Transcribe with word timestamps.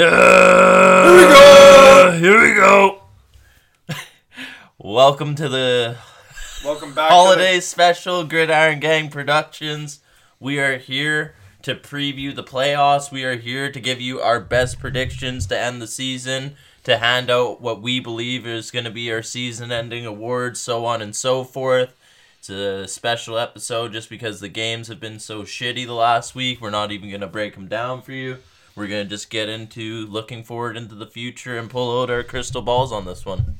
Yeah. 0.00 1.04
Here 1.04 1.14
we 1.14 1.34
go. 1.34 2.18
Here 2.18 2.40
we 2.40 2.54
go. 2.54 3.02
Welcome 4.78 5.34
to 5.34 5.46
the 5.46 5.98
Welcome 6.64 6.94
back. 6.94 7.10
holiday 7.10 7.60
special 7.60 8.24
Gridiron 8.24 8.80
Gang 8.80 9.10
Productions. 9.10 10.00
We 10.38 10.58
are 10.58 10.78
here 10.78 11.34
to 11.64 11.74
preview 11.74 12.34
the 12.34 12.42
playoffs. 12.42 13.12
We 13.12 13.24
are 13.24 13.36
here 13.36 13.70
to 13.70 13.78
give 13.78 14.00
you 14.00 14.22
our 14.22 14.40
best 14.40 14.78
predictions 14.78 15.46
to 15.48 15.58
end 15.58 15.82
the 15.82 15.86
season, 15.86 16.54
to 16.84 16.96
hand 16.96 17.28
out 17.28 17.60
what 17.60 17.82
we 17.82 18.00
believe 18.00 18.46
is 18.46 18.70
going 18.70 18.86
to 18.86 18.90
be 18.90 19.12
our 19.12 19.22
season-ending 19.22 20.06
awards, 20.06 20.62
so 20.62 20.86
on 20.86 21.02
and 21.02 21.14
so 21.14 21.44
forth. 21.44 21.94
It's 22.38 22.48
a 22.48 22.88
special 22.88 23.36
episode 23.36 23.92
just 23.92 24.08
because 24.08 24.40
the 24.40 24.48
games 24.48 24.88
have 24.88 24.98
been 24.98 25.18
so 25.18 25.42
shitty 25.42 25.84
the 25.84 25.92
last 25.92 26.34
week. 26.34 26.62
We're 26.62 26.70
not 26.70 26.90
even 26.90 27.10
going 27.10 27.20
to 27.20 27.26
break 27.26 27.54
them 27.54 27.68
down 27.68 28.00
for 28.00 28.12
you. 28.12 28.38
We're 28.76 28.86
going 28.86 29.04
to 29.04 29.08
just 29.10 29.30
get 29.30 29.48
into 29.48 30.06
looking 30.06 30.44
forward 30.44 30.76
into 30.76 30.94
the 30.94 31.06
future 31.06 31.58
and 31.58 31.68
pull 31.68 32.00
out 32.00 32.10
our 32.10 32.22
crystal 32.22 32.62
balls 32.62 32.92
on 32.92 33.04
this 33.04 33.26
one. 33.26 33.56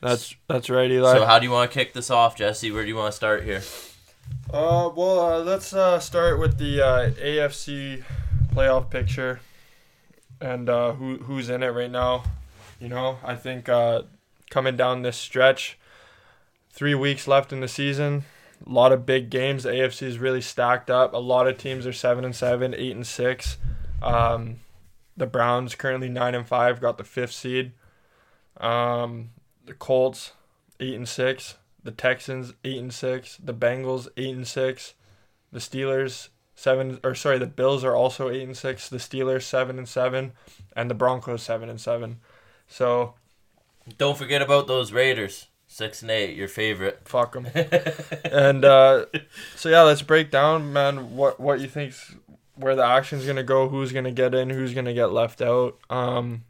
That's 0.00 0.34
that's 0.48 0.70
right, 0.70 0.90
Eli. 0.90 1.12
So, 1.14 1.26
how 1.26 1.38
do 1.38 1.46
you 1.46 1.52
want 1.52 1.70
to 1.70 1.74
kick 1.78 1.92
this 1.92 2.10
off, 2.10 2.36
Jesse? 2.36 2.70
Where 2.70 2.82
do 2.82 2.88
you 2.88 2.96
want 2.96 3.12
to 3.12 3.16
start 3.16 3.44
here? 3.44 3.62
uh, 4.52 4.90
well, 4.94 5.20
uh, 5.20 5.38
let's 5.40 5.72
uh, 5.72 5.98
start 6.00 6.38
with 6.38 6.58
the 6.58 6.80
uh, 6.80 7.10
AFC 7.10 8.02
playoff 8.54 8.90
picture 8.90 9.40
and 10.40 10.68
uh, 10.68 10.92
who 10.92 11.18
who's 11.18 11.50
in 11.50 11.62
it 11.62 11.68
right 11.68 11.90
now. 11.90 12.24
You 12.80 12.88
know, 12.88 13.18
I 13.22 13.34
think 13.34 13.68
uh, 13.68 14.02
coming 14.50 14.76
down 14.76 15.02
this 15.02 15.16
stretch, 15.16 15.78
three 16.70 16.94
weeks 16.94 17.28
left 17.28 17.52
in 17.52 17.60
the 17.60 17.68
season, 17.68 18.24
a 18.66 18.70
lot 18.70 18.92
of 18.92 19.04
big 19.04 19.28
games. 19.28 19.64
The 19.64 19.70
AFC 19.70 20.02
is 20.02 20.18
really 20.18 20.40
stacked 20.40 20.90
up. 20.90 21.12
A 21.12 21.18
lot 21.18 21.46
of 21.46 21.58
teams 21.58 21.86
are 21.86 21.92
seven 21.92 22.24
and 22.24 22.34
seven, 22.34 22.74
eight 22.74 22.96
and 22.96 23.06
six. 23.06 23.58
Um, 24.02 24.56
the 25.16 25.26
Browns 25.26 25.74
currently 25.74 26.08
nine 26.08 26.34
and 26.34 26.46
five, 26.46 26.80
got 26.80 26.98
the 26.98 27.04
fifth 27.04 27.32
seed. 27.32 27.72
Um, 28.58 29.30
the 29.66 29.74
Colts 29.74 30.32
eight 30.78 30.94
and 30.94 31.08
six. 31.08 31.56
The 31.82 31.90
Texans 31.90 32.52
eight 32.64 32.78
and 32.78 32.92
six. 32.92 33.36
The 33.42 33.54
Bengals 33.54 34.08
eight 34.16 34.34
and 34.34 34.46
six. 34.46 34.94
The 35.52 35.60
Steelers 35.60 36.28
seven 36.54 37.00
or 37.02 37.14
sorry, 37.14 37.38
the 37.38 37.46
Bills 37.46 37.84
are 37.84 37.96
also 37.96 38.28
eight 38.28 38.42
and 38.42 38.56
six. 38.56 38.88
The 38.88 38.98
Steelers 38.98 39.42
seven 39.42 39.78
and 39.78 39.88
seven, 39.88 40.32
and 40.76 40.90
the 40.90 40.94
Broncos 40.94 41.42
seven 41.42 41.68
and 41.68 41.80
seven. 41.80 42.20
So 42.68 43.14
Don't 43.98 44.16
forget 44.18 44.42
about 44.42 44.66
those 44.66 44.92
Raiders. 44.92 45.46
Six 45.66 46.02
and 46.02 46.10
eight, 46.10 46.36
your 46.36 46.48
favorite. 46.48 47.00
fuck 47.04 47.32
them. 47.32 47.46
and 48.24 48.64
uh, 48.64 49.06
so 49.54 49.68
yeah, 49.68 49.82
let's 49.82 50.02
break 50.02 50.30
down, 50.30 50.72
man. 50.72 51.14
What 51.16 51.38
what 51.38 51.60
you 51.60 51.68
think's 51.68 52.14
where 52.60 52.74
the 52.76 52.84
action's 52.84 53.26
gonna 53.26 53.42
go? 53.42 53.68
Who's 53.68 53.92
gonna 53.92 54.12
get 54.12 54.34
in? 54.34 54.50
Who's 54.50 54.74
gonna 54.74 54.94
get 54.94 55.12
left 55.12 55.40
out? 55.42 55.78
Um, 55.90 56.44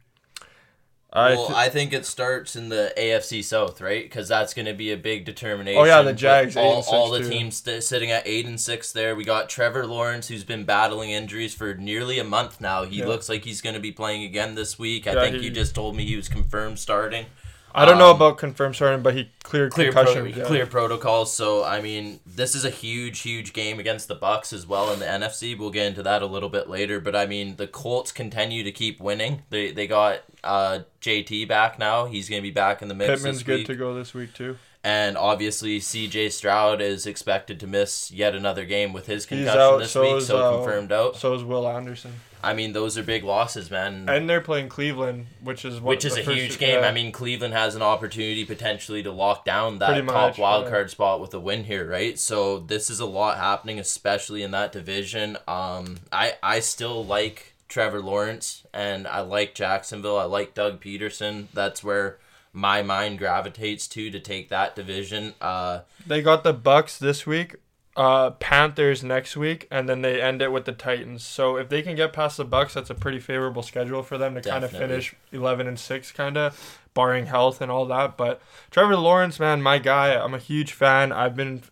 I 1.13 1.31
well, 1.31 1.47
th- 1.47 1.57
I 1.57 1.67
think 1.67 1.91
it 1.91 2.05
starts 2.05 2.55
in 2.55 2.69
the 2.69 2.93
AFC 2.97 3.43
South, 3.43 3.81
right? 3.81 4.01
Because 4.03 4.29
that's 4.29 4.53
going 4.53 4.65
to 4.65 4.73
be 4.73 4.93
a 4.93 4.97
big 4.97 5.25
determination. 5.25 5.81
Oh, 5.81 5.83
yeah, 5.83 6.01
the 6.03 6.13
Jags, 6.13 6.55
All, 6.55 6.81
six, 6.81 6.93
all 6.93 7.09
the 7.09 7.19
too. 7.19 7.29
teams 7.29 7.57
st- 7.57 7.83
sitting 7.83 8.11
at 8.11 8.25
eight 8.25 8.45
and 8.45 8.57
six 8.57 8.93
there. 8.93 9.13
We 9.13 9.25
got 9.25 9.49
Trevor 9.49 9.85
Lawrence, 9.85 10.29
who's 10.29 10.45
been 10.45 10.63
battling 10.63 11.09
injuries 11.09 11.53
for 11.53 11.73
nearly 11.73 12.17
a 12.17 12.23
month 12.23 12.61
now. 12.61 12.85
He 12.85 12.99
Yeah. 12.99 13.07
looks 13.07 13.27
like 13.27 13.43
he's 13.43 13.59
going 13.59 13.73
to 13.73 13.81
be 13.81 13.91
playing 13.91 14.23
again 14.23 14.55
this 14.55 14.79
week. 14.79 15.05
I 15.05 15.11
Yeah, 15.11 15.21
think 15.23 15.35
he- 15.35 15.43
you 15.43 15.49
just 15.49 15.75
told 15.75 15.97
me 15.97 16.05
he 16.05 16.15
was 16.15 16.29
confirmed 16.29 16.79
starting. 16.79 17.25
I 17.73 17.85
don't 17.85 17.97
know 17.97 18.09
um, 18.09 18.15
about 18.17 18.37
confirmed 18.37 18.75
starting, 18.75 19.01
but 19.01 19.13
he 19.15 19.31
cleared 19.43 19.71
clear 19.71 19.91
pro- 19.91 20.05
concussion. 20.05 20.39
yeah. 20.39 20.45
clear 20.45 20.65
protocols. 20.65 21.33
So 21.33 21.63
I 21.63 21.81
mean, 21.81 22.19
this 22.25 22.55
is 22.55 22.65
a 22.65 22.69
huge, 22.69 23.19
huge 23.19 23.53
game 23.53 23.79
against 23.79 24.07
the 24.07 24.15
Bucs 24.15 24.53
as 24.53 24.67
well 24.67 24.91
in 24.91 24.99
the 24.99 25.05
NFC. 25.05 25.57
We'll 25.57 25.71
get 25.71 25.87
into 25.87 26.03
that 26.03 26.21
a 26.21 26.25
little 26.25 26.49
bit 26.49 26.69
later. 26.69 26.99
But 26.99 27.15
I 27.15 27.25
mean, 27.25 27.55
the 27.55 27.67
Colts 27.67 28.11
continue 28.11 28.63
to 28.63 28.71
keep 28.71 28.99
winning. 28.99 29.43
They 29.49 29.71
they 29.71 29.87
got 29.87 30.21
uh, 30.43 30.79
JT 31.01 31.47
back 31.47 31.79
now. 31.79 32.05
He's 32.05 32.29
going 32.29 32.41
to 32.41 32.47
be 32.47 32.51
back 32.51 32.81
in 32.81 32.87
the 32.87 32.95
mix 32.95 33.21
Pittman's 33.21 33.43
good 33.43 33.65
to 33.67 33.75
go 33.75 33.93
this 33.93 34.13
week 34.13 34.33
too. 34.33 34.57
And 34.83 35.15
obviously, 35.15 35.79
CJ 35.79 36.31
Stroud 36.31 36.81
is 36.81 37.05
expected 37.05 37.59
to 37.59 37.67
miss 37.67 38.11
yet 38.11 38.33
another 38.33 38.65
game 38.65 38.93
with 38.93 39.05
his 39.05 39.27
concussion 39.27 39.59
out. 39.59 39.77
this 39.77 39.91
So 39.91 40.01
week, 40.01 40.15
is 40.17 40.27
so 40.27 40.37
uh, 40.39 40.55
confirmed 40.57 40.91
out. 40.91 41.15
So 41.17 41.35
is 41.35 41.43
Will 41.43 41.67
Anderson, 41.67 42.13
I 42.43 42.53
mean, 42.53 42.73
those 42.73 42.97
are 42.97 43.03
big 43.03 43.23
losses, 43.23 43.69
man. 43.71 44.07
and 44.09 44.29
they're 44.29 44.41
playing 44.41 44.69
Cleveland, 44.69 45.27
which 45.43 45.63
is 45.65 45.79
which 45.79 46.05
is 46.05 46.17
a 46.17 46.21
huge 46.21 46.57
game. 46.57 46.83
I 46.83 46.91
mean, 46.91 47.11
Cleveland 47.11 47.53
has 47.53 47.75
an 47.75 47.81
opportunity 47.81 48.45
potentially 48.45 49.03
to 49.03 49.11
lock 49.11 49.45
down 49.45 49.79
that 49.79 49.87
Pretty 49.93 50.05
top 50.07 50.13
much, 50.31 50.37
wild 50.37 50.65
yeah. 50.65 50.69
card 50.71 50.89
spot 50.89 51.21
with 51.21 51.33
a 51.33 51.39
win 51.39 51.63
here, 51.63 51.89
right? 51.89 52.17
So 52.17 52.59
this 52.59 52.89
is 52.89 52.99
a 52.99 53.05
lot 53.05 53.37
happening, 53.37 53.79
especially 53.79 54.43
in 54.43 54.51
that 54.51 54.71
division. 54.71 55.37
Um, 55.47 55.97
I 56.11 56.33
I 56.41 56.59
still 56.61 57.05
like 57.05 57.53
Trevor 57.67 58.01
Lawrence 58.01 58.65
and 58.73 59.07
I 59.07 59.21
like 59.21 59.55
Jacksonville. 59.55 60.17
I 60.17 60.23
like 60.25 60.53
Doug 60.53 60.81
Pederson. 60.83 61.47
That's 61.53 61.83
where 61.83 62.17
my 62.53 62.81
mind 62.81 63.17
gravitates 63.17 63.87
to 63.87 64.11
to 64.11 64.19
take 64.19 64.49
that 64.49 64.75
division. 64.75 65.33
Uh, 65.39 65.79
They 66.05 66.21
got 66.21 66.43
the 66.43 66.53
Bucs 66.53 66.97
this 66.99 67.25
week, 67.25 67.55
uh, 67.95 68.31
Panthers 68.31 69.03
next 69.03 69.35
week, 69.35 69.67
and 69.69 69.89
then 69.89 70.01
they 70.01 70.21
end 70.21 70.41
it 70.41 70.51
with 70.51 70.65
the 70.65 70.71
Titans. 70.71 71.23
So 71.23 71.57
if 71.57 71.69
they 71.69 71.81
can 71.81 71.95
get 71.95 72.13
past 72.13 72.37
the 72.37 72.45
Bucs, 72.45 72.73
that's 72.73 72.89
a 72.89 72.95
pretty 72.95 73.19
favorable 73.19 73.63
schedule 73.63 74.01
for 74.03 74.17
them 74.17 74.35
to 74.35 74.41
kind 74.41 74.63
of 74.63 74.71
finish 74.71 75.13
eleven 75.31 75.67
and 75.67 75.79
six, 75.79 76.11
kind 76.11 76.37
of 76.37 76.79
barring 76.93 77.25
health 77.25 77.61
and 77.61 77.71
all 77.71 77.85
that. 77.85 78.17
But 78.17 78.41
Trevor 78.69 78.95
Lawrence, 78.95 79.39
man, 79.39 79.61
my 79.61 79.77
guy, 79.77 80.15
I'm 80.15 80.33
a 80.33 80.39
huge 80.39 80.73
fan. 80.73 81.11
I've 81.11 81.35
been 81.35 81.63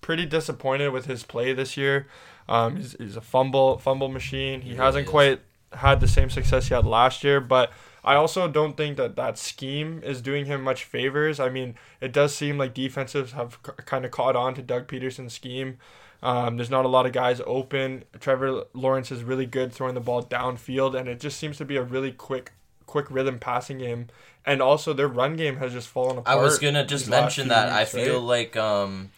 pretty 0.00 0.26
disappointed 0.26 0.90
with 0.90 1.06
his 1.06 1.22
play 1.24 1.52
this 1.52 1.76
year. 1.76 2.06
Um, 2.48 2.76
he's, 2.76 2.96
he's 2.98 3.16
a 3.16 3.20
fumble 3.20 3.78
fumble 3.78 4.08
machine. 4.08 4.62
He 4.62 4.70
He 4.70 4.76
hasn't 4.76 5.06
really 5.06 5.10
quite 5.10 5.40
had 5.72 6.00
the 6.00 6.08
same 6.08 6.30
success 6.30 6.68
he 6.68 6.74
had 6.74 6.86
last 6.86 7.22
year, 7.24 7.40
but 7.40 7.72
I 8.04 8.14
also 8.14 8.48
don't 8.48 8.76
think 8.76 8.96
that 8.96 9.16
that 9.16 9.38
scheme 9.38 10.00
is 10.04 10.22
doing 10.22 10.46
him 10.46 10.62
much 10.62 10.84
favors. 10.84 11.40
I 11.40 11.48
mean, 11.48 11.74
it 12.00 12.12
does 12.12 12.34
seem 12.34 12.58
like 12.58 12.74
defenses 12.74 13.32
have 13.32 13.58
c- 13.64 13.72
kind 13.84 14.04
of 14.04 14.10
caught 14.10 14.36
on 14.36 14.54
to 14.54 14.62
Doug 14.62 14.86
Pederson's 14.86 15.34
scheme. 15.34 15.78
Um, 16.22 16.56
there's 16.56 16.70
not 16.70 16.84
a 16.84 16.88
lot 16.88 17.06
of 17.06 17.12
guys 17.12 17.40
open. 17.46 18.04
Trevor 18.20 18.64
Lawrence 18.72 19.12
is 19.12 19.22
really 19.22 19.46
good 19.46 19.72
throwing 19.72 19.94
the 19.94 20.00
ball 20.00 20.22
downfield, 20.22 20.98
and 20.98 21.08
it 21.08 21.20
just 21.20 21.38
seems 21.38 21.58
to 21.58 21.64
be 21.64 21.76
a 21.76 21.82
really 21.82 22.12
quick, 22.12 22.52
quick 22.86 23.06
rhythm 23.10 23.38
passing 23.38 23.78
game. 23.78 24.08
And 24.44 24.62
also, 24.62 24.92
their 24.92 25.08
run 25.08 25.36
game 25.36 25.56
has 25.58 25.72
just 25.72 25.88
fallen 25.88 26.18
apart. 26.18 26.38
I 26.38 26.40
was 26.40 26.58
gonna 26.58 26.84
just 26.84 27.08
mention 27.08 27.48
that. 27.48 27.68
I 27.68 27.84
feel 27.84 28.14
right? 28.14 28.22
like 28.22 28.56
um, 28.56 29.10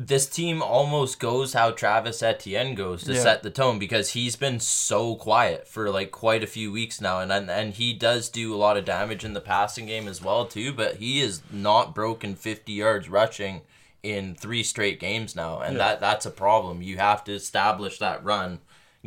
this 0.00 0.26
team 0.26 0.62
almost 0.62 1.18
goes 1.18 1.54
how 1.54 1.72
Travis 1.72 2.22
Etienne 2.22 2.76
goes 2.76 3.02
to 3.02 3.14
Yeah. 3.14 3.20
set 3.20 3.42
the 3.42 3.50
tone 3.50 3.80
because 3.80 4.10
he's 4.10 4.36
been 4.36 4.60
so 4.60 5.16
quiet 5.16 5.66
for 5.66 5.90
like 5.90 6.12
quite 6.12 6.44
a 6.44 6.46
few 6.46 6.70
weeks 6.70 7.00
now, 7.00 7.18
and 7.18 7.32
and, 7.32 7.50
and 7.50 7.74
he 7.74 7.92
does 7.92 8.28
do 8.28 8.54
a 8.54 8.56
lot 8.56 8.76
of 8.76 8.84
damage 8.84 9.24
in 9.24 9.32
the 9.34 9.40
passing 9.40 9.86
game 9.86 10.06
as 10.06 10.22
well 10.22 10.46
too. 10.46 10.72
But 10.72 10.96
he 10.98 11.20
is 11.20 11.42
not 11.50 11.96
broken 11.96 12.36
fifty 12.36 12.74
yards 12.74 13.08
rushing 13.08 13.62
in 14.04 14.36
three 14.36 14.62
straight 14.62 15.00
games 15.00 15.34
now, 15.34 15.58
and 15.58 15.76
Yeah. 15.76 15.78
that 15.88 16.00
that's 16.00 16.26
a 16.26 16.30
problem. 16.30 16.80
You 16.80 16.98
have 16.98 17.24
to 17.24 17.32
establish 17.32 17.98
that 17.98 18.22
run. 18.22 18.60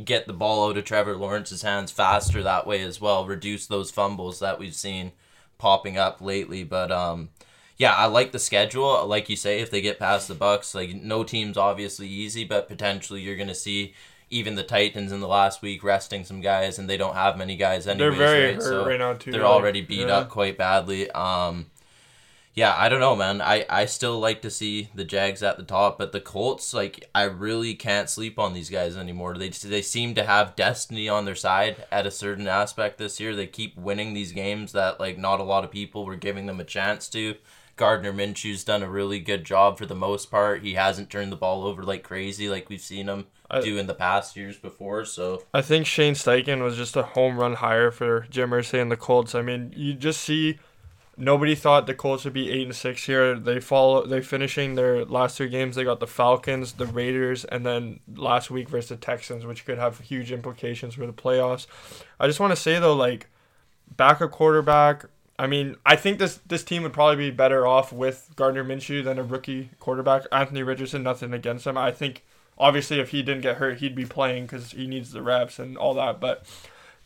Get 0.04 0.28
the 0.28 0.34
ball 0.34 0.68
out 0.70 0.78
of 0.78 0.84
Trevor 0.84 1.16
Lawrence's 1.16 1.62
hands 1.62 1.92
faster 1.92 2.44
that 2.44 2.68
way 2.68 2.82
as 2.82 3.00
well. 3.00 3.26
Reduce 3.26 3.66
those 3.66 3.92
fumbles 3.92 4.40
that 4.40 4.60
we've 4.60 4.76
seen 4.76 5.14
popping 5.58 5.98
up 5.98 6.20
lately. 6.22 6.64
But 6.66 6.92
um, 6.92 7.30
yeah, 7.78 7.94
I 7.94 8.06
like 8.06 8.32
the 8.32 8.40
schedule. 8.40 9.06
Like 9.08 9.30
you 9.30 9.36
say, 9.36 9.60
if 9.60 9.72
they 9.72 9.82
get 9.82 10.00
past 10.00 10.28
the 10.28 10.36
Bucs, 10.36 10.76
like 10.76 10.94
no 10.96 11.24
team's 11.24 11.58
obviously 11.58 12.08
easy, 12.08 12.44
but 12.44 12.68
potentially 12.68 13.22
you're 13.22 13.38
gonna 13.38 13.56
see 13.56 13.94
even 14.30 14.56
the 14.56 14.64
Titans 14.64 15.12
in 15.12 15.20
the 15.20 15.28
last 15.28 15.62
week 15.62 15.84
resting 15.84 16.24
some 16.24 16.42
guys, 16.42 16.80
and 16.80 16.90
they 16.90 16.98
don't 16.98 17.16
have 17.16 17.38
many 17.38 17.56
guys 17.58 17.88
anyways. 17.88 18.18
they're 18.18 18.28
very 18.28 18.46
right? 18.46 18.56
hurt 18.56 18.64
So 18.64 18.86
right 18.86 19.00
now 19.00 19.14
too. 19.14 19.32
they're 19.32 19.42
like, 19.42 19.50
already 19.52 19.82
beat 19.82 20.08
yeah. 20.08 20.18
up 20.18 20.30
quite 20.30 20.58
badly. 20.58 21.10
Um, 21.12 21.68
yeah, 22.54 22.76
I 22.78 22.90
don't 22.90 23.00
know, 23.00 23.16
man. 23.16 23.42
I, 23.42 23.66
I 23.70 23.86
still 23.86 24.20
like 24.20 24.42
to 24.42 24.52
see 24.52 24.90
the 24.94 25.06
Jags 25.06 25.42
at 25.42 25.56
the 25.58 25.64
top, 25.64 25.98
but 25.98 26.12
the 26.12 26.20
Colts, 26.20 26.74
like, 26.74 27.10
I 27.16 27.24
really 27.24 27.76
can't 27.76 28.10
sleep 28.10 28.38
on 28.38 28.54
these 28.54 28.70
guys 28.70 28.98
anymore. 28.98 29.38
They 29.38 29.50
they 29.50 29.82
seem 29.82 30.16
to 30.16 30.26
have 30.26 30.56
destiny 30.56 31.08
on 31.08 31.26
their 31.26 31.36
side 31.36 31.86
at 31.92 32.06
a 32.06 32.12
certain 32.12 32.48
aspect 32.48 32.98
this 32.98 33.20
year. 33.20 33.36
They 33.36 33.48
keep 33.48 33.78
winning 33.78 34.14
these 34.14 34.34
games 34.34 34.74
that 34.74 35.00
like 35.00 35.18
not 35.18 35.40
a 35.40 35.44
lot 35.44 35.64
of 35.64 35.72
people 35.72 36.06
were 36.06 36.16
giving 36.18 36.46
them 36.46 36.60
a 36.60 36.66
chance 36.66 37.08
to. 37.10 37.36
Gardner 37.78 38.14
Minshew's 38.14 38.64
done 38.64 38.84
a 38.84 38.90
really 38.90 39.20
good 39.20 39.44
job 39.44 39.78
for 39.78 39.86
the 39.86 39.96
most 39.96 40.30
part. 40.30 40.62
He 40.62 40.74
hasn't 40.74 41.10
turned 41.10 41.32
the 41.32 41.38
ball 41.38 41.66
over 41.66 41.84
like 41.84 42.04
crazy 42.04 42.50
like 42.50 42.70
we've 42.70 42.82
seen 42.82 43.08
him 43.08 43.28
I- 43.50 43.62
do 43.62 43.78
in 43.78 43.88
the 43.88 43.94
past 43.96 44.36
years 44.36 44.58
before. 44.58 45.06
So 45.06 45.44
I 45.54 45.62
think 45.62 45.86
Shane 45.88 46.14
Steichen 46.14 46.62
was 46.62 46.76
just 46.76 46.96
a 46.96 47.02
home 47.04 47.40
run 47.40 47.56
hire 47.56 47.90
for 47.90 48.28
Jim 48.30 48.52
Irsay 48.52 48.82
and 48.82 48.92
the 48.92 48.98
Colts. 48.98 49.34
I 49.34 49.42
mean, 49.42 49.74
you 49.76 49.94
just 49.94 50.22
see 50.22 50.60
nobody 51.18 51.56
thought 51.56 51.88
the 51.88 51.94
Colts 51.94 52.24
would 52.24 52.34
be 52.34 52.50
eight 52.50 52.66
and 52.66 52.76
six 52.76 53.06
here. 53.06 53.38
They 53.38 53.60
follow 53.60 54.06
they 54.06 54.22
finishing 54.22 54.76
their 54.76 55.06
last 55.06 55.38
three 55.38 55.50
games. 55.50 55.76
They 55.76 55.84
got 55.84 56.00
the 56.00 56.08
Falcons, 56.08 56.74
the 56.74 56.86
Raiders, 56.86 57.46
and 57.46 57.66
then 57.66 58.00
last 58.16 58.52
week 58.52 58.70
versus 58.70 58.90
the 58.90 58.96
Texans, 58.98 59.46
which 59.46 59.66
could 59.66 59.78
have 59.78 60.00
huge 60.00 60.32
implications 60.32 60.96
for 60.96 61.06
the 61.06 61.14
playoffs. 61.14 61.68
I 62.20 62.28
just 62.28 62.40
want 62.40 62.52
to 62.52 62.62
say 62.62 62.80
though, 62.80 62.96
like 62.96 63.28
back 63.96 64.22
a 64.22 64.28
quarterback. 64.28 65.06
I 65.38 65.48
mean, 65.48 65.76
I 65.86 65.96
think 65.96 66.20
this 66.20 66.40
this 66.48 66.64
team 66.64 66.84
would 66.84 66.94
probably 66.94 67.30
be 67.30 67.32
better 67.32 67.66
off 67.66 67.92
with 67.92 68.32
Gardner 68.36 68.64
Minshew 68.64 69.04
than 69.04 69.18
a 69.18 69.24
rookie 69.24 69.72
quarterback. 69.80 70.24
Anthony 70.32 70.64
Richardson, 70.64 71.04
nothing 71.04 71.34
against 71.34 71.66
him. 71.66 71.78
I 71.78 71.92
think 71.92 72.24
obviously 72.58 73.00
if 73.00 73.10
he 73.10 73.24
didn't 73.24 73.42
get 73.42 73.58
hurt, 73.58 73.80
he'd 73.80 73.96
be 73.96 74.06
playing 74.06 74.44
because 74.44 74.72
he 74.72 74.88
needs 74.88 75.12
the 75.12 75.22
reps 75.22 75.60
and 75.60 75.78
all 75.78 75.94
that. 75.96 76.20
But 76.20 76.46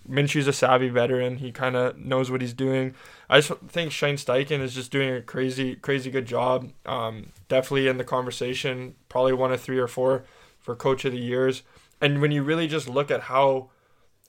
Minshew's 0.07 0.48
a 0.48 0.54
savvy 0.54 0.90
veteran. 0.90 1.38
He 1.38 1.52
kind 1.52 1.75
of 1.75 1.98
knows 1.98 2.30
what 2.30 2.42
he's 2.42 2.54
doing. 2.54 2.96
I 3.30 3.40
just 3.40 3.60
think 3.68 3.92
Shane 3.92 4.16
Steichen 4.16 4.60
is 4.60 4.75
just 4.75 4.92
doing 4.92 5.10
a 5.10 5.22
crazy, 5.22 5.75
crazy 5.75 6.12
good 6.12 6.25
job. 6.25 6.72
Um, 6.86 7.31
definitely 7.48 7.88
in 7.88 7.98
the 7.98 8.04
conversation, 8.04 8.96
probably 9.10 9.34
one 9.34 9.52
of 9.52 9.62
three 9.62 9.80
or 9.80 9.88
four 9.88 10.25
for 10.60 10.75
coach 10.75 11.06
of 11.06 11.12
the 11.12 11.19
years. 11.19 11.63
And 12.02 12.22
when 12.22 12.31
you 12.31 12.44
really 12.44 12.68
just 12.68 12.88
look 12.88 13.10
at 13.10 13.22
how 13.22 13.69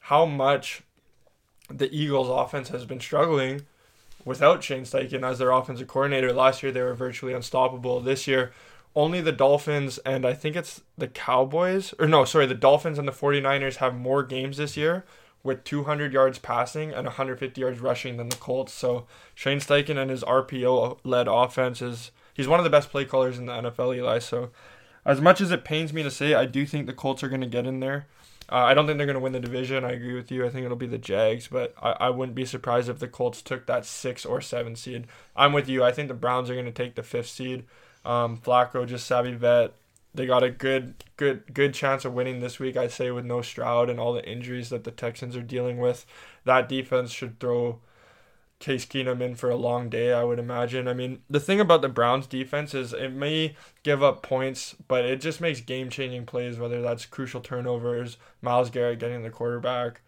how 0.01 0.25
much 0.25 0.83
the 1.69 1.93
Eagles' 1.93 2.29
offense 2.29 2.69
has 2.69 2.85
been 2.85 3.01
struggling 3.01 3.63
without 4.25 4.63
Shane 4.63 4.83
Steichen 4.85 5.29
as 5.29 5.39
their 5.39 5.51
offensive 5.51 5.89
coordinator. 5.89 6.33
Last 6.33 6.63
year 6.63 6.73
they 6.73 6.83
were 6.83 6.95
virtually 6.95 7.33
unstoppable. 7.33 8.01
This 8.01 8.27
year, 8.27 8.53
only 8.95 9.21
the 9.21 9.33
Dolphins 9.33 9.99
and 9.99 10.25
I 10.25 10.33
think 10.33 10.57
it's 10.57 10.83
the 10.97 11.09
Cowboys 11.09 11.93
or 11.99 12.07
no, 12.07 12.25
sorry, 12.25 12.47
the 12.47 12.55
Dolphins 12.55 12.99
and 12.99 13.07
the 13.07 13.13
49ers 13.13 13.77
have 13.77 13.95
more 13.95 14.23
games 14.23 14.57
this 14.57 14.77
year 14.77 15.05
with 15.47 15.65
200 15.65 16.13
yards 16.13 16.39
passing 16.39 16.93
and 16.93 17.07
150 17.07 17.61
yards 17.61 17.81
rushing 17.81 18.17
than 18.17 18.29
the 18.29 18.37
Colts. 18.37 18.73
So 18.73 19.07
Shane 19.35 19.61
Steichen 19.61 19.97
and 19.97 20.11
his 20.11 20.23
RPO 20.25 20.99
led 21.05 21.29
offense 21.29 21.81
is 21.81 22.11
he's 22.35 22.49
one 22.49 22.61
of 22.61 22.65
the 22.65 22.71
best 22.71 22.91
play 22.91 23.05
callers 23.05 23.39
in 23.39 23.47
the 23.47 23.53
NFL, 23.53 23.97
Eli. 23.97 24.19
So 24.19 24.51
as 25.05 25.21
much 25.21 25.41
as 25.41 25.51
it 25.53 25.65
pains 25.65 25.93
me 25.93 26.03
to 26.03 26.11
say, 26.11 26.35
I 26.35 26.45
do 26.45 26.67
think 26.67 26.87
the 26.87 26.93
Colts 26.93 27.23
are 27.23 27.29
going 27.29 27.41
to 27.41 27.47
get 27.47 27.67
in 27.67 27.81
there. 27.81 28.07
Uh, 28.51 28.57
I 28.57 28.75
don't 28.75 28.87
think 28.87 28.99
they're 28.99 29.07
going 29.07 29.15
to 29.15 29.21
win 29.21 29.33
the 29.33 29.41
division. 29.41 29.85
I 29.85 29.93
agree 29.93 30.15
with 30.15 30.31
you. 30.31 30.45
I 30.45 30.51
think 30.51 30.65
it'll 30.65 30.77
be 30.77 30.87
the 30.87 30.99
Jags, 30.99 31.49
but 31.49 31.75
I, 31.81 31.93
I 31.93 32.11
wouldn't 32.11 32.37
be 32.37 32.45
surprised 32.45 32.89
if 32.89 32.99
the 32.99 33.09
Colts 33.09 33.43
took 33.43 33.67
that 33.67 33.85
six 33.87 34.25
or 34.25 34.41
seven 34.41 34.77
seed. 34.77 35.07
I'm 35.35 35.53
with 35.53 35.69
you. 35.69 35.83
I 35.83 35.93
think 35.93 36.09
the 36.09 36.15
Browns 36.15 36.51
are 36.51 36.55
going 36.55 36.67
to 36.67 36.73
take 36.73 36.95
the 36.95 37.03
fifth 37.03 37.29
seed. 37.29 37.65
Um, 38.05 38.37
Flacco, 38.37 38.87
just 38.87 39.07
savvy 39.07 39.35
vet. 39.35 39.75
They 40.17 40.27
got 40.27 40.43
a 40.43 40.51
good, 40.51 41.05
good, 41.17 41.55
good 41.55 41.75
chance 41.75 42.05
of 42.05 42.15
winning 42.15 42.41
this 42.41 42.59
week. 42.59 42.77
I'd 42.77 42.91
say 42.91 43.11
with 43.11 43.25
no 43.25 43.43
Stroud 43.43 43.91
and 43.91 44.01
all 44.01 44.13
the 44.13 44.29
injuries 44.29 44.71
that 44.71 44.85
the 44.85 44.91
Texans 44.91 45.37
are 45.37 45.43
dealing 45.43 45.79
with, 45.79 46.07
that 46.45 46.69
defense 46.69 47.11
should 47.13 47.39
throw 47.39 47.81
Case 48.59 48.87
Keenum 48.87 49.21
in 49.21 49.35
for 49.35 49.51
a 49.51 49.57
long 49.57 49.91
day, 49.91 50.15
I 50.15 50.25
would 50.25 50.39
imagine. 50.39 50.89
I 50.89 50.95
mean, 50.95 51.21
the 51.29 51.41
thing 51.41 51.61
about 51.61 51.83
the 51.83 51.91
Browns 51.91 52.27
defense 52.27 52.73
is 52.75 52.95
it 52.95 53.13
may 53.13 53.55
give 53.83 54.03
up 54.03 54.23
points, 54.23 54.75
but 54.89 55.05
it 55.05 55.21
just 55.21 55.43
makes 55.43 55.61
game 55.61 55.91
changing 55.91 56.25
plays, 56.25 56.59
whether 56.59 56.81
that's 56.81 57.05
crucial 57.05 57.43
turnovers, 57.43 58.17
Myles 58.41 58.71
Garrett 58.71 58.99
getting 58.99 59.23
the 59.23 59.31
quarterback. 59.31 60.01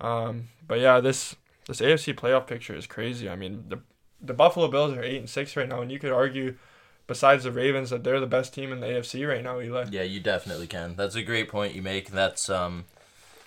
Um, 0.00 0.48
but 0.68 0.78
yeah, 0.78 1.00
this 1.00 1.34
this 1.66 1.80
AFC 1.80 2.14
playoff 2.14 2.46
picture 2.46 2.76
is 2.76 2.86
crazy. 2.86 3.28
I 3.28 3.34
mean, 3.34 3.64
the 3.68 3.80
the 4.20 4.34
Buffalo 4.34 4.68
Bills 4.68 4.96
are 4.96 5.02
eight 5.02 5.18
and 5.18 5.28
six 5.28 5.56
right 5.56 5.68
now, 5.68 5.80
and 5.80 5.90
you 5.90 5.98
could 5.98 6.12
argue, 6.12 6.56
besides 7.06 7.44
the 7.44 7.52
Ravens, 7.52 7.90
that 7.90 8.04
they're 8.04 8.20
the 8.20 8.26
best 8.26 8.54
team 8.54 8.72
in 8.72 8.80
the 8.80 8.86
AFC 8.86 9.28
right 9.28 9.42
now. 9.42 9.60
Eli. 9.60 9.86
Yeah, 9.90 10.02
you 10.02 10.20
definitely 10.20 10.66
can. 10.66 10.96
That's 10.96 11.14
a 11.14 11.22
great 11.22 11.48
point 11.48 11.74
you 11.74 11.82
make. 11.82 12.10
That's 12.10 12.48
um 12.50 12.84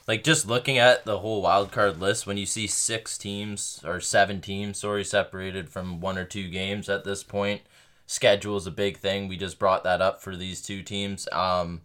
like 0.10 0.24
just 0.24 0.48
looking 0.48 0.80
at 0.80 1.06
the 1.06 1.20
whole 1.20 1.44
wild 1.44 1.72
card 1.72 2.00
list 2.00 2.26
when 2.26 2.36
you 2.36 2.48
see 2.48 2.66
six 2.66 3.16
teams 3.16 3.80
or 3.86 4.00
seven 4.00 4.42
teams 4.42 4.80
sorry 4.80 5.06
separated 5.06 5.70
from 5.70 6.02
one 6.02 6.18
or 6.18 6.26
two 6.26 6.50
games 6.50 6.90
at 6.90 7.04
this 7.04 7.24
point 7.24 7.62
schedule 8.08 8.58
is 8.58 8.66
a 8.66 8.72
big 8.72 8.98
thing 8.98 9.28
we 9.28 9.38
just 9.38 9.60
brought 9.60 9.84
that 9.84 10.02
up 10.02 10.20
for 10.20 10.36
these 10.36 10.64
two 10.64 10.82
teams 10.82 11.30
um 11.32 11.82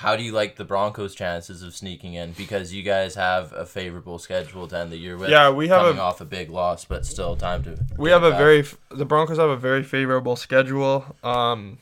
how 0.00 0.16
do 0.16 0.22
you 0.22 0.32
like 0.32 0.56
the 0.56 0.64
Broncos' 0.64 1.14
chances 1.14 1.62
of 1.62 1.74
sneaking 1.74 2.14
in? 2.14 2.32
Because 2.32 2.72
you 2.72 2.82
guys 2.82 3.16
have 3.16 3.52
a 3.52 3.66
favorable 3.66 4.18
schedule 4.18 4.66
to 4.66 4.78
end 4.78 4.90
the 4.90 4.96
year 4.96 5.18
with. 5.18 5.28
Yeah, 5.28 5.50
we 5.50 5.68
have 5.68 5.82
coming 5.82 5.98
a, 5.98 6.02
off 6.02 6.22
a 6.22 6.24
big 6.24 6.48
loss, 6.48 6.86
but 6.86 7.04
still 7.04 7.36
time 7.36 7.62
to. 7.64 7.78
We 7.98 8.08
have 8.08 8.22
a 8.22 8.30
back. 8.30 8.38
very 8.38 8.64
the 8.90 9.04
Broncos 9.04 9.36
have 9.36 9.50
a 9.50 9.58
very 9.58 9.82
favorable 9.82 10.36
schedule. 10.36 11.04
Um, 11.22 11.80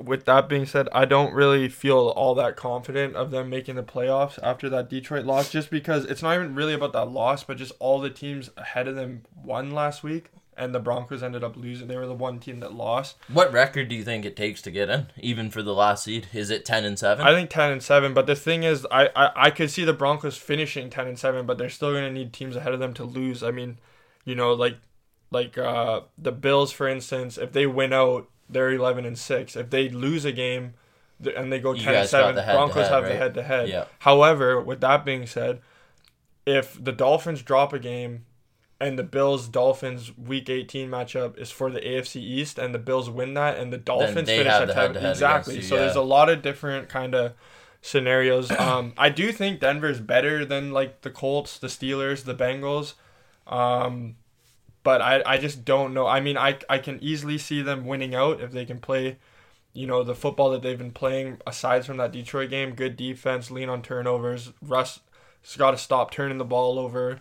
with 0.00 0.24
that 0.26 0.48
being 0.48 0.66
said, 0.66 0.88
I 0.92 1.04
don't 1.04 1.34
really 1.34 1.68
feel 1.68 1.98
all 1.98 2.36
that 2.36 2.54
confident 2.54 3.16
of 3.16 3.32
them 3.32 3.50
making 3.50 3.74
the 3.74 3.82
playoffs 3.82 4.38
after 4.40 4.68
that 4.68 4.88
Detroit 4.88 5.24
loss, 5.24 5.50
just 5.50 5.68
because 5.68 6.04
it's 6.04 6.22
not 6.22 6.36
even 6.36 6.54
really 6.54 6.74
about 6.74 6.92
that 6.92 7.10
loss, 7.10 7.42
but 7.42 7.56
just 7.56 7.72
all 7.80 7.98
the 7.98 8.08
teams 8.08 8.50
ahead 8.56 8.86
of 8.86 8.94
them 8.94 9.22
won 9.42 9.72
last 9.72 10.04
week, 10.04 10.30
and 10.58 10.74
the 10.74 10.80
Broncos 10.80 11.22
ended 11.22 11.44
up 11.44 11.56
losing. 11.56 11.88
They 11.88 11.96
were 11.96 12.06
the 12.06 12.14
one 12.14 12.38
team 12.38 12.60
that 12.60 12.74
lost. 12.74 13.16
What 13.32 13.52
record 13.52 13.88
do 13.88 13.94
you 13.94 14.04
think 14.04 14.24
it 14.24 14.36
takes 14.36 14.60
to 14.62 14.70
get 14.70 14.90
in, 14.90 15.06
even 15.18 15.50
for 15.50 15.62
the 15.62 15.74
last 15.74 16.04
seed? 16.04 16.28
Is 16.34 16.50
it 16.50 16.64
ten 16.64 16.84
and 16.84 16.98
seven? 16.98 17.26
I 17.26 17.32
think 17.32 17.50
ten 17.50 17.72
and 17.72 17.82
seven, 17.82 18.12
but 18.14 18.26
the 18.26 18.36
thing 18.36 18.64
is, 18.64 18.86
I 18.90 19.08
I, 19.16 19.30
I 19.36 19.50
could 19.50 19.70
see 19.70 19.84
the 19.84 19.92
Broncos 19.92 20.36
finishing 20.36 20.90
ten 20.90 21.06
and 21.06 21.18
seven, 21.18 21.46
but 21.46 21.58
they're 21.58 21.70
still 21.70 21.92
gonna 21.92 22.10
need 22.10 22.32
teams 22.32 22.56
ahead 22.56 22.74
of 22.74 22.80
them 22.80 22.94
to 22.94 23.04
lose. 23.04 23.42
I 23.42 23.50
mean, 23.50 23.78
you 24.24 24.34
know, 24.34 24.52
like 24.52 24.76
like 25.30 25.56
uh 25.56 26.02
the 26.18 26.32
Bills, 26.32 26.72
for 26.72 26.88
instance, 26.88 27.38
if 27.38 27.52
they 27.52 27.66
win 27.66 27.92
out 27.92 28.28
they're 28.48 28.72
11 28.72 29.04
and 29.04 29.18
6. 29.18 29.56
If 29.56 29.70
they 29.70 29.88
lose 29.88 30.24
a 30.24 30.32
game 30.32 30.74
and 31.36 31.52
they 31.52 31.60
go 31.60 31.74
10 31.74 31.94
and 31.94 32.08
7, 32.08 32.34
Broncos 32.34 32.88
have 32.88 33.04
the 33.04 33.14
head 33.14 33.34
to 33.34 33.42
head. 33.42 33.68
However, 34.00 34.60
with 34.60 34.80
that 34.80 35.04
being 35.04 35.26
said, 35.26 35.60
if 36.46 36.82
the 36.82 36.92
Dolphins 36.92 37.42
drop 37.42 37.72
a 37.72 37.78
game 37.78 38.24
and 38.80 38.98
the 38.98 39.02
Bills 39.02 39.48
Dolphins 39.48 40.16
week 40.16 40.48
18 40.48 40.88
matchup 40.88 41.36
is 41.36 41.50
for 41.50 41.70
the 41.70 41.80
AFC 41.80 42.16
East 42.16 42.58
and 42.58 42.74
the 42.74 42.78
Bills 42.78 43.10
win 43.10 43.34
that 43.34 43.58
and 43.58 43.72
the 43.72 43.78
Dolphins 43.78 44.28
finish 44.28 44.46
at 44.46 44.70
10 44.70 44.96
exactly. 45.04 45.56
You, 45.56 45.62
so 45.62 45.74
yeah. 45.74 45.82
there's 45.82 45.96
a 45.96 46.02
lot 46.02 46.28
of 46.28 46.42
different 46.42 46.88
kind 46.88 47.14
of 47.14 47.34
scenarios. 47.82 48.50
Um 48.58 48.92
I 48.96 49.08
do 49.08 49.32
think 49.32 49.60
Denver's 49.60 50.00
better 50.00 50.44
than 50.44 50.72
like 50.72 51.02
the 51.02 51.10
Colts, 51.10 51.58
the 51.58 51.66
Steelers, 51.66 52.24
the 52.24 52.34
Bengals. 52.34 52.94
Um 53.46 54.16
but 54.84 55.02
I, 55.02 55.22
I 55.26 55.38
just 55.38 55.64
don't 55.64 55.92
know. 55.92 56.06
I 56.06 56.20
mean, 56.20 56.38
I, 56.38 56.56
I 56.66 56.78
can 56.78 56.98
easily 57.02 57.36
see 57.36 57.60
them 57.60 57.84
winning 57.84 58.14
out 58.14 58.40
if 58.40 58.52
they 58.52 58.64
can 58.64 58.78
play, 58.78 59.18
you 59.74 59.86
know, 59.86 60.02
the 60.02 60.14
football 60.14 60.50
that 60.50 60.62
they've 60.62 60.78
been 60.78 60.92
playing 60.92 61.42
aside 61.46 61.84
from 61.84 61.98
that 61.98 62.12
Detroit 62.12 62.48
game. 62.48 62.74
Good 62.74 62.96
defense, 62.96 63.50
lean 63.50 63.68
on 63.68 63.82
turnovers. 63.82 64.52
Russ 64.62 65.00
has 65.42 65.56
got 65.56 65.72
to 65.72 65.76
stop 65.76 66.10
turning 66.10 66.38
the 66.38 66.44
ball 66.44 66.78
over 66.78 67.20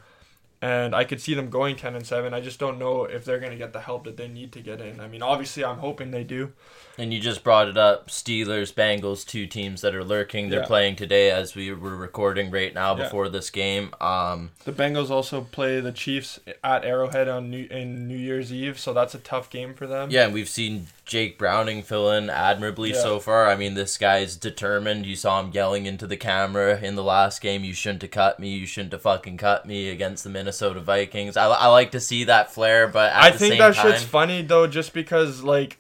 and 0.68 0.94
I 0.94 1.06
could 1.06 1.22
see 1.22 1.34
them 1.34 1.50
going 1.50 1.76
ten 1.78 1.96
and 1.96 2.06
seven. 2.06 2.34
I 2.34 2.42
just 2.42 2.60
don't 2.60 2.78
know 2.78 3.06
if 3.06 3.24
they're 3.24 3.40
gonna 3.40 3.56
get 3.56 3.72
the 3.72 3.80
help 3.80 4.04
that 4.04 4.18
they 4.18 4.28
need 4.28 4.52
to 4.52 4.60
get 4.60 4.82
in. 4.82 5.00
I 5.00 5.08
mean, 5.08 5.22
obviously, 5.22 5.64
I'm 5.64 5.78
hoping 5.78 6.12
they 6.12 6.24
do. 6.26 6.52
And 6.98 7.14
you 7.14 7.20
just 7.20 7.44
brought 7.44 7.70
it 7.70 7.78
up: 7.78 8.10
Steelers, 8.10 8.74
Bengals, 8.74 9.26
two 9.26 9.48
teams 9.48 9.82
that 9.82 9.96
are 9.96 10.04
lurking. 10.04 10.50
They're 10.50 10.62
yeah. 10.62 10.66
playing 10.66 10.98
today 10.98 11.32
as 11.32 11.56
we 11.56 11.72
were 11.72 11.96
recording 11.96 12.52
right 12.52 12.74
now 12.74 12.94
before 12.96 13.26
yeah. 13.26 13.32
this 13.32 13.50
game. 13.50 13.94
Um, 14.02 14.52
the 14.66 14.74
Bengals 14.74 15.10
also 15.10 15.42
play 15.42 15.80
the 15.80 15.94
Chiefs 15.94 16.40
at 16.64 16.84
Arrowhead 16.84 17.30
on 17.30 17.50
New 17.50 17.68
in 17.72 18.08
New 18.08 18.18
Year's 18.18 18.52
Eve, 18.52 18.78
so 18.78 18.94
that's 18.94 19.16
a 19.16 19.20
tough 19.20 19.50
game 19.50 19.74
for 19.74 19.88
them. 19.88 20.12
Yeah, 20.12 20.26
and 20.26 20.34
we've 20.34 20.50
seen 20.50 20.88
Jake 21.08 21.38
Browning 21.38 21.82
fill 21.82 22.12
in 22.12 22.30
admirably 22.30 22.92
yeah. 22.92 23.02
so 23.02 23.20
far. 23.20 23.48
I 23.48 23.56
mean, 23.56 23.74
this 23.74 23.98
guy's 23.98 24.36
determined. 24.36 25.06
You 25.06 25.16
saw 25.16 25.40
him 25.40 25.52
yelling 25.54 25.86
into 25.86 26.06
the 26.06 26.18
camera 26.18 26.80
in 26.80 26.96
the 26.96 27.04
last 27.04 27.42
game. 27.42 27.64
You 27.64 27.74
shouldn't 27.74 28.02
have 28.02 28.12
cut 28.12 28.40
me. 28.40 28.50
You 28.50 28.66
shouldn't 28.66 28.92
have 28.92 29.02
fucking 29.02 29.38
cut 29.38 29.66
me 29.66 29.90
against 29.90 30.26
the 30.26 30.30
Minnesota 30.30 30.82
Vikings. 30.82 31.38
I, 31.38 31.48
I 31.48 31.68
like 31.68 31.92
to 31.92 32.02
see 32.02 32.26
that 32.26 32.52
flair, 32.52 32.88
but 32.90 33.14
I 33.14 33.32
think 33.32 33.58
that 33.58 33.76
time, 33.76 33.92
shit's 33.94 34.04
funny 34.04 34.42
though, 34.42 34.68
just 34.68 34.94
because 34.94 35.42
like 35.44 35.80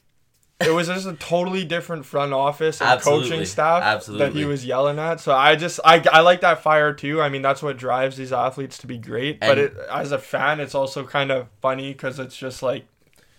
it 0.60 0.72
was 0.72 0.88
just 0.88 1.06
a 1.06 1.14
totally 1.14 1.66
different 1.66 2.06
front 2.06 2.34
office 2.34 2.82
and 2.82 2.90
Absolutely. 2.90 3.30
coaching 3.30 3.46
staff 3.46 3.84
Absolutely. 3.84 4.26
that 4.26 4.34
he 4.34 4.46
was 4.46 4.66
yelling 4.66 4.98
at. 4.98 5.20
So 5.20 5.36
I 5.36 5.56
just 5.56 5.80
I, 5.86 6.04
I 6.12 6.22
like 6.22 6.42
that 6.42 6.64
fire 6.64 6.94
too. 6.94 7.22
I 7.22 7.28
mean 7.30 7.42
that's 7.42 7.62
what 7.62 7.78
drives 7.78 8.18
these 8.18 8.32
athletes 8.32 8.78
to 8.80 8.88
be 8.88 8.98
great. 8.98 9.40
And 9.42 9.50
but 9.50 9.58
it, 9.58 9.78
as 9.92 10.12
a 10.14 10.18
fan, 10.18 10.60
it's 10.60 10.74
also 10.74 11.06
kind 11.06 11.32
of 11.32 11.48
funny 11.62 11.92
because 11.92 12.18
it's 12.18 12.36
just 12.36 12.64
like 12.64 12.86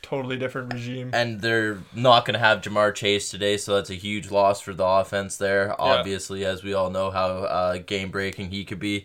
totally 0.09 0.37
different 0.37 0.73
regime. 0.73 1.11
And 1.13 1.41
they're 1.41 1.79
not 1.95 2.25
going 2.25 2.35
to 2.35 2.41
have 2.41 2.63
Ja'Marr 2.63 2.95
Chase 2.95 3.31
today, 3.31 3.57
so 3.57 3.75
that's 3.75 3.91
a 3.91 3.95
huge 3.95 4.31
loss 4.31 4.61
for 4.61 4.73
the 4.73 4.85
offense 4.85 5.37
there. 5.37 5.69
Yeah. 5.69 5.75
Obviously, 5.79 6.45
as 6.45 6.63
we 6.63 6.75
all 6.75 6.91
know 6.91 7.11
how 7.11 7.29
uh, 7.29 7.79
game 7.79 8.11
breaking 8.11 8.51
he 8.51 8.65
could 8.65 8.79
be. 8.79 9.05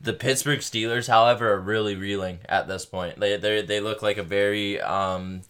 The 0.00 0.12
Pittsburgh 0.12 0.58
Steelers, 0.58 1.06
however, 1.08 1.52
are 1.52 1.60
really 1.60 1.94
reeling 1.94 2.40
at 2.48 2.66
this 2.66 2.84
point. 2.84 3.20
They 3.20 3.36
they 3.36 3.62
they 3.62 3.80
look 3.80 4.02
like 4.02 4.16
a 4.16 4.24
very 4.24 4.80
um, 4.80 5.42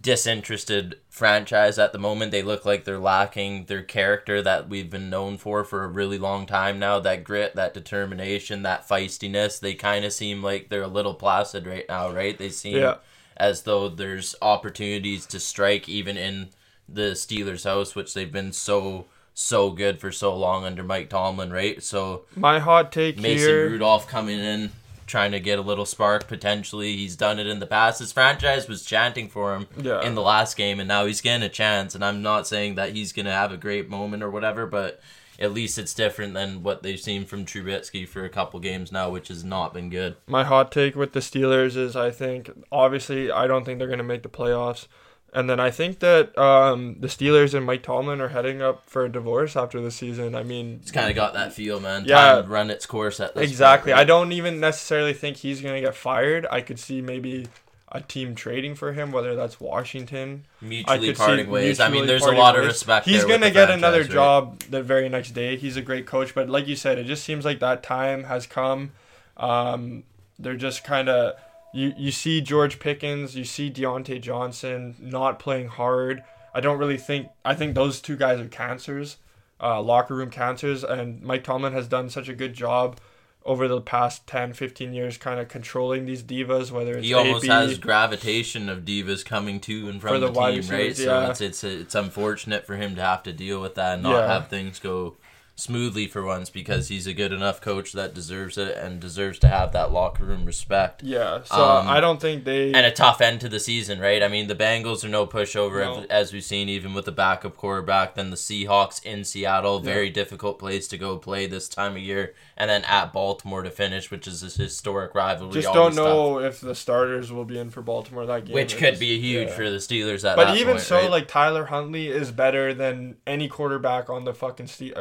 disinterested 0.00 1.00
franchise 1.10 1.76
at 1.76 1.92
the 1.92 1.98
moment. 1.98 2.30
They 2.30 2.42
look 2.42 2.64
like 2.64 2.84
they're 2.84 3.00
lacking 3.00 3.64
their 3.64 3.82
character 3.82 4.40
that 4.42 4.68
we've 4.68 4.88
been 4.88 5.10
known 5.10 5.38
for 5.38 5.64
for 5.64 5.82
a 5.82 5.88
really 5.88 6.18
long 6.18 6.46
time 6.46 6.78
now. 6.78 7.00
That 7.00 7.24
grit, 7.24 7.56
that 7.56 7.74
determination, 7.74 8.62
that 8.62 8.88
feistiness. 8.88 9.58
They 9.58 9.74
kind 9.74 10.04
of 10.04 10.12
seem 10.12 10.40
like 10.40 10.68
they're 10.68 10.82
a 10.82 10.88
little 10.88 11.14
placid 11.14 11.66
right 11.66 11.84
now, 11.88 12.12
right? 12.12 12.38
They 12.38 12.50
seem 12.50 12.76
yeah. 12.76 12.98
As 13.36 13.62
though 13.62 13.88
there's 13.88 14.34
opportunities 14.40 15.26
to 15.26 15.40
strike 15.40 15.88
even 15.88 16.16
in 16.16 16.48
the 16.88 17.12
Steelers' 17.12 17.64
house, 17.64 17.94
which 17.94 18.14
they've 18.14 18.32
been 18.32 18.52
so 18.52 19.06
so 19.38 19.70
good 19.70 20.00
for 20.00 20.10
so 20.10 20.34
long 20.34 20.64
under 20.64 20.82
Mike 20.82 21.10
Tomlin, 21.10 21.52
right? 21.52 21.82
So 21.82 22.24
my 22.34 22.58
hot 22.58 22.90
take 22.90 23.18
Mason 23.18 23.48
here, 23.48 23.68
Rudolph 23.68 24.08
coming 24.08 24.38
in 24.38 24.70
trying 25.06 25.32
to 25.32 25.40
get 25.40 25.58
a 25.58 25.62
little 25.62 25.84
spark 25.86 26.26
potentially. 26.26 26.96
He's 26.96 27.16
done 27.16 27.38
it 27.38 27.46
in 27.46 27.60
the 27.60 27.66
past. 27.66 28.00
His 28.00 28.12
franchise 28.12 28.66
was 28.66 28.84
chanting 28.84 29.28
for 29.28 29.54
him 29.54 29.68
yeah. 29.80 30.02
in 30.02 30.14
the 30.14 30.22
last 30.22 30.56
game, 30.56 30.80
and 30.80 30.88
now 30.88 31.06
he's 31.06 31.20
getting 31.20 31.44
a 31.44 31.50
chance. 31.50 31.94
And 31.94 32.04
I'm 32.04 32.22
not 32.22 32.46
saying 32.46 32.74
that 32.76 32.94
he's 32.94 33.12
gonna 33.12 33.32
have 33.32 33.52
a 33.52 33.56
great 33.56 33.88
moment 33.88 34.22
or 34.22 34.30
whatever, 34.30 34.66
but 34.66 35.00
at 35.38 35.52
least 35.52 35.78
it's 35.78 35.94
different 35.94 36.34
than 36.34 36.62
what 36.62 36.82
they've 36.82 37.00
seen 37.00 37.24
from 37.24 37.44
Trubisky 37.44 38.06
for 38.08 38.24
a 38.24 38.28
couple 38.28 38.60
games 38.60 38.90
now, 38.90 39.10
which 39.10 39.28
has 39.28 39.44
not 39.44 39.74
been 39.74 39.90
good. 39.90 40.16
My 40.26 40.44
hot 40.44 40.72
take 40.72 40.96
with 40.96 41.12
the 41.12 41.20
Steelers 41.20 41.76
is 41.76 41.96
I 41.96 42.10
think 42.10 42.50
obviously 42.72 43.30
I 43.30 43.46
don't 43.46 43.64
think 43.64 43.78
they're 43.78 43.88
gonna 43.88 44.02
make 44.02 44.22
the 44.22 44.28
playoffs. 44.28 44.86
And 45.32 45.50
then 45.50 45.60
I 45.60 45.70
think 45.70 45.98
that 45.98 46.36
um, 46.38 46.96
the 47.00 47.08
Steelers 47.08 47.52
and 47.52 47.66
Mike 47.66 47.82
Tomlin 47.82 48.22
are 48.22 48.28
heading 48.28 48.62
up 48.62 48.88
for 48.88 49.04
a 49.04 49.12
divorce 49.12 49.54
after 49.54 49.82
the 49.82 49.90
season. 49.90 50.34
I 50.34 50.42
mean, 50.42 50.78
It's 50.80 50.90
kind 50.90 51.10
of 51.10 51.14
got 51.16 51.34
that 51.34 51.52
feel, 51.52 51.78
man. 51.78 52.04
Yeah. 52.06 52.42
Run 52.46 52.70
its 52.70 52.86
course 52.86 53.20
at 53.20 53.34
this 53.34 53.50
exactly. 53.50 53.92
point, 53.92 54.00
I 54.00 54.04
don't 54.04 54.32
even 54.32 54.60
necessarily 54.60 55.12
think 55.12 55.36
he's 55.36 55.60
gonna 55.60 55.82
get 55.82 55.94
fired. 55.94 56.46
I 56.50 56.62
could 56.62 56.78
see 56.78 57.02
maybe 57.02 57.48
a 57.92 58.00
team 58.00 58.34
trading 58.34 58.74
for 58.74 58.92
him, 58.92 59.12
whether 59.12 59.36
that's 59.36 59.60
Washington. 59.60 60.44
Mutually 60.60 61.14
parting 61.14 61.48
ways. 61.48 61.78
I 61.78 61.86
mean, 61.86 62.04
mutually 62.04 62.06
there's 62.06 62.24
a 62.24 62.32
lot 62.32 62.58
of 62.58 62.64
respect. 62.64 63.06
He's 63.06 63.24
gonna 63.24 63.50
get 63.50 63.68
franchise, 63.68 63.78
another 63.78 64.00
right? 64.00 64.10
job 64.10 64.58
the 64.70 64.82
very 64.82 65.08
next 65.08 65.32
day. 65.32 65.56
He's 65.56 65.76
a 65.76 65.82
great 65.82 66.06
coach, 66.06 66.34
but 66.34 66.48
like 66.48 66.66
you 66.66 66.76
said, 66.76 66.98
it 66.98 67.04
just 67.04 67.24
seems 67.24 67.44
like 67.44 67.60
that 67.60 67.82
time 67.82 68.24
has 68.24 68.46
come. 68.46 68.92
Um, 69.36 70.04
they're 70.38 70.56
just 70.56 70.82
kind 70.82 71.08
of 71.08 71.36
you. 71.72 71.94
You 71.96 72.10
see 72.10 72.40
George 72.40 72.80
Pickens, 72.80 73.36
you 73.36 73.44
see 73.44 73.70
Diontae 73.70 74.20
Johnson 74.20 74.96
not 74.98 75.38
playing 75.38 75.68
hard. 75.68 76.24
I 76.52 76.60
don't 76.60 76.78
really 76.78 76.98
think. 76.98 77.28
I 77.44 77.54
think 77.54 77.74
those 77.74 78.00
two 78.00 78.16
guys 78.16 78.40
are 78.40 78.48
cancers, 78.48 79.18
uh, 79.60 79.80
locker 79.80 80.14
room 80.14 80.30
cancers, 80.30 80.82
and 80.82 81.22
Mike 81.22 81.44
Tomlin 81.44 81.72
has 81.72 81.86
done 81.86 82.10
such 82.10 82.28
a 82.28 82.34
good 82.34 82.54
job 82.54 82.98
over 83.46 83.68
the 83.68 83.80
past 83.80 84.26
10, 84.26 84.52
15 84.52 84.92
years, 84.92 85.16
kind 85.16 85.40
of 85.40 85.48
controlling 85.48 86.04
these 86.04 86.22
divas, 86.22 86.70
whether 86.70 86.98
it's 86.98 87.06
He 87.06 87.14
almost 87.14 87.44
AB, 87.44 87.52
has 87.52 87.78
gravitation 87.78 88.68
of 88.68 88.80
divas 88.84 89.24
coming 89.24 89.60
to 89.60 89.88
and 89.88 90.00
from 90.00 90.20
the 90.20 90.26
the, 90.26 90.32
team, 90.32 90.42
right? 90.44 90.88
receivers, 90.88 90.96
So 90.98 91.04
yeah. 91.20 91.30
it's 91.30 91.40
it's 91.40 91.64
it's 91.64 91.94
unfortunate 91.94 92.66
for 92.66 92.76
him 92.76 92.94
to 92.96 93.02
have 93.02 93.22
to 93.22 93.32
deal 93.32 93.62
with 93.62 93.76
that 93.76 93.94
and 93.94 94.02
not 94.02 94.12
Yeah. 94.12 94.26
have 94.32 94.48
things 94.48 94.78
go 94.80 95.16
smoothly 95.58 96.06
for 96.06 96.22
once 96.22 96.50
because 96.50 96.88
he's 96.88 97.06
a 97.06 97.14
good 97.14 97.32
enough 97.32 97.62
coach 97.62 97.92
that 97.92 98.12
deserves 98.12 98.58
it 98.58 98.76
and 98.76 99.00
deserves 99.00 99.38
to 99.38 99.48
have 99.48 99.72
that 99.72 99.90
locker 99.90 100.22
room 100.22 100.44
respect. 100.44 101.02
Yeah, 101.02 101.42
so 101.44 101.54
Um, 101.56 101.88
I 101.88 101.98
don't 101.98 102.20
think 102.20 102.44
they. 102.44 102.74
And 102.74 102.84
a 102.84 102.90
tough 102.90 103.22
end 103.22 103.40
to 103.40 103.48
the 103.48 103.58
season, 103.58 103.98
right? 103.98 104.22
I 104.22 104.28
mean, 104.28 104.48
the 104.48 104.54
Bengals 104.54 105.02
are 105.02 105.08
no 105.08 105.26
pushover, 105.26 105.80
No. 105.80 106.04
as 106.10 106.32
we've 106.32 106.44
seen, 106.44 106.68
even 106.68 106.92
with 106.92 107.06
the 107.06 107.12
backup 107.12 107.56
quarterback. 107.56 108.16
Then 108.16 108.28
the 108.28 108.36
Seahawks 108.36 109.02
in 109.04 109.24
Seattle, 109.24 109.80
very 109.80 110.10
difficult 110.10 110.58
place 110.58 110.86
to 110.88 110.98
go 110.98 111.16
play 111.16 111.46
this 111.46 111.68
time 111.70 111.92
of 111.92 112.02
year. 112.02 112.34
And 112.58 112.68
then 112.68 112.84
at 112.84 113.12
Baltimore 113.14 113.62
to 113.62 113.70
finish, 113.70 114.10
which 114.10 114.26
is 114.26 114.42
a 114.42 114.62
historic 114.62 115.14
rivalry. 115.14 115.52
just 115.54 115.72
don't 115.72 115.94
know 115.94 116.38
if 116.38 116.60
the 116.60 116.74
starters 116.74 117.32
will 117.32 117.44
be 117.46 117.58
in 117.58 117.70
for 117.70 117.80
Baltimore 117.80 118.26
that 118.26 118.44
game. 118.44 118.54
Which 118.54 118.76
could 118.76 118.98
be 118.98 119.18
huge 119.18 119.48
yeah. 119.48 119.54
for 119.54 119.70
the 119.70 119.78
Steelers 119.78 120.28
at 120.28 120.36
But 120.36 120.56
even 120.58 120.74
point, 120.74 120.80
so, 120.82 120.96
right? 120.96 121.10
like 121.10 121.28
Tyler 121.28 121.66
Huntley 121.66 122.08
is 122.08 122.30
better 122.30 122.74
than 122.74 123.16
any 123.26 123.48
quarterback 123.48 124.10
on 124.10 124.24
the 124.24 124.34
fucking 124.34 124.66
Ste- 124.66 124.92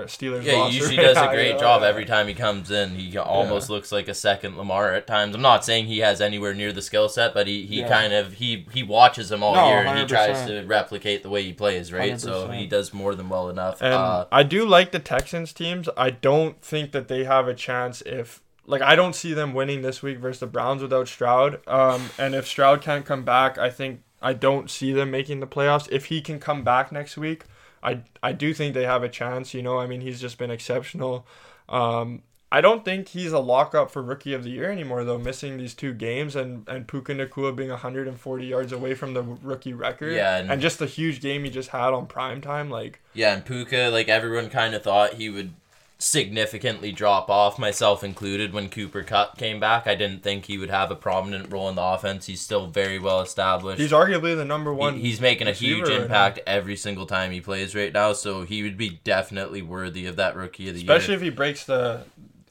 Yeah, 0.45 0.67
he 0.69 0.75
usually 0.77 0.95
does 0.97 1.17
a 1.17 1.27
great 1.33 1.59
job 1.59 1.83
every 1.83 2.05
time 2.05 2.27
he 2.27 2.33
comes 2.33 2.71
in. 2.71 2.95
He 2.95 3.17
almost 3.17 3.69
looks 3.69 3.91
like 3.91 4.07
a 4.07 4.13
second 4.13 4.57
Lamar 4.57 4.93
at 4.93 5.07
times. 5.07 5.35
I'm 5.35 5.41
not 5.41 5.65
saying 5.65 5.85
he 5.85 5.99
has 5.99 6.21
anywhere 6.21 6.53
near 6.53 6.71
the 6.71 6.81
skill 6.81 7.09
set, 7.09 7.33
but 7.33 7.47
he, 7.47 7.65
he 7.65 7.81
Yeah. 7.81 7.89
kind 7.89 8.13
of 8.13 8.33
he 8.33 8.65
he 8.71 8.83
watches 8.83 9.31
him 9.31 9.43
all 9.43 9.53
No, 9.55 9.67
year 9.67 9.85
and 9.85 9.99
he 9.99 10.05
tries 10.05 10.45
to 10.47 10.63
replicate 10.65 11.23
the 11.23 11.29
way 11.29 11.43
he 11.43 11.53
plays, 11.53 11.91
right? 11.91 12.19
So 12.19 12.47
100%. 12.47 12.57
he 12.59 12.67
does 12.67 12.93
more 12.93 13.15
than 13.15 13.29
well 13.29 13.49
enough. 13.49 13.81
And 13.81 13.93
uh, 13.93 14.25
I 14.31 14.43
do 14.43 14.65
like 14.65 14.91
the 14.91 14.99
Texans 14.99 15.53
teams. 15.53 15.89
I 15.97 16.09
don't 16.09 16.61
think 16.61 16.91
that 16.91 17.07
they 17.07 17.23
have 17.23 17.47
a 17.47 17.53
chance 17.53 18.01
if 18.05 18.41
like 18.67 18.81
I 18.81 18.95
don't 18.95 19.13
see 19.15 19.33
them 19.33 19.53
winning 19.53 19.81
this 19.83 20.01
week 20.01 20.17
versus 20.17 20.39
the 20.39 20.47
Browns 20.47 20.81
without 20.81 21.07
Stroud. 21.07 21.59
Um, 21.67 22.09
and 22.17 22.33
if 22.33 22.47
Stroud 22.47 22.81
can't 22.81 23.05
come 23.05 23.23
back, 23.23 23.57
I 23.57 23.69
think 23.69 24.01
I 24.21 24.33
don't 24.33 24.71
see 24.71 24.91
them 24.91 25.11
making 25.11 25.39
the 25.39 25.45
playoffs. 25.47 25.87
If 25.91 26.05
he 26.05 26.19
can 26.19 26.39
come 26.39 26.63
back 26.63 26.91
next 26.91 27.15
week, 27.15 27.43
I 27.85 28.01
I 28.23 28.31
do 28.33 28.53
think 28.53 28.73
they 28.73 28.85
have 28.85 29.03
a 29.03 29.09
chance. 29.09 29.53
You 29.53 29.61
know, 29.61 29.77
I 29.79 29.85
mean, 29.87 30.01
he's 30.01 30.19
just 30.19 30.37
been 30.37 30.51
exceptional. 30.51 31.25
Um, 31.69 32.23
I 32.51 32.61
don't 32.61 32.85
think 32.85 33.09
he's 33.09 33.31
a 33.33 33.39
lockup 33.39 33.91
for 33.91 34.01
rookie 34.01 34.33
of 34.33 34.43
the 34.43 34.49
year 34.51 34.71
anymore, 34.71 35.03
though. 35.03 35.17
Missing 35.17 35.57
these 35.57 35.73
two 35.73 35.93
games 35.93 36.35
and 36.35 36.67
and 36.69 36.87
Puka 36.87 37.13
Nacua 37.13 37.55
being 37.55 37.69
140 37.69 38.45
yards 38.45 38.71
away 38.71 38.93
from 38.93 39.13
the 39.13 39.23
rookie 39.23 39.73
record, 39.73 40.13
Yeah, 40.13 40.37
and- 40.37 40.51
and 40.51 40.61
just 40.61 40.79
the 40.79 40.85
huge 40.85 41.21
game 41.21 41.43
he 41.43 41.49
just 41.49 41.69
had 41.69 41.93
on 41.93 42.05
prime 42.07 42.41
time, 42.41 42.69
like. 42.69 43.01
yeah, 43.13 43.33
and 43.33 43.43
Puka, 43.45 43.89
like 43.91 44.07
everyone 44.09 44.49
kind 44.49 44.73
of 44.75 44.83
thought 44.83 45.15
he 45.15 45.29
would 45.29 45.51
significantly 46.05 46.91
drop 46.91 47.29
off, 47.29 47.57
myself 47.57 48.03
included, 48.03 48.53
when 48.53 48.69
Cooper 48.69 49.01
Kupp 49.03 49.37
came 49.37 49.59
back. 49.59 49.87
I 49.87 49.95
didn't 49.95 50.21
think 50.23 50.45
he 50.45 50.57
would 50.57 50.69
have 50.69 50.91
a 50.91 50.95
prominent 50.95 51.51
role 51.51 51.67
in 51.67 51.75
the 51.75 51.81
offense. 51.81 52.27
He's 52.27 52.41
still 52.41 52.67
very 52.67 52.99
well 52.99 53.21
established. 53.21 53.81
He's 53.81 53.91
arguably 53.91 54.35
the 54.35 54.45
number 54.45 54.71
He- 54.71 54.77
one. 54.77 54.95
he's 54.99 55.19
making 55.19 55.47
a 55.47 55.51
huge 55.53 55.89
right 55.89 56.01
impact 56.01 56.39
every 56.45 56.75
single 56.75 57.05
time 57.07 57.31
he 57.31 57.41
plays 57.41 57.75
right 57.75 57.91
now, 57.91 58.13
so 58.13 58.43
he 58.43 58.61
would 58.63 58.77
be 58.77 59.01
definitely 59.03 59.61
worthy 59.61 60.05
of 60.05 60.15
that 60.17 60.35
rookie 60.35 60.69
of 60.69 60.75
the 60.75 60.81
especially 60.81 60.85
year. 60.85 60.97
Especially 60.97 61.13
if 61.15 61.21
he 61.21 61.29
breaks 61.31 61.65
the 61.65 62.03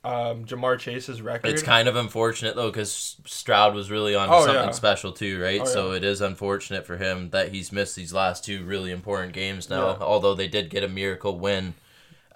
um, 0.05 0.45
Ja'Marr 0.45 0.79
Chase's 0.79 1.23
record. 1.23 1.49
It's 1.49 1.63
kind 1.63 1.89
of 1.89 1.97
unfortunate 1.97 2.57
though, 2.57 2.71
because 2.71 3.17
Stroud 3.25 3.75
was 3.75 3.91
really 3.91 4.15
on 4.15 4.29
Oh, 4.31 4.45
something 4.45 4.65
yeah. 4.67 4.71
special 4.73 5.13
too, 5.13 5.41
right? 5.41 5.61
Oh, 5.63 5.65
So 5.65 5.91
yeah. 5.93 5.97
it 5.99 6.05
is 6.05 6.21
unfortunate 6.21 6.85
for 6.87 6.97
him 6.99 7.31
that 7.31 7.53
he's 7.53 7.73
missed 7.73 7.97
these 7.97 8.13
last 8.13 8.45
two 8.45 8.65
really 8.65 8.91
important 8.91 9.33
games 9.33 9.71
now. 9.71 9.91
Yeah. 9.93 9.97
Although 10.01 10.35
they 10.35 10.49
did 10.49 10.69
get 10.71 10.83
a 10.85 10.89
miracle 10.89 11.39
win. 11.39 11.75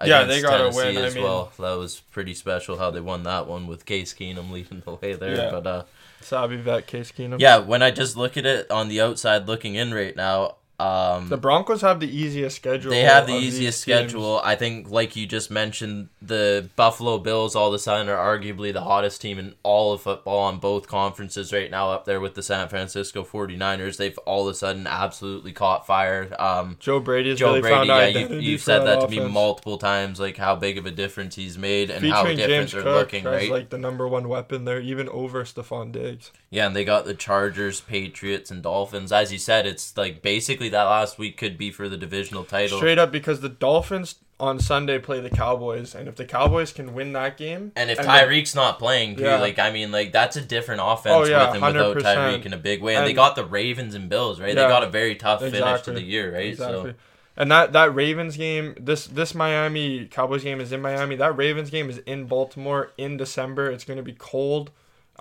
Yeah, 0.05 0.23
they 0.23 0.41
got 0.41 0.53
a 0.53 0.57
Tennessee 0.71 0.77
win, 0.77 0.97
I 0.97 1.01
as 1.07 1.15
mean- 1.15 1.23
well. 1.23 1.51
That 1.59 1.73
was 1.77 1.99
pretty 2.11 2.33
special 2.33 2.77
how 2.77 2.91
they 2.91 3.01
won 3.01 3.23
that 3.23 3.47
one 3.47 3.67
with 3.67 3.85
Case 3.85 4.13
Keenum 4.13 4.51
leading 4.51 4.81
the 4.85 4.93
way 4.93 5.13
there. 5.13 5.35
Yeah. 5.35 5.51
But 5.51 5.67
uh, 5.67 5.83
Savvy 6.21 6.57
vet 6.57 6.87
Case 6.87 7.11
Keenum. 7.11 7.39
yeah, 7.39 7.57
when 7.57 7.81
I 7.81 7.91
just 7.91 8.15
look 8.15 8.37
at 8.37 8.45
it 8.45 8.69
on 8.71 8.87
the 8.87 9.01
outside 9.01 9.47
looking 9.47 9.75
in 9.75 9.93
right 9.93 10.15
now, 10.15 10.55
um, 10.79 11.27
The 11.27 11.37
Broncos 11.37 11.81
have 11.81 11.99
the 11.99 12.07
easiest 12.09 12.55
schedule. 12.55 12.91
They 12.91 13.01
have 13.01 13.27
the 13.27 13.33
easiest 13.33 13.81
schedule. 13.81 14.39
I 14.43 14.55
think, 14.55 14.89
like 14.89 15.15
you 15.15 15.27
just 15.27 15.51
mentioned, 15.51 16.07
the 16.21 16.69
Buffalo 16.77 17.17
Bills 17.17 17.55
all 17.55 17.67
of 17.67 17.73
a 17.73 17.79
sudden 17.79 18.07
are 18.07 18.15
arguably 18.15 18.71
the 18.71 18.81
hottest 18.81 19.21
team 19.21 19.37
in 19.37 19.55
all 19.63 19.91
of 19.91 20.01
football 20.01 20.39
on 20.39 20.59
both 20.59 20.87
conferences 20.87 21.51
right 21.51 21.69
now, 21.69 21.91
up 21.91 22.05
there 22.05 22.21
with 22.21 22.35
the 22.35 22.43
San 22.43 22.69
Francisco 22.69 23.23
49ers. 23.23 23.97
They've 23.97 24.17
all 24.19 24.47
of 24.47 24.53
a 24.53 24.57
sudden 24.57 24.87
absolutely 24.87 25.51
caught 25.51 25.85
fire. 25.85 26.33
Um, 26.39 26.77
Joe 26.79 27.01
Brady 27.01 27.29
has 27.31 27.39
Joe 27.39 27.47
really 27.49 27.61
Brady, 27.61 27.75
found 27.75 27.87
yeah, 27.87 28.07
you, 28.07 28.39
you've 28.39 28.61
said 28.61 28.85
that 28.85 29.01
to 29.01 29.07
me 29.09 29.19
multiple 29.19 29.77
times, 29.77 30.19
like 30.19 30.37
how 30.37 30.55
big 30.55 30.77
of 30.77 30.85
a 30.85 30.91
difference 30.91 31.35
he's 31.35 31.57
made 31.57 31.89
and 31.89 32.05
how 32.05 32.21
Featuring 32.23 32.37
different 32.37 32.69
James 32.69 32.71
they're 32.71 32.81
Cook 32.83 32.95
looking, 32.95 33.25
right? 33.25 33.51
like 33.51 33.69
the 33.69 33.77
number 33.77 34.07
one 34.07 34.29
weapon 34.29 34.63
there, 34.63 34.79
even 34.79 35.09
over 35.09 35.43
Stefon 35.43 35.91
Diggs. 35.91 36.31
Yeah, 36.49 36.67
and 36.67 36.75
they 36.75 36.85
got 36.85 37.05
the 37.05 37.13
Chargers, 37.13 37.81
Patriots, 37.81 38.49
and 38.49 38.63
Dolphins. 38.63 39.11
As 39.11 39.31
you 39.31 39.37
said, 39.37 39.67
it's 39.67 39.95
like 39.97 40.21
basically 40.21 40.68
that 40.69 40.83
last 40.83 41.17
week 41.17 41.37
could 41.37 41.57
be 41.57 41.71
for 41.71 41.89
the 41.89 41.97
divisional 41.97 42.43
title. 42.43 42.77
Straight 42.77 42.97
up, 42.97 43.11
because 43.11 43.41
the 43.41 43.49
Dolphins 43.49 44.15
on 44.39 44.57
Sunday 44.59 44.97
play 44.99 45.19
the 45.19 45.29
Cowboys, 45.29 45.93
and 45.93 46.07
if 46.07 46.15
the 46.15 46.23
Cowboys 46.23 46.71
can 46.71 46.93
win 46.93 47.11
that 47.13 47.35
game, 47.35 47.73
And 47.75 47.89
if 47.91 47.97
Tyreek's 47.99 48.55
not 48.55 48.79
playing, 48.79 49.17
too, 49.17 49.23
Yeah. 49.23 49.39
like 49.39 49.59
I 49.59 49.71
mean, 49.71 49.91
like 49.91 50.13
that's 50.13 50.37
a 50.37 50.41
different 50.41 50.81
offense 50.83 51.13
Oh, 51.13 51.25
yeah, 51.25 51.47
with 51.51 51.61
and 51.61 51.65
without 51.75 51.97
100%. 51.97 52.01
Tyreek 52.03 52.45
in 52.45 52.53
a 52.53 52.57
big 52.57 52.81
way. 52.81 52.95
And, 52.95 53.05
they 53.05 53.13
got 53.13 53.35
the 53.35 53.43
Ravens 53.43 53.95
and 53.95 54.07
Bills, 54.09 54.39
right? 54.39 54.49
Yeah. 54.55 54.63
they 54.63 54.69
got 54.69 54.83
a 54.83 54.89
very 54.89 55.15
tough 55.15 55.41
finish 55.41 55.81
to 55.81 55.91
the 55.91 56.01
year, 56.01 56.33
right? 56.33 56.47
Exactly. 56.47 56.91
So 56.91 56.95
And 57.35 57.51
that, 57.51 57.73
that 57.73 57.93
Ravens 57.93 58.37
game, 58.37 58.75
this 58.79 59.07
this 59.07 59.35
Miami 59.35 60.05
Cowboys 60.05 60.43
game 60.43 60.61
is 60.61 60.71
in 60.71 60.81
Miami. 60.81 61.15
That 61.17 61.35
Ravens 61.37 61.69
game 61.69 61.89
is 61.89 61.97
in 61.99 62.25
Baltimore 62.25 62.91
in 62.97 63.17
December. 63.17 63.69
It's 63.69 63.83
going 63.83 63.97
to 63.97 64.03
be 64.03 64.13
cold. 64.17 64.71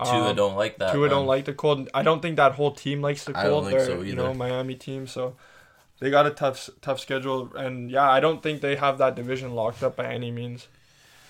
Tua 0.04 0.30
Um, 0.30 0.36
don't 0.36 0.56
like 0.56 0.78
that. 0.78 0.92
Tua 0.92 1.02
man. 1.02 1.10
don't 1.10 1.26
like 1.26 1.44
the 1.44 1.54
cold. 1.54 1.88
I 1.92 2.02
don't 2.02 2.20
think 2.22 2.36
that 2.36 2.52
whole 2.52 2.72
team 2.72 3.02
likes 3.02 3.24
the 3.24 3.32
cold. 3.32 3.44
I 3.44 3.48
don't 3.48 3.64
think 3.64 3.78
They're, 3.78 3.86
so 3.86 4.02
You 4.02 4.14
know. 4.14 4.34
Miami 4.34 4.74
team, 4.74 5.06
so 5.06 5.36
they 6.00 6.10
got 6.10 6.26
a 6.26 6.30
tough 6.30 6.70
tough 6.80 7.00
schedule. 7.00 7.50
And 7.56 7.90
yeah, 7.90 8.10
I 8.10 8.20
don't 8.20 8.42
think 8.42 8.60
they 8.60 8.76
have 8.76 8.98
that 8.98 9.14
division 9.14 9.54
locked 9.54 9.82
up 9.82 9.96
by 9.96 10.06
any 10.06 10.30
means. 10.30 10.68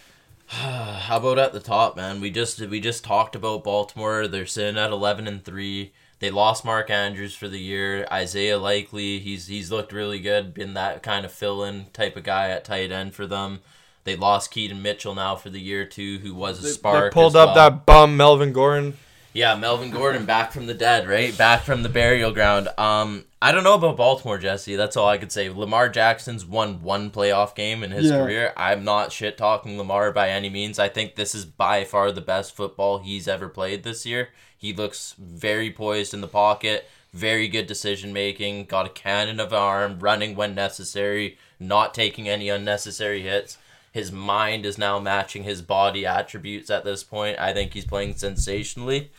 How 0.49 1.19
about 1.19 1.39
at 1.39 1.53
the 1.53 1.61
top, 1.61 1.97
man? 1.97 2.21
We 2.21 2.31
just 2.31 2.61
we 2.61 2.81
just 2.81 3.05
talked 3.05 3.37
about 3.37 3.65
Baltimore. 3.65 4.27
They're 4.27 4.47
sitting 4.47 4.79
at 4.79 4.91
eleven 4.91 5.27
and 5.27 5.45
three. 5.45 5.93
They 6.21 6.31
lost 6.31 6.65
Mark 6.65 6.91
Andrews 6.91 7.35
for 7.35 7.49
the 7.49 7.61
year. 7.61 8.07
Isaiah 8.11 8.59
Likely, 8.59 9.21
he's 9.21 9.47
he's 9.47 9.71
looked 9.71 9.93
really 9.93 10.19
good. 10.19 10.53
Been 10.55 10.75
that 10.75 11.03
kind 11.03 11.25
of 11.25 11.33
fill-in 11.33 11.87
type 11.93 12.17
of 12.17 12.25
guy 12.25 12.49
at 12.51 12.65
tight 12.65 12.91
end 12.91 13.15
for 13.15 13.27
them. 13.27 13.61
They 14.05 14.17
lost 14.17 14.51
Keaton 14.51 14.81
Mitchell 14.83 15.15
now 15.15 15.37
for 15.37 15.51
the 15.51 15.61
year 15.61 15.85
too, 15.85 16.19
who 16.19 16.35
was 16.35 16.59
a 16.61 16.63
They, 16.63 16.69
spark. 16.71 17.13
they 17.13 17.15
pulled 17.15 17.37
up 17.37 17.55
well. 17.55 17.71
that 17.71 17.87
bum 17.87 18.17
Melvin 18.17 18.53
Gordon. 18.53 18.97
Yeah, 19.35 19.55
Melvin 19.55 19.91
Gordon 19.91 20.25
back 20.25 20.53
from 20.53 20.67
the 20.67 20.75
dead, 20.75 21.07
right? 21.07 21.37
Back 21.37 21.63
from 21.63 21.83
the 21.83 21.89
burial 21.91 22.33
ground. 22.33 22.69
Um, 22.79 23.27
I 23.41 23.53
don't 23.53 23.63
know 23.63 23.75
about 23.75 23.97
Baltimore, 23.99 24.39
Jesse. 24.39 24.75
That's 24.75 24.97
all 24.97 25.07
I 25.07 25.19
could 25.19 25.31
say. 25.31 25.49
Lamar 25.51 25.89
Jackson's 25.91 26.45
won 26.47 26.83
one 26.83 27.11
playoff 27.11 27.55
game 27.55 27.85
in 27.85 27.91
his 27.91 28.11
Yeah. 28.11 28.19
career. 28.25 28.53
I'm 28.57 28.83
not 28.85 29.13
shit 29.13 29.37
talking 29.37 29.77
Lamar 29.79 30.11
by 30.13 30.31
any 30.31 30.49
means. 30.49 30.79
I 30.79 30.89
think 30.89 31.15
this 31.15 31.35
is 31.35 31.45
by 31.45 31.85
far 31.85 32.11
the 32.11 32.23
best 32.23 32.57
football 32.57 32.99
he's 32.99 33.29
ever 33.29 33.49
played 33.49 33.85
this 33.85 34.05
year. 34.07 34.31
He 34.57 34.73
looks 34.73 35.15
very 35.19 35.71
poised 35.71 36.15
in 36.15 36.21
the 36.23 36.27
pocket, 36.27 36.89
very 37.13 37.47
good 37.47 37.67
decision 37.69 38.13
making, 38.13 38.65
got 38.65 38.87
a 38.87 38.91
cannon 38.91 39.39
of 39.39 39.53
arm, 39.53 39.99
running 40.01 40.35
when 40.35 40.55
necessary, 40.55 41.39
not 41.61 41.95
taking 41.95 42.29
any 42.29 42.49
unnecessary 42.49 43.23
hits. 43.23 43.59
His 43.99 44.13
mind 44.13 44.65
is 44.65 44.79
now 44.79 45.01
matching 45.01 45.43
his 45.43 45.61
body 45.61 46.07
attributes 46.07 46.71
at 46.71 46.85
this 46.85 47.03
point. 47.03 47.39
I 47.41 47.53
think 47.53 47.75
he's 47.75 47.85
playing 47.85 48.15
sensationally. 48.15 49.11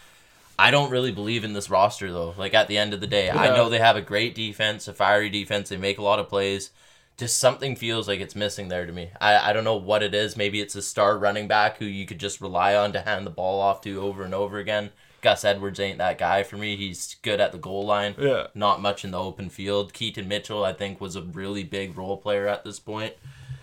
I 0.57 0.71
don't 0.71 0.89
really 0.89 1.11
believe 1.11 1.43
in 1.43 1.51
this 1.53 1.69
roster 1.69 2.11
though. 2.11 2.33
Like 2.37 2.53
at 2.53 2.67
the 2.69 2.77
end 2.77 2.93
of 2.93 3.01
the 3.01 3.07
day, 3.07 3.29
I 3.29 3.55
know 3.55 3.67
they 3.69 3.79
have 3.79 3.97
a 3.97 4.01
great 4.01 4.35
defense, 4.35 4.87
a 4.87 4.93
fiery 4.93 5.29
defense. 5.29 5.67
They 5.67 5.77
make 5.77 5.97
a 5.97 6.01
lot 6.03 6.19
of 6.19 6.29
plays. 6.29 6.71
Just 7.17 7.39
something 7.39 7.75
feels 7.75 8.07
like 8.07 8.21
it's 8.21 8.35
missing 8.35 8.69
there 8.69 8.85
to 8.85 8.93
me. 8.93 9.09
I, 9.19 9.49
I 9.49 9.53
don't 9.53 9.65
know 9.65 9.75
what 9.75 10.01
it 10.01 10.13
is. 10.15 10.37
Maybe 10.37 10.61
it's 10.61 10.75
a 10.75 10.81
star 10.81 11.17
running 11.17 11.49
back 11.49 11.77
who 11.77 11.85
you 11.85 12.05
could 12.05 12.19
just 12.19 12.39
rely 12.39 12.73
on 12.75 12.93
to 12.93 13.01
hand 13.01 13.25
the 13.25 13.31
ball 13.31 13.59
off 13.59 13.81
to 13.81 14.01
over 14.01 14.23
and 14.23 14.33
over 14.33 14.57
again. 14.57 14.91
Gus 15.21 15.43
Edwards 15.43 15.81
ain't 15.81 15.97
that 15.97 16.17
guy 16.17 16.43
for 16.43 16.55
me. 16.55 16.77
He's 16.77 17.17
good 17.21 17.41
at 17.41 17.51
the 17.51 17.57
goal 17.57 17.85
line, 17.85 18.15
Yeah. 18.17 18.47
not 18.55 18.81
much 18.81 19.03
in 19.03 19.11
the 19.11 19.19
open 19.19 19.49
field. 19.49 19.91
Keaton 19.91 20.29
Mitchell, 20.29 20.63
I 20.63 20.71
think, 20.71 21.01
was 21.01 21.17
a 21.17 21.21
really 21.21 21.65
big 21.65 21.97
role 21.97 22.15
player 22.15 22.47
at 22.47 22.63
this 22.63 22.79
point. 22.79 23.15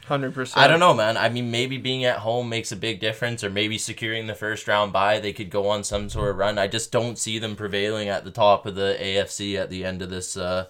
Hundred 0.06 0.34
percent. 0.34 0.62
I 0.62 0.68
don't 0.68 0.78
know, 0.78 0.94
man. 0.94 1.16
I 1.16 1.28
mean, 1.28 1.50
maybe 1.50 1.78
being 1.78 2.04
at 2.04 2.18
home 2.18 2.48
makes 2.48 2.70
a 2.70 2.76
big 2.76 3.00
difference, 3.00 3.42
or 3.42 3.50
maybe 3.50 3.76
securing 3.76 4.28
the 4.28 4.36
first 4.36 4.68
round 4.68 4.92
bye, 4.92 5.18
they 5.18 5.32
could 5.32 5.50
go 5.50 5.68
on 5.68 5.82
some 5.82 6.08
sort 6.08 6.30
of 6.30 6.36
run. 6.36 6.58
I 6.58 6.68
just 6.68 6.92
don't 6.92 7.18
see 7.18 7.40
them 7.40 7.56
prevailing 7.56 8.08
at 8.08 8.22
the 8.22 8.30
top 8.30 8.66
of 8.66 8.76
the 8.76 8.96
AFC 9.00 9.56
at 9.56 9.68
the 9.68 9.84
end 9.84 10.02
of 10.02 10.10
this 10.10 10.36
uh, 10.36 10.66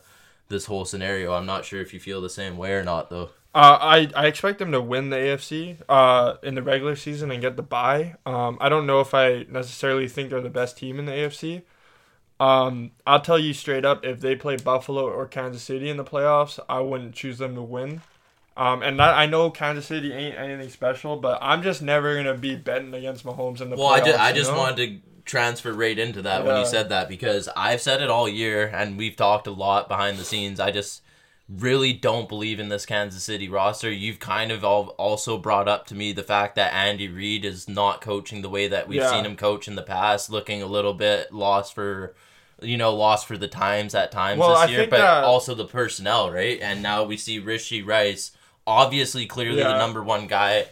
this 0.49 0.65
whole 0.65 0.87
scenario. 0.87 1.35
I'm 1.35 1.45
not 1.45 1.67
sure 1.67 1.83
if 1.83 1.93
you 1.93 2.01
feel 2.01 2.23
the 2.23 2.31
same 2.31 2.57
way 2.57 2.73
or 2.73 2.83
not, 2.83 3.11
though. 3.11 3.29
Uh, 3.55 3.79
I, 3.81 4.11
I 4.15 4.27
expect 4.27 4.59
them 4.59 4.73
to 4.73 4.81
win 4.81 5.11
the 5.11 5.17
AFC 5.17 5.83
uh, 5.87 6.37
in 6.43 6.55
the 6.55 6.63
regular 6.63 6.97
season 6.97 7.31
and 7.31 7.41
get 7.43 7.57
the 7.57 7.63
bye. 7.63 8.17
Um, 8.25 8.57
I 8.61 8.71
don't 8.71 8.87
know 8.87 9.01
if 9.01 9.13
I 9.13 9.45
necessarily 9.51 10.09
think 10.09 10.31
they're 10.31 10.41
the 10.41 10.49
best 10.49 10.79
team 10.79 10.99
in 10.99 11.05
the 11.05 11.13
AFC. 11.13 11.63
Um, 12.39 12.93
I'll 13.07 13.21
tell 13.21 13.39
you 13.39 13.53
straight 13.53 13.85
up, 13.85 14.05
if 14.05 14.21
they 14.21 14.35
play 14.35 14.57
Buffalo 14.57 15.07
or 15.07 15.27
Kansas 15.27 15.63
City 15.63 15.91
in 15.91 15.97
the 15.97 16.05
playoffs, 16.05 16.59
I 16.69 16.81
wouldn't 16.81 17.15
choose 17.15 17.39
them 17.39 17.55
to 17.55 17.63
win. 17.63 18.03
Um, 18.57 18.83
and 18.83 18.99
that, 18.99 19.15
I 19.15 19.27
know 19.27 19.51
Kansas 19.51 19.87
City 19.87 20.13
ain't 20.13 20.39
anything 20.39 20.71
special, 20.71 21.17
but 21.17 21.39
I'm 21.43 21.63
just 21.63 21.83
never 21.83 22.15
gonna 22.17 22.35
be 22.35 22.57
betting 22.57 22.95
against 22.95 23.25
Mahomes 23.25 23.61
in 23.61 23.69
the 23.71 23.77
Well, 23.77 23.89
playoffs. 23.91 24.01
I 24.03 24.05
just, 24.05 24.19
I 24.21 24.33
just 24.33 24.51
know? 24.53 24.59
wanted 24.59 24.77
to 24.77 25.11
transfer 25.27 25.73
right 25.73 25.99
into 25.99 26.23
that 26.23 26.45
when 26.45 26.57
you 26.59 26.65
said 26.67 26.89
that 26.89 27.09
because 27.09 27.49
I've 27.57 27.81
said 27.83 28.01
it 28.01 28.09
all 28.09 28.29
year 28.29 28.71
and 28.73 28.97
we've 28.97 29.17
talked 29.17 29.47
a 29.47 29.51
lot 29.51 29.89
behind 29.89 30.19
the 30.19 30.25
scenes. 30.25 30.61
I 30.61 30.71
just 30.71 31.03
really 31.49 31.93
don't 31.93 32.29
believe 32.29 32.59
in 32.59 32.69
this 32.71 32.87
Kansas 32.87 33.23
City 33.23 33.49
roster. 33.49 33.91
You've 33.91 34.21
kind 34.21 34.51
of 34.51 34.65
all 34.65 34.89
also 34.99 35.37
brought 35.37 35.69
up 35.69 35.87
to 35.89 35.95
me 35.95 36.13
the 36.13 36.23
fact 36.23 36.55
that 36.57 36.73
Andy 36.73 37.09
Reid 37.09 37.45
is 37.45 37.69
not 37.69 38.01
coaching 38.01 38.41
the 38.43 38.49
way 38.49 38.69
that 38.69 38.89
we've 38.89 39.01
Yeah. 39.01 39.11
seen 39.11 39.25
him 39.27 39.37
coach 39.37 39.69
in 39.69 39.75
the 39.75 39.83
past, 39.83 40.31
looking 40.31 40.63
a 40.63 40.67
little 40.67 40.95
bit 40.95 41.33
lost 41.33 41.75
for 41.75 42.15
you 42.63 42.79
know, 42.79 42.95
lost 42.95 43.27
for 43.27 43.37
the 43.37 43.47
times 43.49 43.95
at 43.95 44.11
times 44.11 44.41
Well, 44.41 44.49
this 44.49 44.59
I 44.61 44.65
year, 44.67 44.87
but 44.89 44.97
that- 44.97 45.25
also 45.25 45.55
the 45.55 45.67
personnel, 45.67 46.31
right? 46.31 46.59
And 46.63 46.83
now 46.83 47.03
we 47.05 47.19
see 47.19 47.39
Rashee 47.39 47.87
Rice, 47.87 48.31
obviously 48.67 49.27
clearly 49.27 49.63
the 49.63 49.79
number 49.79 50.03
one 50.03 50.27
guy. 50.27 50.67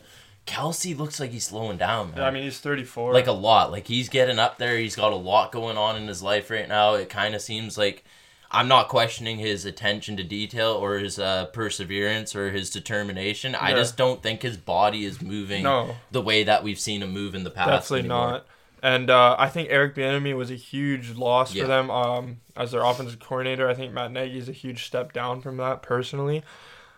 Kelce 0.47 0.97
looks 0.97 1.19
like 1.21 1.31
he's 1.31 1.47
slowing 1.47 1.79
down. 1.79 2.11
Man 2.11 2.19
Yeah, 2.19 2.27
I 2.27 2.31
mean 2.31 2.43
he's 2.43 2.61
34. 2.61 3.15
like 3.15 3.27
a 3.27 3.33
lot. 3.33 3.71
Like 3.73 3.87
he's 3.87 4.09
getting 4.11 4.39
up 4.39 4.59
there. 4.59 4.77
He's 4.77 4.95
got 4.97 5.13
a 5.13 5.17
lot 5.17 5.53
going 5.53 5.79
on 5.79 5.97
in 5.97 6.07
his 6.07 6.23
life 6.23 6.51
right 6.51 6.69
now. 6.69 6.95
It 6.95 7.09
kind 7.09 7.35
of 7.35 7.41
seems 7.41 7.79
like 7.79 8.05
I'm 8.51 8.69
not 8.69 8.89
questioning 8.89 9.39
his 9.39 9.65
attention 9.65 10.17
to 10.19 10.23
detail 10.23 10.73
or 10.73 10.99
his 10.99 11.19
uh, 11.19 11.47
perseverance 11.47 12.37
or 12.37 12.51
his 12.51 12.69
determination. 12.71 13.55
I 13.55 13.73
just 13.73 13.97
don't 13.97 14.23
think 14.23 14.43
his 14.43 14.57
body 14.59 15.07
is 15.07 15.23
moving 15.23 15.63
No. 15.65 15.97
the 16.13 16.21
way 16.21 16.45
that 16.45 16.63
we've 16.63 16.79
seen 16.79 17.03
him 17.03 17.11
move 17.13 17.35
in 17.35 17.43
the 17.45 17.51
past. 17.51 17.71
Definitely 17.89 17.99
anymore. 18.01 18.31
not. 18.31 18.47
And 18.83 19.09
uh, 19.09 19.35
I 19.39 19.49
think 19.49 19.71
Eric 19.71 19.95
Bieniemy 19.95 20.37
was 20.37 20.51
a 20.51 20.57
huge 20.57 21.13
loss 21.17 21.55
Yeah. 21.55 21.63
for 21.63 21.69
them 21.69 21.91
um, 21.91 22.41
as 22.55 22.71
their 22.73 22.85
offensive 22.85 23.19
coordinator. 23.19 23.67
I 23.69 23.73
think 23.73 23.95
Matt 23.95 24.13
Nagy 24.13 24.37
is 24.37 24.49
a 24.49 24.53
huge 24.53 24.85
step 24.85 25.15
down 25.15 25.41
from 25.41 25.57
that 25.57 25.81
personally. 25.83 26.43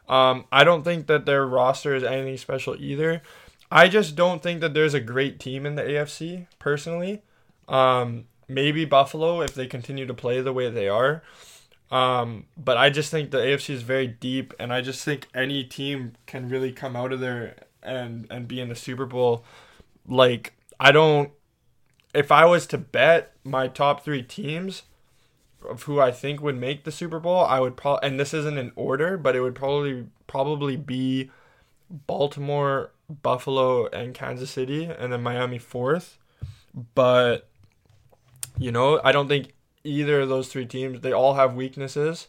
Um, 0.08 0.44
I 0.52 0.64
don't 0.64 0.82
think 0.82 1.06
that 1.06 1.26
their 1.26 1.46
roster 1.46 1.94
is 1.94 2.04
anything 2.04 2.36
special 2.36 2.76
either. 2.78 3.22
I 3.70 3.88
just 3.88 4.14
don't 4.14 4.42
think 4.42 4.60
that 4.60 4.74
there's 4.74 4.94
a 4.94 5.00
great 5.00 5.40
team 5.40 5.66
in 5.66 5.74
the 5.74 5.82
AFC 5.82 6.46
personally. 6.58 7.22
Um, 7.68 8.26
maybe 8.48 8.84
Buffalo 8.84 9.40
if 9.40 9.54
they 9.54 9.66
continue 9.66 10.06
to 10.06 10.14
play 10.14 10.40
the 10.40 10.52
way 10.52 10.70
they 10.70 10.88
are. 10.88 11.22
Um, 11.90 12.46
but 12.56 12.76
I 12.76 12.90
just 12.90 13.10
think 13.10 13.30
the 13.30 13.38
AFC 13.38 13.70
is 13.70 13.82
very 13.82 14.06
deep, 14.06 14.52
and 14.58 14.72
I 14.72 14.80
just 14.80 15.04
think 15.04 15.28
any 15.34 15.62
team 15.64 16.12
can 16.26 16.48
really 16.48 16.72
come 16.72 16.96
out 16.96 17.12
of 17.12 17.20
there 17.20 17.56
and 17.82 18.26
and 18.30 18.48
be 18.48 18.60
in 18.60 18.68
the 18.68 18.74
Super 18.74 19.06
Bowl. 19.06 19.44
Like 20.06 20.54
I 20.80 20.92
don't. 20.92 21.30
If 22.14 22.32
I 22.32 22.44
was 22.44 22.66
to 22.68 22.78
bet 22.78 23.34
my 23.44 23.68
top 23.68 24.04
three 24.04 24.22
teams 24.22 24.82
of 25.68 25.84
who 25.84 26.00
I 26.00 26.10
think 26.10 26.40
would 26.42 26.56
make 26.56 26.84
the 26.84 26.92
Super 26.92 27.18
Bowl, 27.18 27.44
I 27.44 27.60
would 27.60 27.76
probably, 27.76 28.08
and 28.08 28.20
this 28.20 28.34
isn't 28.34 28.58
in 28.58 28.72
order, 28.76 29.16
but 29.16 29.36
it 29.36 29.40
would 29.40 29.54
probably 29.54 30.06
probably 30.26 30.76
be 30.76 31.30
Baltimore, 31.90 32.92
Buffalo, 33.22 33.86
and 33.88 34.14
Kansas 34.14 34.50
City, 34.50 34.84
and 34.84 35.12
then 35.12 35.22
Miami 35.22 35.58
fourth. 35.58 36.18
But 36.94 37.48
you 38.58 38.72
know, 38.72 39.00
I 39.04 39.12
don't 39.12 39.28
think 39.28 39.52
either 39.84 40.20
of 40.20 40.28
those 40.28 40.48
three 40.48 40.66
teams. 40.66 41.00
They 41.00 41.12
all 41.12 41.34
have 41.34 41.54
weaknesses. 41.54 42.28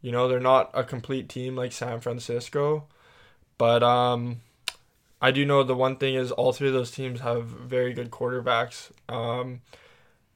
You 0.00 0.12
know, 0.12 0.28
they're 0.28 0.40
not 0.40 0.70
a 0.74 0.84
complete 0.84 1.28
team 1.28 1.56
like 1.56 1.72
San 1.72 2.00
Francisco. 2.00 2.86
But 3.58 3.82
um, 3.82 4.40
I 5.20 5.30
do 5.30 5.44
know 5.44 5.62
the 5.62 5.74
one 5.74 5.96
thing 5.96 6.14
is 6.14 6.32
all 6.32 6.52
three 6.52 6.68
of 6.68 6.74
those 6.74 6.90
teams 6.90 7.20
have 7.20 7.44
very 7.46 7.92
good 7.92 8.10
quarterbacks. 8.10 8.90
Um, 9.08 9.62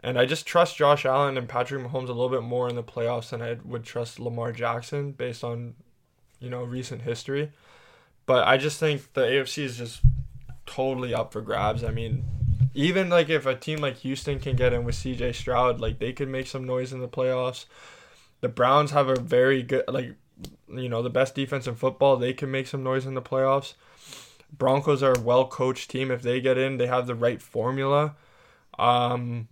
and 0.03 0.19
I 0.19 0.25
just 0.25 0.47
trust 0.47 0.77
Josh 0.77 1.05
Allen 1.05 1.37
and 1.37 1.49
Patrick 1.49 1.85
Mahomes 1.85 2.09
a 2.09 2.13
little 2.13 2.31
bit 2.31 2.43
more 2.43 2.69
in 2.69 2.75
the 2.75 2.83
playoffs 2.83 3.31
than 3.31 3.43
I 3.43 3.59
would 3.65 3.85
trust 3.85 4.19
Lamar 4.19 4.53
Jackson 4.53 5.13
based 5.13 5.45
on, 5.45 5.75
you 6.39 6.49
know, 6.49 6.63
recent 6.63 7.03
history. 7.03 7.53
But 8.25 8.47
I 8.49 8.57
just 8.57 8.81
think 8.81 9.13
the 9.13 9.23
AFC 9.23 9.65
is 9.65 9.77
just 9.77 10.01
totally 10.65 11.13
up 11.13 11.33
for 11.33 11.43
grabs. 11.43 11.85
I 11.85 11.91
mean, 11.91 12.25
even 12.75 13.11
like 13.11 13.29
if 13.29 13.45
a 13.45 13.55
team 13.55 13.81
like 13.81 13.97
Houston 13.99 14.39
can 14.39 14.57
get 14.57 14.73
in 14.73 14.85
with 14.85 14.95
CJ 14.95 15.35
Stroud, 15.35 15.81
like 15.81 15.99
they 15.99 16.13
could 16.13 16.29
make 16.29 16.47
some 16.47 16.65
noise 16.65 16.93
in 16.93 17.01
the 17.01 17.09
playoffs. 17.09 17.67
The 18.41 18.49
Browns 18.49 18.93
have 18.93 19.09
a 19.09 19.17
very 19.17 19.63
good 19.63 19.85
like 19.89 20.15
you 20.73 20.89
know, 20.89 21.03
the 21.03 21.11
best 21.11 21.35
defense 21.35 21.67
in 21.67 21.75
football, 21.75 22.17
they 22.17 22.33
can 22.33 22.51
make 22.51 22.67
some 22.67 22.83
noise 22.83 23.05
in 23.05 23.15
the 23.15 23.21
playoffs. 23.21 23.75
Broncos 24.57 25.03
are 25.03 25.13
a 25.13 25.21
well 25.21 25.47
coached 25.47 25.91
team. 25.91 26.11
If 26.11 26.23
they 26.23 26.41
get 26.41 26.57
in, 26.57 26.79
they 26.79 26.87
have 26.87 27.07
the 27.07 27.15
right 27.15 27.43
formula. 27.43 28.17
Um 28.79 29.49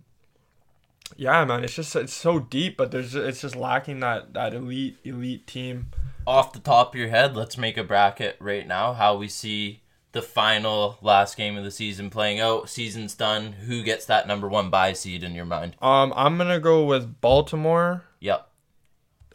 yeah, 1.17 1.43
man, 1.45 1.63
it's 1.63 1.73
just 1.75 1.95
it's 1.95 2.13
so 2.13 2.39
deep, 2.39 2.77
but 2.77 2.91
there's 2.91 3.15
it's 3.15 3.41
just 3.41 3.55
lacking 3.55 3.99
that 4.01 4.33
that 4.33 4.53
elite 4.53 4.97
elite 5.03 5.47
team. 5.47 5.87
Off 6.27 6.53
the 6.53 6.59
top 6.59 6.93
of 6.93 6.99
your 6.99 7.09
head, 7.09 7.35
let's 7.35 7.57
make 7.57 7.77
a 7.77 7.83
bracket 7.83 8.37
right 8.39 8.67
now. 8.67 8.93
How 8.93 9.15
we 9.17 9.27
see 9.27 9.81
the 10.11 10.21
final 10.21 10.97
last 11.01 11.37
game 11.37 11.57
of 11.57 11.63
the 11.63 11.71
season 11.71 12.09
playing 12.09 12.39
out. 12.39 12.69
Season's 12.69 13.15
done. 13.15 13.53
Who 13.53 13.83
gets 13.83 14.05
that 14.05 14.27
number 14.27 14.47
one 14.47 14.69
buy 14.69 14.93
seed 14.93 15.23
in 15.23 15.33
your 15.35 15.45
mind? 15.45 15.75
Um, 15.81 16.13
I'm 16.15 16.37
gonna 16.37 16.59
go 16.59 16.85
with 16.85 17.19
Baltimore 17.21 18.03
Yep. 18.19 18.47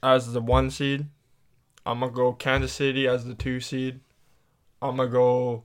as 0.02 0.32
the 0.32 0.40
one 0.40 0.70
seed. 0.70 1.06
I'm 1.86 2.00
gonna 2.00 2.12
go 2.12 2.32
Kansas 2.32 2.72
City 2.72 3.06
as 3.06 3.24
the 3.24 3.34
two 3.34 3.60
seed. 3.60 4.00
I'm 4.80 4.96
gonna 4.96 5.08
go 5.08 5.64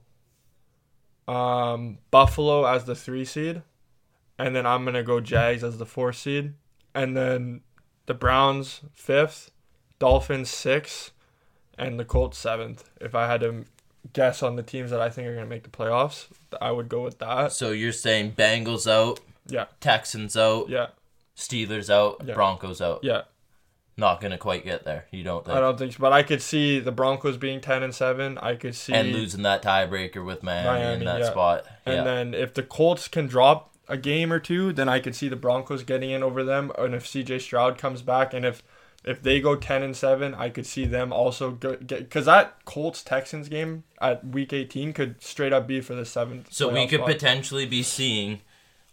um, 1.27 1.99
Buffalo 2.11 2.65
as 2.65 2.85
the 2.85 2.95
three 2.95 3.25
seed, 3.25 3.61
and 4.39 4.55
then 4.55 4.65
I'm 4.65 4.85
gonna 4.85 5.03
go 5.03 5.19
Jags 5.19 5.63
as 5.63 5.77
the 5.77 5.85
four 5.85 6.13
seed, 6.13 6.53
and 6.95 7.15
then 7.15 7.61
the 8.05 8.13
Browns 8.13 8.81
fifth, 8.93 9.51
Dolphins 9.99 10.49
sixth, 10.49 11.11
and 11.77 11.99
the 11.99 12.05
Colts 12.05 12.37
seventh. 12.37 12.89
If 12.99 13.13
I 13.13 13.27
had 13.27 13.41
to 13.41 13.65
guess 14.13 14.41
on 14.41 14.55
the 14.55 14.63
teams 14.63 14.91
that 14.91 15.01
I 15.01 15.09
think 15.09 15.27
are 15.27 15.35
gonna 15.35 15.45
make 15.45 15.63
the 15.63 15.69
playoffs, 15.69 16.27
I 16.59 16.71
would 16.71 16.89
go 16.89 17.03
with 17.03 17.19
that. 17.19 17.51
So 17.51 17.71
you're 17.71 17.91
saying 17.91 18.31
Bengals 18.31 18.89
out, 18.89 19.19
Yeah, 19.45 19.65
Texans 19.81 20.37
out, 20.37 20.69
yeah, 20.69 20.87
Steelers 21.35 21.89
out, 21.89 22.21
Yeah. 22.25 22.33
Broncos 22.33 22.81
out. 22.81 23.01
yeah. 23.03 23.23
Not 23.97 24.21
gonna 24.21 24.37
quite 24.37 24.63
get 24.63 24.85
there. 24.85 25.07
You 25.11 25.23
don't 25.23 25.43
think? 25.43 25.57
I 25.57 25.59
don't 25.59 25.77
think 25.77 25.91
so, 25.91 25.97
but 25.99 26.13
I 26.13 26.23
could 26.23 26.41
see 26.41 26.79
the 26.79 26.93
Broncos 26.93 27.35
being 27.35 27.59
ten 27.59 27.83
and 27.83 27.93
seven. 27.93 28.37
I 28.37 28.55
could 28.55 28.73
see 28.73 28.93
and 28.93 29.11
losing 29.11 29.41
that 29.41 29.61
tiebreaker 29.61 30.23
with 30.23 30.41
Miami, 30.41 30.69
Miami, 30.69 30.93
in 30.99 31.05
that 31.05 31.19
yeah. 31.19 31.29
spot. 31.29 31.65
And 31.85 31.95
yeah. 31.97 32.03
then 32.05 32.33
if 32.33 32.53
the 32.53 32.63
Colts 32.63 33.09
can 33.09 33.27
drop 33.27 33.68
a 33.89 33.97
game 33.97 34.31
or 34.31 34.39
two, 34.39 34.71
then 34.71 34.87
I 34.87 34.99
could 34.99 35.15
see 35.15 35.27
the 35.27 35.35
Broncos 35.35 35.83
getting 35.83 36.11
in 36.11 36.23
over 36.23 36.43
them. 36.43 36.71
And 36.77 36.95
if 36.95 37.05
CJ 37.05 37.41
Stroud 37.41 37.77
comes 37.77 38.01
back, 38.01 38.33
and 38.33 38.45
if 38.45 38.63
if 39.03 39.21
they 39.21 39.39
go 39.39 39.55
ten 39.55 39.81
and 39.81 39.95
seven, 39.95 40.33
I 40.35 40.49
could 40.49 40.65
see 40.65 40.85
them 40.85 41.11
also 41.11 41.51
go, 41.51 41.75
get 41.75 41.99
because 41.99 42.25
that 42.25 42.63
Colts 42.65 43.03
Texans 43.03 43.49
game 43.49 43.83
at 44.01 44.25
Week 44.25 44.53
eighteen 44.53 44.93
could 44.93 45.21
straight 45.21 45.53
up 45.53 45.67
be 45.67 45.81
for 45.81 45.95
the 45.95 46.05
seventh. 46.05 46.53
So 46.53 46.69
we 46.69 46.87
could 46.87 46.99
spot. 46.99 47.09
potentially 47.09 47.65
be 47.65 47.81
seeing, 47.81 48.41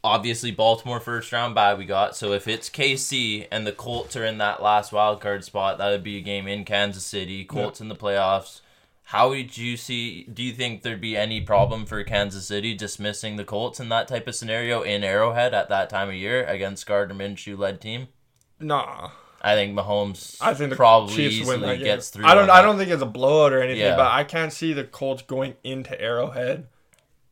obviously 0.03 0.51
Baltimore 0.51 1.01
first 1.01 1.33
round 1.33 1.55
bye 1.55 1.75
we 1.75 1.85
got. 1.85 2.17
So 2.17 2.33
if 2.33 2.49
it's 2.49 2.71
KC 2.71 3.49
and 3.51 3.67
the 3.67 3.73
Colts 3.73 4.17
are 4.17 4.25
in 4.25 4.39
that 4.39 4.63
last 4.63 4.93
wild 4.93 5.21
card 5.21 5.45
spot, 5.45 5.79
that 5.79 5.91
would 5.91 6.05
be 6.05 6.19
a 6.19 6.23
game 6.23 6.47
in 6.47 6.65
Kansas 6.65 7.05
City. 7.05 7.45
Colts 7.45 7.81
in 7.81 7.89
the 7.89 7.97
playoffs. 7.97 8.61
How 9.11 9.29
would 9.29 9.57
you 9.57 9.77
see? 9.77 10.25
Do 10.25 10.42
you 10.42 10.53
think 10.53 10.83
there'd 10.83 11.01
be 11.01 11.16
any 11.16 11.40
problem 11.40 11.87
for 11.87 12.03
Kansas 12.03 12.47
City 12.47 12.75
dismissing 12.75 13.37
the 13.37 13.45
Colts 13.45 13.79
in 13.79 13.88
that 13.90 14.09
type 14.09 14.27
of 14.27 14.35
scenario 14.35 14.83
in 14.83 15.05
Arrowhead 15.05 15.55
at 15.55 15.69
that 15.69 15.88
time 15.88 16.09
of 16.09 16.16
year 16.16 16.45
against 16.45 16.87
Gardner 16.87 17.14
Minshew 17.14 17.57
led 17.57 17.81
team? 17.81 18.09
Nah, 18.59 19.11
I 19.40 19.55
think 19.55 19.79
Mahomes 19.79 20.38
I 20.40 20.55
think 20.55 20.71
the 20.71 20.77
probably 20.77 21.14
Chiefs 21.14 21.47
win 21.47 21.59
easily 21.61 21.77
game. 21.77 21.85
gets 21.85 22.09
through. 22.11 22.27
I 22.27 22.35
don't. 22.35 22.51
I 22.51 22.62
don't 22.62 22.79
think 22.79 22.90
it's 22.90 23.03
a 23.03 23.07
blowout 23.07 23.53
or 23.53 23.62
anything, 23.62 23.83
Yeah. 23.83 23.95
but 23.97 24.11
I 24.11 24.25
can't 24.25 24.53
see 24.53 24.73
the 24.73 24.83
Colts 24.83 25.23
going 25.23 25.55
into 25.62 25.99
Arrowhead 26.01 26.66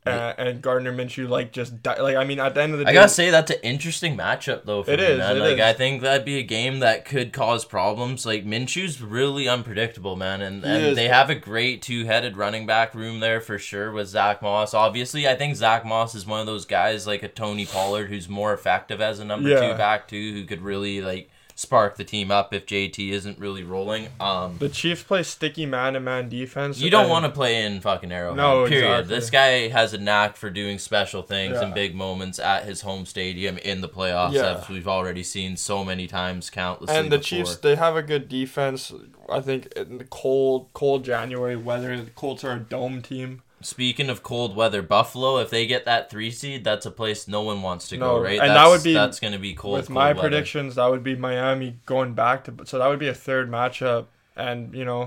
and, 0.06 0.34
and 0.38 0.62
Gardner 0.62 0.92
Minshew 0.92 1.28
like 1.28 1.50
just 1.52 1.82
di- 1.82 1.98
like 2.00 2.16
I 2.16 2.24
mean 2.24 2.38
at 2.38 2.54
the 2.54 2.62
end 2.62 2.72
of 2.74 2.78
the 2.78 2.84
day 2.84 2.90
I 2.90 2.94
gotta 2.94 3.08
say 3.08 3.30
that's 3.30 3.50
an 3.50 3.56
interesting 3.62 4.16
matchup 4.16 4.64
though. 4.64 4.82
For 4.82 4.90
It 4.92 5.00
me, 5.00 5.06
is, 5.06 5.18
man. 5.18 5.36
it 5.36 5.40
like 5.40 5.54
is. 5.54 5.60
I 5.60 5.72
think 5.72 6.02
that'd 6.02 6.24
be 6.26 6.38
a 6.38 6.42
game 6.42 6.80
that 6.80 7.04
could 7.04 7.32
cause 7.32 7.64
problems. 7.64 8.26
Like 8.26 8.44
Minshew's 8.44 9.00
really 9.00 9.48
unpredictable, 9.48 10.16
man, 10.16 10.42
and, 10.42 10.64
and 10.64 10.96
they 10.96 11.08
have 11.08 11.30
a 11.30 11.34
great 11.34 11.80
two-headed 11.82 12.36
running 12.36 12.66
back 12.66 12.94
room 12.94 13.20
there 13.20 13.40
for 13.40 13.58
sure 13.58 13.90
with 13.92 14.08
Zach 14.08 14.42
Moss. 14.42 14.74
Obviously, 14.74 15.26
I 15.26 15.34
think 15.34 15.56
Zach 15.56 15.84
Moss 15.86 16.14
is 16.14 16.26
one 16.26 16.40
of 16.40 16.46
those 16.46 16.66
guys 16.66 17.06
like 17.06 17.22
a 17.22 17.28
Tony 17.28 17.64
Pollard 17.64 18.08
who's 18.08 18.28
more 18.28 18.52
effective 18.52 19.00
as 19.00 19.18
a 19.20 19.24
number 19.24 19.48
Yeah. 19.48 19.72
two 19.72 19.76
back 19.78 20.06
too, 20.08 20.32
who 20.34 20.44
could 20.44 20.60
really 20.62 21.00
like 21.00 21.30
spark 21.56 21.96
the 21.96 22.04
team 22.04 22.30
up 22.30 22.52
if 22.52 22.66
JT 22.66 23.10
isn't 23.10 23.38
really 23.38 23.62
rolling. 23.62 24.08
Um, 24.18 24.56
the 24.58 24.68
Chiefs 24.68 25.02
play 25.04 25.22
sticky 25.22 25.66
man 25.66 25.92
to 25.94 26.00
man 26.00 26.28
defense. 26.28 26.80
you 26.80 26.90
don't 26.90 27.08
want 27.08 27.24
to 27.24 27.30
play 27.30 27.64
in 27.64 27.80
fucking 27.80 28.10
Arrowhead. 28.10 28.36
No, 28.36 28.66
period. 28.68 29.00
exactly. 29.00 29.14
This 29.16 29.30
guy 29.30 29.68
has 29.68 29.94
a 29.94 29.98
knack 29.98 30.36
for 30.36 30.50
doing 30.50 30.78
special 30.78 31.22
things 31.22 31.54
Yeah. 31.54 31.62
and 31.66 31.74
big 31.74 31.94
moments 31.94 32.38
at 32.38 32.64
his 32.64 32.80
home 32.80 33.06
stadium 33.06 33.56
in 33.58 33.80
the 33.82 33.88
playoffs, 33.88 34.32
Yeah. 34.32 34.58
as 34.58 34.68
we've 34.68 34.88
already 34.88 35.22
seen 35.22 35.56
so 35.56 35.84
many 35.84 36.06
times, 36.06 36.50
countless. 36.50 36.90
And 36.90 37.06
the 37.06 37.18
before. 37.18 37.22
Chiefs, 37.44 37.56
they 37.56 37.76
have 37.76 37.94
a 37.96 38.02
good 38.02 38.28
defense. 38.28 38.92
I 39.30 39.40
think 39.40 39.66
in 39.76 39.98
the 39.98 40.04
cold, 40.04 40.68
cold 40.72 41.04
January 41.04 41.56
weather, 41.56 41.96
the 42.00 42.10
Colts 42.10 42.42
are 42.44 42.52
a 42.52 42.58
dome 42.60 43.00
team. 43.00 43.42
Speaking 43.64 44.10
of 44.10 44.22
cold 44.22 44.54
weather, 44.54 44.82
Buffalo, 44.82 45.38
if 45.38 45.48
they 45.48 45.66
get 45.66 45.86
that 45.86 46.10
three 46.10 46.30
seed, 46.30 46.64
that's 46.64 46.84
a 46.84 46.90
place 46.90 47.26
no 47.26 47.40
one 47.40 47.62
wants 47.62 47.88
to 47.88 47.96
No, 47.96 48.16
go, 48.16 48.20
right? 48.22 48.38
and 48.38 48.50
that 48.50 48.68
would 48.68 48.82
be- 48.82 48.92
that's 48.92 49.18
going 49.18 49.32
to 49.32 49.38
be 49.38 49.54
cold. 49.54 49.78
With 49.78 49.86
cold 49.86 49.94
my 49.94 50.08
weather. 50.08 50.20
predictions, 50.20 50.74
that 50.74 50.90
would 50.90 51.02
be 51.02 51.16
Miami 51.16 51.78
going 51.86 52.12
back 52.14 52.44
to. 52.44 52.54
So 52.66 52.78
that 52.78 52.88
would 52.88 52.98
be 52.98 53.08
a 53.08 53.14
third 53.14 53.50
matchup, 53.50 54.06
and 54.36 54.74
you 54.74 54.84
know, 54.84 55.02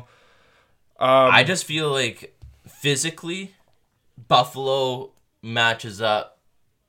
um, 1.00 1.30
I 1.32 1.44
just 1.44 1.66
feel 1.66 1.92
like 1.92 2.36
physically, 2.68 3.54
Buffalo 4.28 5.12
matches 5.44 6.02
up 6.02 6.40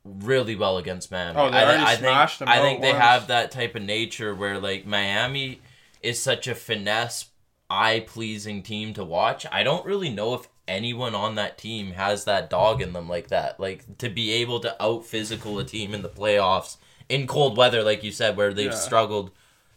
really 0.04 0.56
well 0.56 0.78
against 0.78 1.10
Miami. 1.10 1.38
Oh, 1.38 1.50
they 1.50 1.58
I, 1.58 1.64
already 1.64 1.82
I 1.84 1.96
smashed 1.96 2.38
think, 2.38 2.48
them 2.50 2.58
I 2.58 2.62
think 2.62 2.80
they 2.80 2.92
once. 2.92 3.02
have 3.04 3.26
that 3.26 3.50
type 3.50 3.74
of 3.74 3.82
nature 3.82 4.34
where 4.34 4.58
like 4.58 4.86
Miami 4.86 5.60
is 6.02 6.18
such 6.22 6.46
a 6.46 6.54
finesse, 6.54 7.26
eye 7.68 8.04
pleasing 8.06 8.62
team 8.62 8.94
to 8.94 9.04
watch. 9.04 9.44
I 9.52 9.62
don't 9.62 9.84
really 9.84 10.08
know 10.08 10.32
if 10.34 10.48
anyone 10.68 11.14
on 11.14 11.34
that 11.36 11.58
team 11.58 11.92
has 11.92 12.24
that 12.26 12.48
dog 12.50 12.80
in 12.82 12.92
them 12.92 13.08
like 13.08 13.28
that. 13.28 13.58
Like 13.58 13.98
to 13.98 14.08
be 14.08 14.30
able 14.32 14.60
to 14.60 14.80
out 14.82 15.04
physical 15.06 15.58
a 15.58 15.64
team 15.64 15.94
in 15.94 16.02
the 16.02 16.08
playoffs 16.08 16.76
in 17.08 17.26
cold 17.26 17.56
weather, 17.56 17.82
like 17.82 18.04
you 18.04 18.12
said, 18.12 18.36
where 18.36 18.52
they've 18.52 18.66
Yeah. 18.70 18.76
struggled 18.76 19.30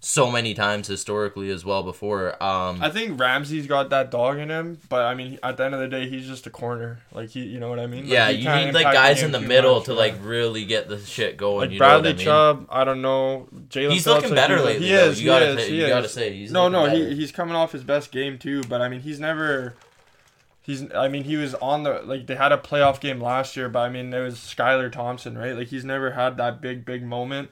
so 0.04 0.32
many 0.32 0.56
times 0.56 0.88
historically 0.88 1.52
as 1.52 1.64
well 1.64 1.84
before. 1.84 2.32
Um 2.44 2.82
I 2.82 2.90
think 2.90 3.20
Ramsey's 3.20 3.68
got 3.68 3.92
that 3.92 4.10
dog 4.10 4.40
in 4.40 4.50
him, 4.50 4.80
but 4.90 5.04
I 5.06 5.14
mean, 5.14 5.38
at 5.44 5.58
the 5.58 5.66
end 5.66 5.76
of 5.76 5.80
the 5.80 5.88
day, 5.88 6.10
he's 6.10 6.26
just 6.28 6.48
a 6.48 6.50
corner. 6.50 7.02
Like 7.14 7.30
he, 7.30 7.42
you 7.44 7.60
know 7.60 7.70
what 7.70 7.80
I 7.80 7.86
mean? 7.86 8.06
Like, 8.06 8.12
Yeah, 8.12 8.30
you 8.30 8.50
need 8.66 8.74
like 8.74 8.92
guys 8.92 9.22
in 9.22 9.32
the 9.32 9.40
middle 9.40 9.76
much, 9.76 9.86
to 9.86 9.92
yeah. 9.94 10.00
like 10.00 10.16
really 10.24 10.66
get 10.66 10.90
the 10.90 10.98
shit 11.00 11.38
going. 11.38 11.66
Like 11.68 11.72
you 11.74 11.78
Bradley 11.78 12.10
I 12.10 12.14
mean? 12.14 12.26
Chubb, 12.26 12.66
I 12.72 12.84
don't 12.84 13.04
know. 13.04 13.48
Jaelan 13.70 13.92
He's 13.92 14.04
Phillips, 14.06 14.24
looking 14.24 14.36
better 14.36 14.56
he's- 14.56 14.66
lately. 14.66 14.88
He 14.88 14.94
though. 14.94 15.04
is. 15.10 15.22
You 15.22 15.32
he 15.32 15.40
gotta, 15.40 15.60
is, 15.60 15.70
you 15.70 15.84
is. 15.84 15.90
gotta 15.90 16.10
say 16.10 16.34
he's 16.36 16.52
no, 16.52 16.68
no, 16.68 16.90
he, 16.90 17.14
he's 17.16 17.32
coming 17.32 17.56
off 17.56 17.72
his 17.72 17.84
best 17.84 18.12
game 18.12 18.40
too. 18.40 18.64
But 18.64 18.82
I 18.82 18.90
mean, 18.90 19.02
he's 19.02 19.20
never. 19.20 19.76
He's. 20.62 20.92
I 20.94 21.08
mean, 21.08 21.24
he 21.24 21.38
was 21.38 21.56
on 21.56 21.84
the 21.84 22.02
like 22.04 22.28
they 22.28 22.36
had 22.36 22.52
a 22.52 22.58
playoff 22.58 23.00
game 23.00 23.20
last 23.20 23.58
year, 23.58 23.68
but 23.68 23.80
I 23.80 23.90
mean, 23.90 24.14
it 24.14 24.20
was 24.20 24.36
Skylar 24.36 24.92
Thompson, 24.92 25.38
right? 25.38 25.56
Like 25.56 25.68
he's 25.70 25.84
never 25.84 26.12
had 26.12 26.38
that 26.38 26.62
big, 26.62 26.86
big 26.86 27.04
moment. 27.04 27.50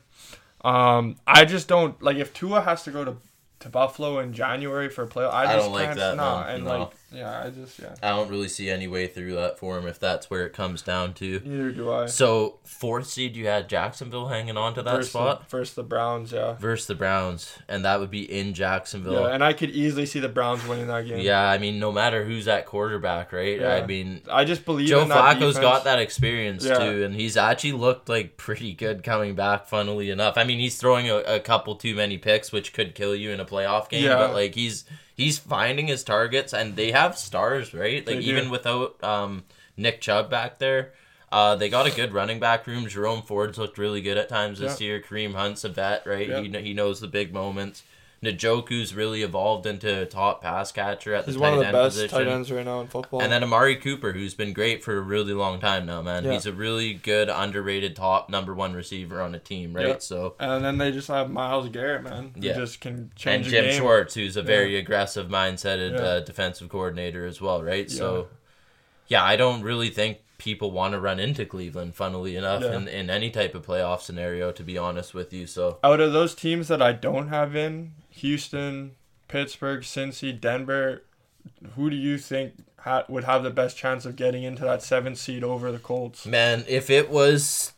Um, 0.64 1.16
I 1.26 1.46
just 1.46 1.68
don't 1.68 2.00
like 2.02 2.18
if 2.18 2.34
Tua 2.34 2.62
has 2.62 2.84
to 2.84 2.92
go 2.92 3.04
to 3.06 3.18
to 3.62 3.70
Buffalo 3.70 4.20
in 4.20 4.32
January 4.34 4.90
for 4.90 5.04
a 5.04 5.08
playoff. 5.08 5.32
I 5.34 5.44
I 5.44 5.54
just 5.56 5.66
don't 5.66 5.74
like 5.74 5.86
can't, 5.88 5.98
that, 6.00 6.16
Nah, 6.18 6.42
man. 6.42 6.56
and 6.56 6.64
No. 6.66 6.78
like 6.80 6.90
yeah, 7.12 7.44
I 7.46 7.50
just 7.50 7.80
yeah. 7.80 7.96
I 8.04 8.10
don't 8.10 8.30
really 8.30 8.48
see 8.48 8.70
any 8.70 8.88
way 8.88 9.08
through 9.08 9.34
that 9.36 9.58
for 9.60 9.78
him 9.78 9.88
if 9.88 10.00
that's 10.00 10.30
where 10.30 10.46
it 10.46 10.54
comes 10.54 10.82
down 10.82 11.14
to. 11.16 11.42
Neither 11.44 11.72
do 11.72 11.92
I. 11.92 12.06
So 12.06 12.60
fourth 12.64 13.08
seed, 13.08 13.36
you 13.36 13.48
had 13.48 13.68
Jacksonville 13.70 14.28
hanging 14.28 14.58
on 14.58 14.74
to 14.76 14.84
that 14.84 14.96
First 14.98 15.10
spot 15.10 15.50
first 15.50 15.76
the 15.76 15.84
Browns, 15.84 16.32
yeah. 16.32 16.54
versus 16.54 16.88
the 16.88 16.96
Browns, 16.96 17.58
and 17.68 17.84
that 17.86 18.00
would 18.00 18.12
be 18.12 18.32
in 18.32 18.54
Jacksonville. 18.54 19.28
Yeah, 19.28 19.34
and 19.34 19.44
I 19.44 19.54
could 19.54 19.72
easily 19.72 20.06
see 20.06 20.20
the 20.20 20.30
Browns 20.30 20.66
winning 20.68 20.88
that 20.88 21.08
game. 21.08 21.20
Yeah, 21.20 21.42
I 21.42 21.58
mean, 21.58 21.80
no 21.80 21.92
matter 21.92 22.24
who's 22.24 22.48
at 22.48 22.66
quarterback, 22.66 23.34
right? 23.34 23.60
Yeah. 23.60 23.74
I 23.76 23.86
mean, 23.86 24.22
I 24.30 24.46
just 24.46 24.66
believe 24.66 24.88
Joe 24.88 25.06
that 25.06 25.18
Flacco's 25.18 25.56
defense. 25.56 25.60
got 25.60 25.84
that 25.86 26.00
experience 26.00 26.64
Yeah. 26.66 26.78
too, 26.80 27.04
and 27.04 27.16
he's 27.16 27.38
actually 27.38 27.74
looked 27.74 28.10
like 28.10 28.38
pretty 28.38 28.74
good 28.74 29.04
coming 29.04 29.36
back. 29.36 29.68
Funnily 29.68 30.10
enough, 30.10 30.38
I 30.38 30.44
mean, 30.44 30.60
he's 30.60 30.78
throwing 30.78 31.10
a, 31.10 31.18
a 31.18 31.40
couple 31.40 31.76
too 31.76 31.96
many 31.96 32.18
picks, 32.18 32.52
which 32.52 32.74
could 32.74 32.94
kill 32.96 33.16
you 33.16 33.32
in 33.32 33.40
a 33.40 33.46
playoff 33.46 33.90
game. 33.90 34.04
Yeah. 34.06 34.16
But 34.18 34.34
like 34.34 34.56
he's 34.56 34.86
he's 35.20 35.38
finding 35.38 35.88
his 35.88 36.04
targets, 36.04 36.54
and 36.54 36.76
they 36.76 36.92
have 36.92 37.18
stars, 37.18 37.74
right? 37.74 38.06
Like 38.08 38.18
even 38.30 38.50
without 38.50 39.04
um, 39.04 39.44
Nick 39.78 40.02
Chubb 40.02 40.30
back 40.30 40.60
there. 40.60 40.94
Uh, 41.32 41.56
they 41.56 41.70
got 41.70 41.86
a 41.86 41.92
good 41.92 42.12
running 42.12 42.40
back 42.40 42.66
room. 42.66 42.88
Jerome 42.88 43.22
Ford's 43.22 43.58
looked 43.60 43.78
really 43.78 44.02
good 44.02 44.18
at 44.18 44.30
times 44.30 44.58
this 44.58 44.82
year. 44.82 45.00
Kareem 45.00 45.36
Hunt's 45.36 45.64
a 45.64 45.70
vet, 45.70 46.08
right? 46.08 46.28
Yeah. 46.28 46.42
He, 46.42 46.50
he 46.70 46.74
knows 46.74 47.00
the 47.02 47.08
big 47.08 47.32
moments. 47.34 47.84
Njoku's 48.24 48.94
really 48.94 49.24
evolved 49.24 49.66
into 49.66 50.02
a 50.02 50.06
top 50.06 50.42
pass 50.42 50.72
catcher 50.74 51.14
at 51.16 51.26
the 51.26 51.32
He's 51.32 51.40
tight 51.40 51.50
one 51.50 51.54
of 51.54 51.60
the 51.60 51.66
end 51.68 51.74
best 51.74 51.96
position. 51.96 52.18
tight 52.18 52.28
ends 52.28 52.52
right 52.52 52.66
now 52.66 52.82
in 52.82 52.88
football. 52.88 53.22
And 53.22 53.32
then 53.32 53.44
Amari 53.44 53.78
Cooper, 53.78 54.12
who's 54.12 54.34
been 54.34 54.52
great 54.52 54.84
for 54.84 54.98
a 54.98 55.02
really 55.02 55.32
long 55.34 55.60
time 55.62 55.86
now, 55.86 56.02
man. 56.02 56.26
Yeah. 56.26 56.34
He's 56.34 56.46
a 56.46 56.52
really 56.52 56.94
good, 56.94 57.30
underrated 57.30 57.96
top 57.96 58.30
number 58.30 58.54
one 58.54 58.74
receiver 58.74 59.22
on 59.22 59.34
a 59.36 59.40
team, 59.40 59.74
right? 59.74 59.88
Yeah. 59.88 59.96
So 60.00 60.36
And 60.40 60.64
then 60.66 60.78
they 60.78 60.92
just 60.92 61.08
have 61.08 61.30
Myles 61.30 61.70
Garrett, 61.70 62.04
man. 62.04 62.32
Who 62.36 62.42
Yeah. 62.46 62.56
just 62.58 62.82
can 62.82 63.12
change 63.16 63.46
the 63.46 63.52
Jim 63.52 63.66
game. 63.66 63.80
Schwartz, 63.80 64.16
who's 64.16 64.36
a 64.36 64.44
very 64.44 64.76
aggressive, 64.76 65.28
mindseted 65.30 65.94
Yeah. 65.94 66.00
uh, 66.06 66.20
defensive 66.20 66.68
coordinator 66.70 67.26
as 67.26 67.40
well, 67.40 67.64
right? 67.64 67.90
So 67.90 68.28
yeah, 69.08 69.24
I 69.24 69.38
don't 69.38 69.62
really 69.62 69.90
think 69.90 70.18
people 70.38 70.72
want 70.72 70.94
to 70.94 71.00
run 71.00 71.20
into 71.20 71.46
Cleveland, 71.46 71.96
funnily 71.96 72.36
enough, 72.36 72.64
Yeah. 72.64 72.76
in, 72.76 72.88
in 72.88 73.10
any 73.10 73.30
type 73.30 73.56
of 73.56 73.66
playoff 73.66 74.02
scenario, 74.02 74.52
to 74.54 74.64
be 74.64 74.78
honest 74.78 75.14
with 75.14 75.34
you. 75.34 75.46
So 75.48 75.80
Out 75.84 76.00
of 76.00 76.14
those 76.14 76.34
teams 76.36 76.68
that 76.70 76.82
I 76.82 76.92
don't 76.94 77.28
have 77.28 77.56
in, 77.58 77.92
Houston, 78.20 78.92
Pittsburgh, 79.28 79.82
Cincy, 79.82 80.40
Denver, 80.40 81.04
who 81.76 81.90
do 81.90 81.96
you 81.96 82.18
think 82.18 82.54
ha- 82.80 83.06
would 83.10 83.24
have 83.26 83.44
the 83.44 83.50
best 83.50 83.78
chance 83.78 84.06
of 84.06 84.16
getting 84.16 84.44
into 84.44 84.64
that 84.64 84.82
seventh 84.84 85.18
seed 85.18 85.44
over 85.44 85.72
the 85.72 85.80
Colts? 85.80 86.26
Man, 86.26 86.64
if 86.68 86.90
it 86.90 87.10
was, 87.10 87.74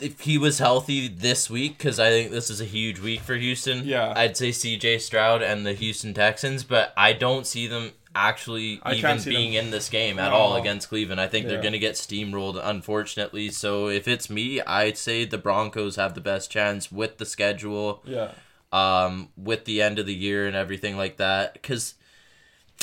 if 0.00 0.20
he 0.20 0.38
was 0.38 0.58
healthy 0.58 1.08
this 1.08 1.48
week, 1.50 1.78
because 1.78 1.98
I 2.00 2.10
think 2.10 2.30
this 2.30 2.50
is 2.50 2.60
a 2.60 2.64
huge 2.64 3.00
week 3.00 3.20
for 3.20 3.34
Houston. 3.34 3.84
Yeah. 3.84 4.12
I'd 4.16 4.36
say 4.36 4.52
C.J. 4.52 4.98
Stroud 4.98 5.42
and 5.42 5.64
the 5.66 5.72
Houston 5.74 6.14
Texans, 6.14 6.64
but 6.64 6.92
I 6.96 7.12
don't 7.12 7.46
see 7.46 7.66
them 7.66 7.92
actually 8.12 8.80
I 8.82 8.94
even 8.94 9.22
being 9.22 9.52
in 9.54 9.70
this 9.70 9.88
game 9.88 10.18
at 10.18 10.30
No. 10.30 10.36
all 10.36 10.56
against 10.56 10.88
Cleveland. 10.88 11.20
I 11.20 11.28
think 11.28 11.46
they're 11.46 11.62
gonna 11.62 11.78
get 11.78 11.94
steamrolled, 11.94 12.60
unfortunately. 12.60 13.50
So 13.50 13.86
if 13.88 14.08
it's 14.08 14.28
me, 14.28 14.60
I'd 14.62 14.98
say 14.98 15.24
the 15.24 15.38
Broncos 15.38 15.94
have 15.94 16.14
the 16.14 16.20
best 16.20 16.50
chance 16.50 16.90
with 16.90 17.18
the 17.18 17.24
schedule, 17.24 18.02
Yeah. 18.04 18.32
Um, 18.72 19.30
with 19.36 19.64
the 19.64 19.82
end 19.82 19.98
of 19.98 20.06
the 20.06 20.14
year 20.14 20.46
and 20.46 20.56
everything 20.56 20.96
like 20.96 21.16
that. 21.16 21.54
Because, 21.54 21.94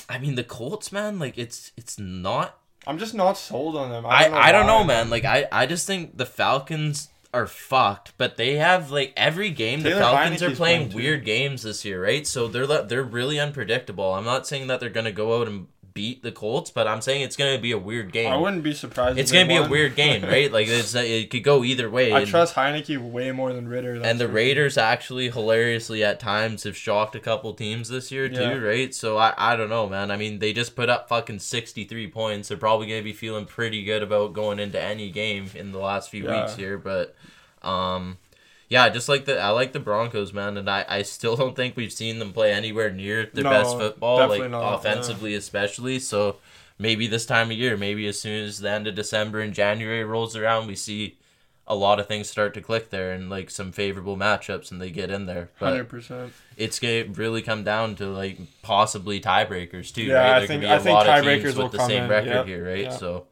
I 0.10 0.18
mean, 0.18 0.36
the 0.36 0.44
Colts, 0.44 0.92
man, 0.92 1.20
like 1.20 1.38
it's 1.38 1.72
it's 1.78 1.98
not 1.98 2.60
I'm 2.88 2.98
just 2.98 3.14
not 3.14 3.38
sold 3.38 3.76
on 3.76 3.90
them. 3.90 4.06
I, 4.06 4.24
don't 4.24 4.32
know 4.32 4.38
I 4.38 4.52
don't 4.54 4.68
know, 4.68 4.84
man. 4.84 5.10
Like 5.10 5.26
I, 5.26 5.48
I 5.52 5.66
just 5.66 5.86
think 5.86 6.18
the 6.18 6.26
Falcons 6.26 7.10
are 7.34 7.46
fucked, 7.46 8.14
but 8.18 8.38
they 8.38 8.56
have 8.56 8.92
like 8.92 9.12
every 9.18 9.50
game 9.50 9.82
the 9.82 9.90
Taylor 9.90 10.02
Falcons 10.02 10.42
are 10.42 10.56
playing 10.56 10.90
playing, 10.90 10.96
weird 10.96 11.26
games 11.26 11.64
this 11.64 11.84
year, 11.84 12.02
right? 12.02 12.26
So 12.26 12.48
they're 12.48 12.66
they're 12.84 13.04
really 13.04 13.40
unpredictable. 13.40 14.14
I'm 14.14 14.24
not 14.24 14.48
saying 14.48 14.68
that 14.68 14.80
they're 14.80 14.90
gonna 14.90 15.12
go 15.12 15.42
out 15.42 15.48
and 15.48 15.68
beat 15.98 16.22
the 16.22 16.32
Colts, 16.32 16.70
but 16.70 16.88
I'm 16.88 17.02
saying 17.02 17.22
it's 17.22 17.36
gonna 17.36 17.58
be 17.58 17.72
a 17.72 17.78
weird 17.78 18.12
game. 18.12 18.32
I 18.32 18.38
wouldn't 18.38 18.62
be 18.62 18.76
surprised. 18.76 19.18
it's 19.18 19.32
gonna 19.32 19.48
be 19.48 19.56
a 19.56 19.68
weird 19.68 19.96
game, 19.96 20.22
right? 20.36 20.52
Like 20.52 20.68
it's 20.68 20.94
it 20.94 21.32
could 21.32 21.44
go 21.44 21.64
either 21.64 21.90
way. 21.90 22.12
I 22.14 22.20
and- 22.20 22.28
trust 22.28 22.54
Heinicke 22.54 22.98
way 23.12 23.32
more 23.32 23.52
than 23.52 23.68
Ridder. 23.68 24.00
and 24.04 24.20
the 24.20 24.28
Raiders 24.28 24.78
actually 24.78 25.32
hilariously 25.32 26.04
at 26.04 26.20
times 26.20 26.64
have 26.66 26.78
shocked 26.78 27.16
a 27.16 27.20
couple 27.20 27.52
teams 27.56 27.90
this 27.90 28.12
year 28.12 28.30
too, 28.30 28.36
Yeah. 28.42 28.58
right? 28.60 28.94
So 28.94 29.18
I, 29.18 29.34
I 29.38 29.56
don't 29.56 29.70
know, 29.70 29.90
man. 29.90 30.12
I 30.12 30.18
mean, 30.18 30.38
they 30.38 30.54
just 30.54 30.76
put 30.76 30.88
up 30.90 31.10
fucking 31.10 31.40
63 31.40 32.08
points. 32.12 32.50
They're 32.50 32.58
probably 32.58 32.86
going 32.88 33.00
to 33.00 33.04
be 33.04 33.14
feeling 33.14 33.46
pretty 33.46 33.84
good 33.84 34.04
about 34.04 34.34
going 34.34 34.60
into 34.60 34.80
any 34.80 35.10
game 35.10 35.50
in 35.56 35.72
the 35.72 35.80
last 35.80 36.12
few 36.12 36.26
Yeah. 36.26 36.42
weeks 36.44 36.56
here, 36.56 36.78
but 36.78 37.16
um 37.64 38.18
yeah, 38.70 38.90
just 38.90 39.08
like 39.10 39.26
the 39.26 39.40
I 39.40 39.50
like 39.50 39.72
the 39.74 39.80
Broncos, 39.80 40.34
man, 40.34 40.58
and 40.58 40.70
I, 40.70 40.86
I 40.88 41.02
still 41.04 41.36
don't 41.36 41.56
think 41.56 41.76
we've 41.76 41.92
seen 41.94 42.20
them 42.20 42.34
play 42.34 42.52
anywhere 42.54 42.92
near 42.92 43.30
their 43.34 43.44
No, 43.46 43.50
best 43.50 43.78
football, 43.78 44.28
like 44.28 44.50
not, 44.52 44.76
offensively 44.76 45.34
especially. 45.36 46.00
So 46.00 46.38
maybe 46.78 47.08
this 47.08 47.26
time 47.26 47.50
of 47.52 47.58
year, 47.58 47.78
maybe 47.78 48.08
as 48.08 48.20
soon 48.20 48.44
as 48.46 48.60
the 48.60 48.70
end 48.70 48.88
of 48.88 48.96
December 48.96 49.40
and 49.40 49.54
January 49.54 50.04
rolls 50.04 50.36
around, 50.36 50.68
we 50.68 50.76
see 50.76 51.18
a 51.70 51.76
lot 51.76 52.00
of 52.00 52.08
things 52.08 52.30
start 52.30 52.54
to 52.54 52.62
click 52.62 52.92
there 52.92 53.12
and 53.12 53.30
like 53.30 53.50
some 53.50 53.74
favorable 53.74 54.16
matchups 54.16 54.72
and 54.72 54.82
they 54.82 54.90
get 54.90 55.12
in 55.12 55.26
there. 55.26 55.50
But 55.60 55.70
Hundred 55.70 55.90
percent. 55.90 56.32
it's 56.56 56.80
gonna 56.80 57.06
really 57.14 57.42
come 57.42 57.64
down 57.66 57.96
to 57.96 58.06
like 58.08 58.38
possibly 58.62 59.20
tiebreakers 59.20 59.94
too, 59.94 60.04
Yeah, 60.04 60.14
right? 60.16 60.26
I 60.36 60.40
There 60.40 60.48
think- 60.48 60.62
could 60.62 60.68
be 60.68 60.72
a 60.72 60.76
I 60.76 60.80
think 60.80 60.94
lot 60.96 61.08
of 61.08 61.26
tiebreakers 61.26 61.56
will 61.56 61.64
with 61.64 61.72
the 61.74 61.78
come 61.80 61.90
same 61.90 62.04
in, 62.04 62.10
record 62.10 62.30
yep, 62.30 62.46
here, 62.46 62.66
right? 62.70 62.84
yeah. 62.84 62.90
So 62.92 63.28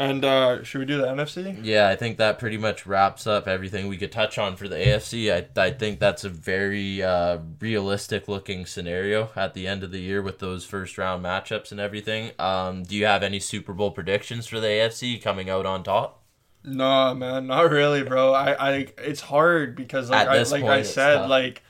And 0.00 0.24
uh, 0.24 0.64
should 0.64 0.78
we 0.78 0.86
do 0.86 0.96
the 0.96 1.08
NFC? 1.08 1.60
Yeah, 1.62 1.90
I 1.90 1.94
think 1.94 2.16
that 2.16 2.38
pretty 2.38 2.56
much 2.56 2.86
wraps 2.86 3.26
up 3.26 3.46
everything 3.46 3.86
we 3.86 3.98
could 3.98 4.10
touch 4.10 4.38
on 4.38 4.56
for 4.56 4.66
the 4.66 4.76
AFC. 4.76 5.30
I, 5.30 5.60
I 5.60 5.72
think 5.72 6.00
that's 6.00 6.24
a 6.24 6.30
very 6.30 7.02
uh, 7.02 7.40
realistic 7.60 8.26
looking 8.26 8.64
scenario 8.64 9.28
at 9.36 9.52
the 9.52 9.66
end 9.66 9.84
of 9.84 9.90
the 9.90 9.98
year 9.98 10.22
with 10.22 10.38
those 10.38 10.64
first 10.64 10.96
round 10.96 11.22
matchups 11.22 11.70
and 11.70 11.78
everything. 11.78 12.30
Um, 12.38 12.82
do 12.82 12.96
you 12.96 13.04
have 13.04 13.22
any 13.22 13.40
Super 13.40 13.74
Bowl 13.74 13.90
predictions 13.90 14.46
for 14.46 14.58
the 14.58 14.68
AFC 14.68 15.20
coming 15.20 15.50
out 15.50 15.66
on 15.66 15.82
top? 15.82 16.22
No, 16.64 17.14
man, 17.14 17.46
not 17.46 17.70
really, 17.70 18.02
bro. 18.02 18.32
I, 18.32 18.52
I 18.52 18.86
it's 18.96 19.20
hard 19.20 19.76
because 19.76 20.08
like 20.08 20.28
At 20.28 20.30
I 20.30 20.42
like 20.44 20.64
I 20.64 20.82
said, 20.82 21.28
like 21.28 21.62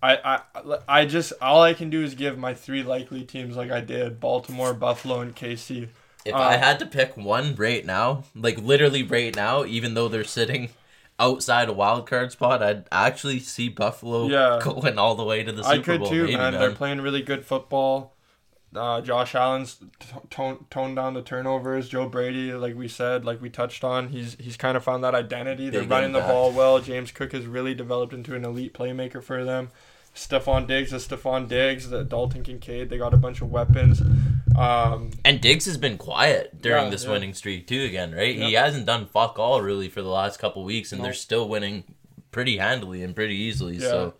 I, 0.00 0.40
I 0.64 0.78
I 0.86 1.06
just 1.06 1.32
all 1.42 1.62
I 1.62 1.74
can 1.74 1.90
do 1.90 2.04
is 2.04 2.14
give 2.14 2.38
my 2.38 2.54
three 2.54 2.84
likely 2.84 3.24
teams 3.24 3.56
like 3.56 3.72
I 3.72 3.80
did 3.80 4.20
Baltimore, 4.20 4.74
Buffalo, 4.74 5.18
and 5.20 5.34
KC. 5.34 5.88
If 6.28 6.34
Uh, 6.34 6.38
I 6.38 6.56
had 6.56 6.78
to 6.80 6.86
pick 6.86 7.16
one 7.16 7.54
right 7.56 7.84
now, 7.84 8.24
like 8.34 8.58
literally 8.58 9.02
right 9.02 9.34
now, 9.34 9.64
even 9.64 9.94
though 9.94 10.08
they're 10.08 10.24
sitting 10.24 10.70
outside 11.18 11.68
a 11.68 11.72
wild 11.72 12.06
card 12.06 12.30
spot, 12.32 12.62
I'd 12.62 12.84
actually 12.92 13.40
see 13.40 13.68
Buffalo 13.68 14.28
Yeah. 14.28 14.60
going 14.62 14.98
all 14.98 15.14
the 15.16 15.24
way 15.24 15.42
to 15.42 15.50
the 15.52 15.64
Super 15.64 15.74
I 15.74 15.78
could 15.82 16.00
Bowl. 16.00 16.08
too, 16.10 16.24
maybe, 16.24 16.36
man. 16.36 16.52
man. 16.52 16.60
They're 16.60 16.70
playing 16.72 17.00
really 17.00 17.22
good 17.22 17.44
football. 17.44 18.14
Uh, 18.76 19.00
Josh 19.00 19.34
Allen's 19.34 19.76
t- 19.98 20.08
tone 20.28 20.66
toned 20.68 20.96
down 20.96 21.14
the 21.14 21.22
turnovers. 21.22 21.88
Joe 21.88 22.06
Brady, 22.06 22.52
like 22.52 22.76
we 22.76 22.86
said, 22.86 23.24
like 23.24 23.40
we 23.40 23.48
touched 23.48 23.82
on, 23.82 24.10
he's 24.10 24.36
he's 24.38 24.58
kind 24.58 24.76
of 24.76 24.84
found 24.84 25.02
that 25.04 25.14
identity. 25.14 25.70
They're 25.70 25.80
Big 25.80 25.90
running 25.90 26.12
the 26.12 26.20
ball 26.20 26.52
well. 26.52 26.78
James 26.78 27.10
Cook 27.10 27.32
has 27.32 27.46
really 27.46 27.74
developed 27.74 28.12
into 28.12 28.34
an 28.34 28.44
elite 28.44 28.74
playmaker 28.74 29.22
for 29.22 29.42
them. 29.42 29.70
Stefon 30.18 30.66
Diggs 30.66 30.92
is 30.92 31.06
Stefon 31.06 31.48
Diggs. 31.48 31.88
The 31.90 32.02
Dalton 32.04 32.42
Kincaid, 32.42 32.90
they 32.90 32.98
got 32.98 33.14
a 33.14 33.16
bunch 33.16 33.40
of 33.40 33.50
weapons. 33.50 34.02
Um, 34.56 35.10
And 35.24 35.40
Diggs 35.40 35.66
has 35.66 35.76
been 35.76 35.96
quiet 35.98 36.60
during 36.60 36.84
Yeah, 36.86 36.90
this 36.90 37.04
yeah. 37.04 37.10
winning 37.12 37.34
streak 37.34 37.66
too. 37.66 37.82
Again, 37.82 38.12
right? 38.14 38.34
He 38.34 38.54
hasn't 38.54 38.86
done 38.86 39.06
fuck 39.06 39.38
all 39.38 39.62
really 39.62 39.88
for 39.88 40.02
the 40.02 40.08
last 40.08 40.38
couple 40.38 40.64
weeks, 40.64 40.90
and 40.92 40.98
No. 41.00 41.04
they're 41.04 41.14
still 41.14 41.48
winning 41.48 41.84
pretty 42.32 42.58
handily 42.58 43.02
and 43.02 43.14
pretty 43.14 43.36
easily. 43.36 43.74
Yeah. 43.76 43.88
So 43.88 44.14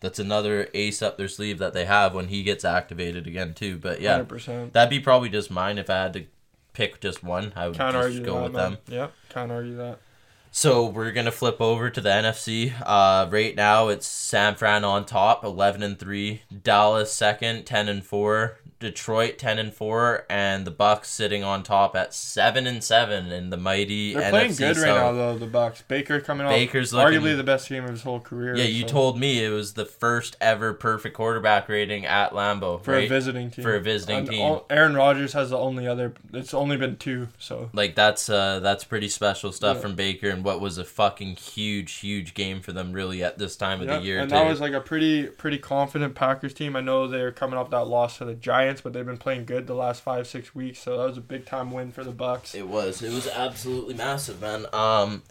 that's 0.00 0.18
another 0.18 0.68
ace 0.74 1.00
up 1.02 1.16
their 1.16 1.28
sleeve 1.28 1.58
that 1.58 1.72
they 1.72 1.86
have 1.86 2.14
when 2.14 2.28
he 2.28 2.42
gets 2.42 2.64
activated 2.64 3.26
again 3.26 3.54
too. 3.54 3.78
But 3.78 4.00
yeah, 4.00 4.18
100%. 4.18 4.72
that'd 4.72 4.90
be 4.90 5.00
probably 5.00 5.28
just 5.30 5.50
mine 5.50 5.78
if 5.78 5.88
I 5.88 5.96
had 6.02 6.12
to 6.12 6.24
pick 6.74 7.00
just 7.00 7.24
one. 7.24 7.52
I 7.56 7.68
would 7.68 7.76
Can't 7.76 7.94
just 7.96 8.22
go 8.22 8.34
that, 8.34 8.42
with 8.44 8.52
man. 8.52 8.70
them. 8.72 8.78
Yep, 8.88 9.12
can't 9.30 9.50
argue 9.52 9.76
that. 9.78 9.98
So 10.60 10.86
we're 10.86 11.12
gonna 11.12 11.30
flip 11.30 11.60
over 11.60 11.88
to 11.88 12.00
the 12.00 12.08
NFC. 12.08 12.72
Uh, 12.84 13.28
right 13.30 13.54
now 13.54 13.86
it's 13.86 14.08
San 14.08 14.56
Fran 14.56 14.84
on 14.84 15.06
top, 15.06 15.44
eleven 15.44 15.84
and 15.84 15.96
three. 15.96 16.42
Dallas 16.64 17.12
second, 17.12 17.64
ten 17.64 17.88
and 17.88 18.04
four. 18.04 18.58
Detroit 18.80 19.38
ten 19.38 19.58
and 19.58 19.74
four, 19.74 20.24
and 20.30 20.64
the 20.64 20.70
Bucs 20.70 21.06
sitting 21.06 21.42
on 21.42 21.62
top 21.64 21.96
at 21.96 22.14
seven 22.14 22.66
and 22.66 22.82
seven 22.84 23.32
in 23.32 23.50
the 23.50 23.56
mighty 23.56 24.14
They're 24.14 24.22
NFC 24.22 24.30
playing 24.30 24.54
good 24.54 24.76
right 24.76 24.86
now, 24.94 25.12
though. 25.12 25.36
The 25.38 25.46
Bucs. 25.46 25.82
Baker 25.88 26.20
coming 26.20 26.46
off. 26.46 26.52
Baker's 26.52 26.92
looking- 26.92 27.20
arguably 27.20 27.36
the 27.36 27.42
best 27.42 27.68
game 27.68 27.84
of 27.84 27.90
his 27.90 28.02
whole 28.02 28.20
career. 28.20 28.54
Yeah, 28.56 28.64
you 28.64 28.82
so- 28.82 28.88
told 28.88 29.18
me 29.18 29.44
it 29.44 29.48
was 29.50 29.72
the 29.74 29.84
first 29.84 30.36
ever 30.40 30.72
perfect 30.74 31.16
quarterback 31.16 31.68
rating 31.68 32.06
at 32.06 32.32
Lambeau, 32.32 32.80
for 32.82 32.92
right? 32.92 33.06
a 33.06 33.08
visiting 33.08 33.50
team. 33.50 33.64
For 33.64 33.74
a 33.74 33.80
visiting 33.80 34.18
And 34.18 34.28
team. 34.30 34.40
all- 34.42 34.66
Aaron 34.70 34.94
Rodgers 34.94 35.32
has 35.32 35.50
the 35.50 35.58
only 35.58 35.86
other. 35.88 36.12
It's 36.32 36.54
only 36.54 36.76
been 36.76 36.96
two. 36.96 37.28
So 37.38 37.70
like 37.72 37.94
that's 37.96 38.28
uh 38.30 38.60
that's 38.60 38.84
pretty 38.84 39.08
special 39.08 39.50
stuff 39.50 39.78
Yeah. 39.78 39.82
from 39.82 39.94
Baker 39.96 40.28
and 40.28 40.44
what 40.44 40.60
was 40.60 40.78
a 40.78 40.84
fucking 40.84 41.36
huge 41.36 41.94
huge 41.94 42.34
game 42.34 42.60
for 42.60 42.72
them 42.72 42.92
really 42.92 43.24
at 43.24 43.38
this 43.38 43.56
time 43.56 43.80
of 43.80 43.88
yeah, 43.88 43.98
the 43.98 44.04
year 44.04 44.18
and 44.20 44.30
too. 44.30 44.36
that 44.36 44.46
was 44.48 44.60
like 44.60 44.72
a 44.72 44.80
pretty 44.80 45.24
pretty 45.26 45.58
confident 45.58 46.14
Packers 46.14 46.54
team. 46.54 46.76
I 46.76 46.80
know 46.80 47.08
they're 47.08 47.32
coming 47.32 47.58
off 47.58 47.70
that 47.70 47.86
loss 47.88 48.18
to 48.18 48.24
the 48.24 48.34
Giants, 48.34 48.67
but 48.80 48.92
they've 48.92 49.04
been 49.06 49.16
playing 49.18 49.44
good 49.44 49.66
the 49.66 49.74
last 49.74 50.02
five 50.02 50.26
six 50.26 50.54
weeks. 50.54 50.78
So 50.80 50.96
that 50.98 51.06
was 51.06 51.16
a 51.18 51.22
big 51.22 51.46
time 51.46 51.70
win 51.70 51.90
for 51.92 52.04
the 52.04 52.12
Bucs. 52.12 52.54
It 52.54 52.68
was. 52.68 53.02
It 53.02 53.12
was 53.12 53.26
absolutely 53.28 53.94
massive, 53.94 54.40
man. 54.40 54.66
Um, 54.72 55.22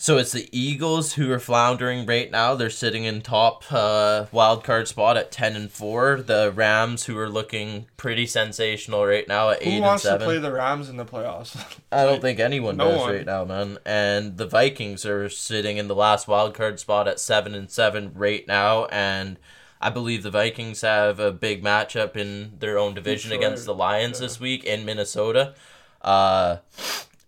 so 0.00 0.16
it's 0.16 0.30
the 0.30 0.48
Eagles 0.52 1.14
who 1.14 1.32
are 1.32 1.40
floundering 1.40 2.06
right 2.06 2.30
now. 2.30 2.54
They're 2.54 2.70
sitting 2.70 3.02
in 3.02 3.20
top 3.20 3.64
uh, 3.72 4.26
wild 4.30 4.62
card 4.62 4.86
spot 4.86 5.16
at 5.16 5.32
ten 5.32 5.56
and 5.56 5.68
four. 5.70 6.22
The 6.22 6.52
Rams 6.54 7.06
who 7.06 7.18
are 7.18 7.28
looking 7.28 7.86
pretty 7.96 8.24
sensational 8.26 9.04
right 9.04 9.26
now 9.26 9.50
at 9.50 9.60
Who 9.62 9.70
eight 9.70 9.82
and 9.82 9.82
seven. 9.82 9.82
Who 9.82 9.86
wants 9.88 10.02
to 10.04 10.18
play 10.18 10.38
the 10.38 10.52
Rams 10.52 10.88
in 10.88 10.98
the 10.98 11.04
playoffs? 11.04 11.56
I 11.92 12.04
don't 12.04 12.22
think 12.22 12.38
anyone 12.38 12.76
No 12.76 12.90
does 12.92 13.00
one. 13.00 13.12
right 13.12 13.26
now, 13.26 13.44
man. 13.44 13.78
And 13.84 14.36
the 14.36 14.46
Vikings 14.46 15.04
are 15.04 15.28
sitting 15.28 15.78
in 15.78 15.88
the 15.88 15.96
last 15.96 16.28
wild 16.28 16.54
card 16.54 16.78
spot 16.78 17.08
at 17.08 17.18
seven 17.18 17.54
and 17.56 17.68
seven 17.68 18.12
right 18.14 18.46
now, 18.46 18.84
and 18.86 19.36
I 19.80 19.90
believe 19.90 20.22
the 20.22 20.30
Vikings 20.30 20.80
have 20.80 21.20
a 21.20 21.32
big 21.32 21.62
matchup 21.62 22.16
in 22.16 22.54
their 22.58 22.78
own 22.78 22.94
division 22.94 23.30
Detroit, 23.30 23.46
against 23.46 23.66
the 23.66 23.74
Lions 23.74 24.20
yeah. 24.20 24.26
this 24.26 24.40
week 24.40 24.64
in 24.64 24.84
Minnesota. 24.84 25.54
Uh, 26.02 26.58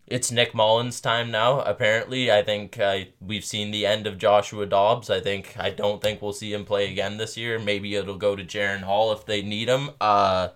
it's 0.06 0.32
Nick 0.32 0.54
Mullens' 0.54 1.00
time 1.00 1.30
now. 1.30 1.60
Apparently, 1.60 2.32
I 2.32 2.42
think 2.42 2.78
uh, 2.78 3.00
we've 3.20 3.44
seen 3.44 3.70
the 3.70 3.86
end 3.86 4.08
of 4.08 4.18
Joshua 4.18 4.66
Dobbs. 4.66 5.08
I 5.08 5.20
think 5.20 5.54
I 5.56 5.70
don't 5.70 6.02
think 6.02 6.20
we'll 6.20 6.32
see 6.32 6.52
him 6.52 6.64
play 6.64 6.90
again 6.90 7.16
this 7.16 7.36
year. 7.36 7.60
Maybe 7.60 7.94
it'll 7.94 8.16
go 8.16 8.34
to 8.34 8.42
Jaren 8.42 8.82
Hall 8.82 9.12
if 9.12 9.24
they 9.24 9.42
need 9.42 9.68
him. 9.68 9.90
Uh, 10.00 10.48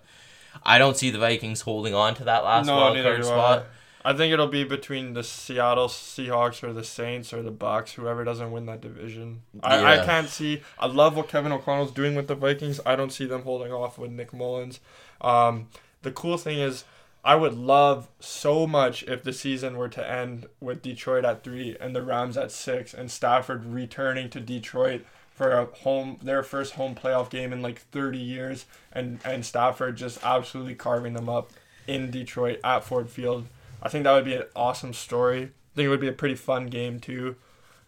I 0.63 0.77
don't 0.77 0.97
see 0.97 1.09
the 1.09 1.19
Vikings 1.19 1.61
holding 1.61 1.93
on 1.93 2.15
to 2.15 2.25
that 2.25 2.43
last 2.43 2.67
wild 2.67 3.01
card 3.01 3.23
spot. 3.23 3.67
I. 4.05 4.13
Think 4.15 4.31
it'll 4.31 4.47
be 4.47 4.63
between 4.63 5.13
the 5.13 5.23
Seattle 5.23 5.87
Seahawks 5.87 6.63
or 6.63 6.71
the 6.71 6.83
Saints 6.83 7.33
or 7.33 7.41
the 7.41 7.51
Bucs, 7.51 7.93
whoever 7.93 8.23
doesn't 8.23 8.51
win 8.51 8.65
that 8.67 8.81
division. 8.81 9.41
I, 9.61 9.99
I 9.99 10.05
can't 10.05 10.29
see. 10.29 10.61
I 10.79 10.87
love 10.87 11.17
what 11.17 11.27
Kevin 11.27 11.51
O'Connell's 11.51 11.91
doing 11.91 12.15
with 12.15 12.27
the 12.27 12.35
Vikings. 12.35 12.79
I 12.85 12.95
don't 12.95 13.11
see 13.11 13.25
them 13.25 13.43
holding 13.43 13.73
off 13.73 13.97
with 13.97 14.11
Nick 14.11 14.31
Mullens. 14.31 14.79
Um, 15.21 15.67
the 16.03 16.11
cool 16.11 16.37
thing 16.37 16.59
is, 16.59 16.85
I 17.25 17.35
would 17.35 17.55
love 17.55 18.07
so 18.19 18.67
much 18.67 19.01
if 19.03 19.23
the 19.23 19.33
season 19.33 19.77
were 19.77 19.89
to 19.89 20.09
end 20.09 20.45
with 20.59 20.83
Detroit 20.83 21.25
at 21.25 21.43
three 21.43 21.75
and 21.81 21.95
the 21.95 22.03
Rams 22.03 22.37
at 22.37 22.51
six, 22.51 22.93
and 22.93 23.09
Stafford 23.09 23.65
returning 23.65 24.29
to 24.29 24.39
Detroit 24.39 25.03
for 25.33 25.51
a 25.51 25.65
home 25.65 26.17
their 26.21 26.43
first 26.43 26.75
home 26.75 26.93
playoff 26.93 27.31
game 27.31 27.51
in 27.51 27.63
like 27.63 27.79
30 27.79 28.19
years, 28.19 28.65
and 28.93 29.19
and 29.25 29.43
Stafford 29.43 29.97
just 29.97 30.23
absolutely 30.23 30.75
carving 30.75 31.13
them 31.13 31.27
up 31.27 31.51
in 31.87 32.11
Detroit 32.11 32.59
at 32.63 32.83
Ford 32.83 33.09
Field. 33.09 33.47
I 33.85 33.87
think 33.87 34.03
that 34.05 34.13
would 34.13 34.25
be 34.25 34.33
an 34.33 34.45
awesome 34.55 34.93
story. 34.93 35.43
I 35.43 35.75
think 35.75 35.85
it 35.85 35.89
would 35.89 36.01
be 36.01 36.07
a 36.07 36.11
pretty 36.11 36.33
fun 36.33 36.67
game 36.67 36.99
too. 36.99 37.35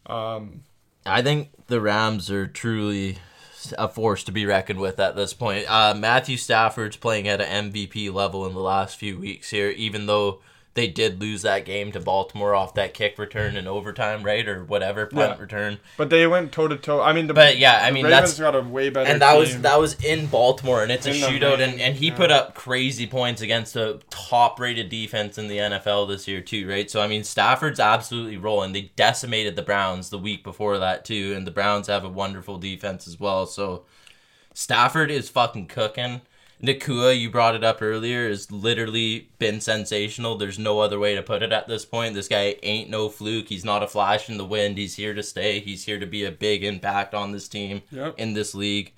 Um, 0.06 0.62
I 1.08 1.24
think 1.24 1.50
the 1.66 1.82
Rams 1.82 2.30
are 2.30 2.46
truly 2.46 3.18
a 3.80 3.90
force 3.90 4.24
to 4.26 4.32
be 4.32 4.46
reckoned 4.46 4.80
with 4.80 5.00
at 5.00 5.16
this 5.16 5.34
point. 5.34 5.66
Uh, 5.68 5.96
Matthew 5.98 6.38
Stafford's 6.38 6.98
playing 6.98 7.28
at 7.28 7.42
an 7.42 7.72
MVP 7.72 8.14
level 8.14 8.46
in 8.46 8.54
the 8.54 8.60
last 8.60 8.98
few 8.98 9.18
weeks 9.18 9.50
here, 9.50 9.72
even 9.72 10.06
though 10.06 10.40
they 10.78 10.88
did 10.88 11.20
lose 11.20 11.42
that 11.42 11.66
game 11.66 11.92
to 11.92 12.00
Baltimore 12.00 12.56
off 12.56 12.74
that 12.76 12.94
kick 12.94 13.18
return 13.18 13.58
in 13.58 13.68
overtime, 13.68 14.24
right, 14.24 14.48
or 14.48 14.64
whatever 14.64 15.08
punt 15.08 15.34
Yeah. 15.36 15.42
return. 15.42 15.80
but 15.98 16.10
they 16.10 16.26
went 16.28 16.54
toe 16.54 16.68
to 16.70 16.78
toe. 16.78 17.02
I 17.02 17.12
mean, 17.12 17.28
the, 17.28 17.34
But 17.34 17.58
yeah, 17.58 17.82
I 17.84 17.92
mean 17.92 18.06
Ravens 18.06 18.38
that's 18.38 18.40
got 18.40 18.56
a 18.56 18.62
way 18.62 18.90
better. 18.90 19.10
and 19.12 19.22
that 19.22 19.36
was 19.38 19.60
that 19.62 19.80
was 19.80 19.96
in 20.04 20.28
Baltimore, 20.28 20.84
and 20.84 20.92
it's 20.92 21.06
a 21.06 21.10
In 21.14 21.20
the 21.20 21.28
shootout, 21.28 21.60
and, 21.60 21.82
and 21.82 21.96
he 21.96 22.08
yeah. 22.08 22.16
put 22.16 22.32
up 22.32 22.56
crazy 22.56 23.08
points 23.08 23.42
against 23.42 23.76
a 23.76 24.00
top-rated 24.10 24.88
defense 24.90 25.38
in 25.38 25.48
the 25.50 25.58
NFL 25.58 26.08
this 26.08 26.28
year 26.28 26.40
too, 26.40 26.70
right? 26.70 26.90
So 26.90 27.02
I 27.02 27.08
mean, 27.08 27.24
Stafford's 27.26 27.80
absolutely 27.80 28.38
rolling. 28.38 28.72
They 28.72 28.92
decimated 28.96 29.56
the 29.56 29.64
Browns 29.64 30.12
the 30.12 30.20
week 30.20 30.44
before 30.44 30.78
that 30.78 31.04
too, 31.04 31.34
and 31.36 31.46
the 31.46 31.52
Browns 31.52 31.88
have 31.88 32.04
a 32.06 32.10
wonderful 32.10 32.58
defense 32.60 33.08
as 33.08 33.20
well. 33.20 33.46
So 33.48 33.84
Stafford 34.54 35.12
is 35.12 35.30
fucking 35.30 35.68
cooking. 35.68 36.22
Nacua, 36.62 37.20
you 37.20 37.30
brought 37.30 37.54
it 37.54 37.64
up 37.64 37.82
earlier, 37.84 38.28
has 38.30 38.52
literally 38.52 39.30
been 39.38 39.62
sensational. 39.62 40.36
There's 40.38 40.58
no 40.58 40.80
other 40.80 40.98
way 40.98 41.14
to 41.14 41.22
put 41.22 41.44
it 41.44 41.52
at 41.52 41.68
this 41.68 41.86
point. 41.86 42.16
This 42.16 42.28
guy 42.28 42.56
ain't 42.64 42.90
no 42.90 43.10
fluke. 43.10 43.50
He's 43.50 43.64
not 43.66 43.84
a 43.84 43.88
flash 43.88 44.28
in 44.28 44.38
the 44.38 44.46
wind. 44.46 44.78
He's 44.80 44.96
here 44.96 45.14
to 45.14 45.22
stay. 45.22 45.60
He's 45.60 45.84
here 45.86 46.00
to 46.00 46.08
be 46.08 46.24
a 46.24 46.32
big 46.32 46.64
impact 46.64 47.14
on 47.14 47.32
this 47.32 47.48
team 47.48 47.84
Yep. 47.92 48.16
in 48.18 48.34
this 48.34 48.56
league. 48.56 48.94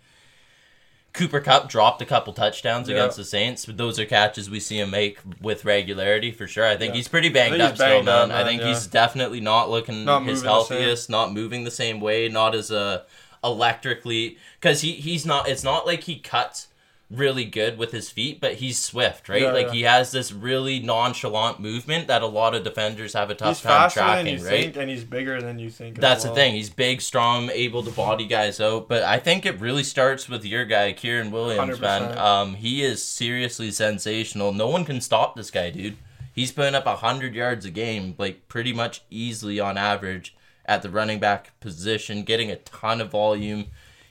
Cooper 1.12 1.42
Kupp 1.42 1.68
dropped 1.68 2.02
a 2.02 2.06
couple 2.06 2.32
touchdowns 2.32 2.88
Yeah. 2.88 2.96
against 2.96 3.18
the 3.18 3.26
Saints, 3.26 3.66
but 3.66 3.76
those 3.78 4.00
are 4.00 4.06
catches 4.06 4.50
we 4.50 4.62
see 4.62 4.80
him 4.80 4.92
make 4.92 5.18
with 5.42 5.66
regularity 5.66 6.32
for 6.32 6.48
sure. 6.48 6.66
I 6.66 6.78
think 6.78 6.94
Yeah. 6.94 6.98
he's 6.98 7.08
pretty 7.10 7.28
banged 7.30 7.60
up 7.60 7.76
still, 7.76 7.88
banged 7.88 8.06
man. 8.06 8.32
I 8.32 8.46
think 8.46 8.62
yeah. 8.62 8.70
he's 8.70 8.88
definitely 8.88 9.42
not 9.42 9.70
looking 9.70 10.06
Not 10.06 10.22
his 10.24 10.28
moving 10.28 10.34
the 10.36 10.40
same. 10.40 10.48
healthiest, 10.78 11.10
not 11.10 11.34
moving 11.34 11.64
the 11.66 11.72
same 11.72 12.00
way, 12.00 12.30
not 12.30 12.56
as 12.56 12.72
a 12.72 13.04
electrically 13.44 14.38
because 14.62 14.80
he 14.82 14.94
he's 14.94 15.26
not. 15.26 15.50
It's 15.50 15.64
not 15.64 15.86
like 15.86 16.04
he 16.04 16.20
cuts 16.20 16.68
really 17.12 17.46
good 17.46 17.78
with 17.78 17.92
his 17.92 18.10
feet, 18.10 18.40
but 18.40 18.56
he's 18.56 18.78
swift, 18.78 19.30
right? 19.30 19.42
Yeah, 19.42 19.52
like 19.52 19.68
yeah. 19.68 19.74
he 19.74 19.82
has 19.84 20.12
this 20.12 20.32
really 20.32 20.80
nonchalant 20.80 21.60
movement 21.60 22.08
that 22.08 22.22
a 22.22 22.28
lot 22.28 22.54
of 22.54 22.64
defenders 22.64 23.14
have 23.14 23.30
a 23.30 23.36
tough 23.36 23.58
he's 23.58 23.62
time 23.62 23.90
tracking, 23.90 24.44
right? 24.44 24.64
think, 24.64 24.76
and 24.78 24.90
he's 24.90 25.04
bigger 25.04 25.42
than 25.42 25.58
you 25.58 25.70
think. 25.70 25.98
That's 25.98 26.24
the 26.24 26.34
thing. 26.34 26.54
He's 26.54 26.70
big, 26.70 27.02
strong, 27.02 27.50
able 27.50 27.84
to 27.84 27.92
body 27.92 28.28
guys 28.28 28.60
out. 28.60 28.88
But 28.88 29.04
I 29.04 29.18
think 29.18 29.46
it 29.46 29.60
really 29.60 29.84
starts 29.84 30.30
with 30.30 30.46
your 30.46 30.66
guy, 30.66 30.94
Kyren 30.94 31.32
Williams, 31.32 31.80
man. 31.80 32.14
100%. 32.14 32.18
Um, 32.18 32.56
he 32.56 32.84
is 32.84 33.04
seriously 33.04 33.72
sensational. 33.72 34.52
No 34.52 34.68
one 34.68 34.86
can 34.86 35.02
stop 35.02 35.36
this 35.36 35.50
guy, 35.50 35.72
dude. 35.72 35.98
He's 36.34 36.52
putting 36.52 36.76
up 36.76 36.86
hundred 36.86 37.34
yards 37.34 37.66
a 37.66 37.72
game, 37.72 38.16
like 38.18 38.48
pretty 38.48 38.72
much 38.72 39.02
easily 39.10 39.60
on 39.60 39.78
average 39.78 40.36
at 40.66 40.84
the 40.84 40.90
running 40.90 41.20
back 41.20 41.60
position, 41.60 42.24
getting 42.24 42.52
a 42.52 42.56
ton 42.58 43.02
of 43.02 43.10
volume. 43.10 43.66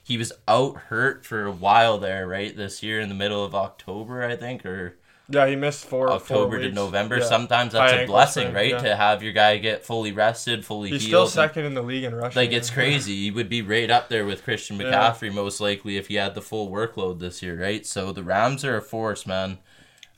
He 0.09 0.17
was 0.17 0.33
out 0.47 0.75
hurt 0.89 1.23
for 1.23 1.45
a 1.45 1.51
while 1.51 1.97
there, 1.99 2.27
right? 2.27 2.55
This 2.55 2.81
year 2.83 2.99
in 2.99 3.07
the 3.09 3.15
middle 3.15 3.45
of 3.45 3.53
October, 3.55 4.23
I 4.23 4.35
think, 4.35 4.65
or 4.65 4.95
Yeah, 5.29 5.45
he 5.47 5.55
missed 5.55 5.85
four 5.85 6.07
four 6.07 6.15
October 6.17 6.59
to. 6.59 6.71
November. 6.71 7.19
Yeah. 7.19 7.25
Sometimes 7.25 7.73
High 7.73 7.91
that's 7.91 8.03
a 8.03 8.07
blessing, 8.07 8.51
right? 8.51 8.71
yeah. 8.71 8.79
To 8.81 8.95
have 8.95 9.21
your 9.21 9.33
guy 9.33 9.57
get 9.59 9.85
fully 9.85 10.11
rested, 10.11 10.65
fully 10.65 10.89
He's 10.89 11.03
still 11.03 11.21
healed. 11.21 11.29
second 11.31 11.65
in 11.65 11.75
the 11.75 11.83
league 11.83 12.03
in 12.05 12.15
rushing. 12.15 12.41
Like 12.41 12.51
it's 12.51 12.71
crazy. 12.71 13.15
He 13.25 13.29
would 13.31 13.49
be 13.49 13.61
right 13.61 13.89
up 13.91 14.09
there 14.09 14.25
with 14.25 14.43
Christian 14.43 14.79
Yeah. 14.79 14.85
McCaffrey 14.91 15.31
most 15.31 15.61
likely 15.61 15.97
if 15.97 16.07
he 16.07 16.15
had 16.15 16.33
the 16.33 16.41
full 16.41 16.71
workload 16.71 17.19
this 17.19 17.43
year, 17.43 17.61
right? 17.61 17.85
So 17.85 18.11
the 18.11 18.23
Rams 18.23 18.65
are 18.65 18.75
a 18.77 18.81
force, 18.81 19.27
man. 19.27 19.59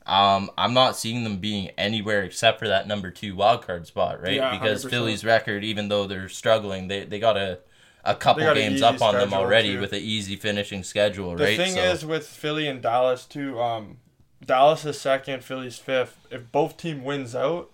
Um, 0.06 0.50
I'm 0.58 0.74
not 0.74 0.96
seeing 0.96 1.22
them 1.22 1.36
being 1.36 1.68
anywhere 1.78 2.22
except 2.24 2.58
for 2.58 2.66
that 2.66 2.88
number 2.88 3.10
two 3.10 3.36
wild 3.36 3.64
card 3.66 3.86
spot, 3.86 4.20
right? 4.20 4.34
Yeah, 4.36 4.50
because 4.58 4.84
100%. 4.84 4.90
Philly's 4.90 5.24
record, 5.24 5.62
even 5.62 5.88
though 5.88 6.06
they're 6.08 6.28
struggling, 6.28 6.88
they 6.88 7.04
they 7.04 7.20
got 7.20 7.36
a 8.04 8.14
couple 8.14 8.42
games 8.54 8.82
up 8.82 9.00
on 9.00 9.14
them 9.14 9.32
already 9.32 9.74
too. 9.74 9.80
with 9.80 9.92
an 9.92 10.00
easy 10.02 10.36
finishing 10.36 10.82
schedule, 10.82 11.36
The 11.36 11.44
right? 11.44 11.56
The 11.56 11.64
thing 11.64 11.74
so, 11.74 11.80
is 11.82 12.04
with 12.04 12.26
Philly 12.26 12.66
and 12.68 12.82
Dallas 12.82 13.24
too. 13.26 13.60
Um, 13.60 13.98
Dallas 14.44 14.84
is 14.84 15.00
second, 15.00 15.44
Philly's 15.44 15.78
fifth. 15.78 16.16
If 16.30 16.50
both 16.50 16.76
team 16.76 17.04
wins 17.04 17.34
out, 17.36 17.70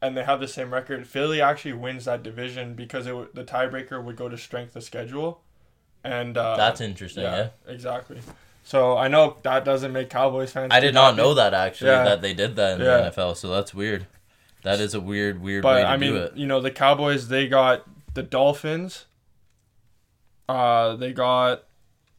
and 0.00 0.16
they 0.16 0.22
have 0.24 0.38
the 0.38 0.46
same 0.48 0.72
record, 0.72 1.06
Philly 1.06 1.40
actually 1.40 1.72
wins 1.72 2.04
that 2.04 2.22
division 2.22 2.74
because 2.74 3.06
it 3.06 3.16
would 3.16 3.34
the 3.34 3.42
tiebreaker 3.44 4.02
would 4.02 4.16
go 4.16 4.28
to 4.28 4.38
strength 4.38 4.76
of 4.76 4.84
schedule, 4.84 5.40
and 6.04 6.36
uh, 6.36 6.56
that's 6.56 6.80
interesting. 6.80 7.24
Yeah, 7.24 7.48
exactly. 7.66 8.20
So 8.66 8.96
I 8.96 9.08
know 9.08 9.36
that 9.42 9.64
doesn't 9.64 9.92
make 9.92 10.08
Cowboys 10.08 10.52
fans. 10.52 10.72
I 10.72 10.80
did 10.80 10.94
not 10.94 11.10
happy, 11.14 11.16
know 11.18 11.34
that 11.34 11.52
actually 11.52 11.90
Yeah. 11.90 12.04
that 12.04 12.22
they 12.22 12.32
did 12.32 12.56
that 12.56 12.80
in 12.80 12.86
Yeah. 12.86 12.96
the 12.98 13.10
NFL. 13.10 13.34
So 13.36 13.48
that's 13.48 13.74
weird. 13.74 14.06
That 14.62 14.80
is 14.80 14.94
a 14.94 15.00
weird, 15.00 15.42
weird 15.42 15.62
But 15.62 15.74
way 15.76 15.82
to 15.82 15.88
I 15.88 15.96
do 15.96 16.00
mean, 16.00 16.22
it. 16.22 16.32
you 16.36 16.46
know, 16.46 16.60
the 16.60 16.70
Cowboys 16.70 17.28
they 17.28 17.46
got 17.46 17.84
the 18.14 18.22
Dolphins. 18.22 19.04
Uh, 20.48 20.96
they 20.96 21.12
got 21.12 21.64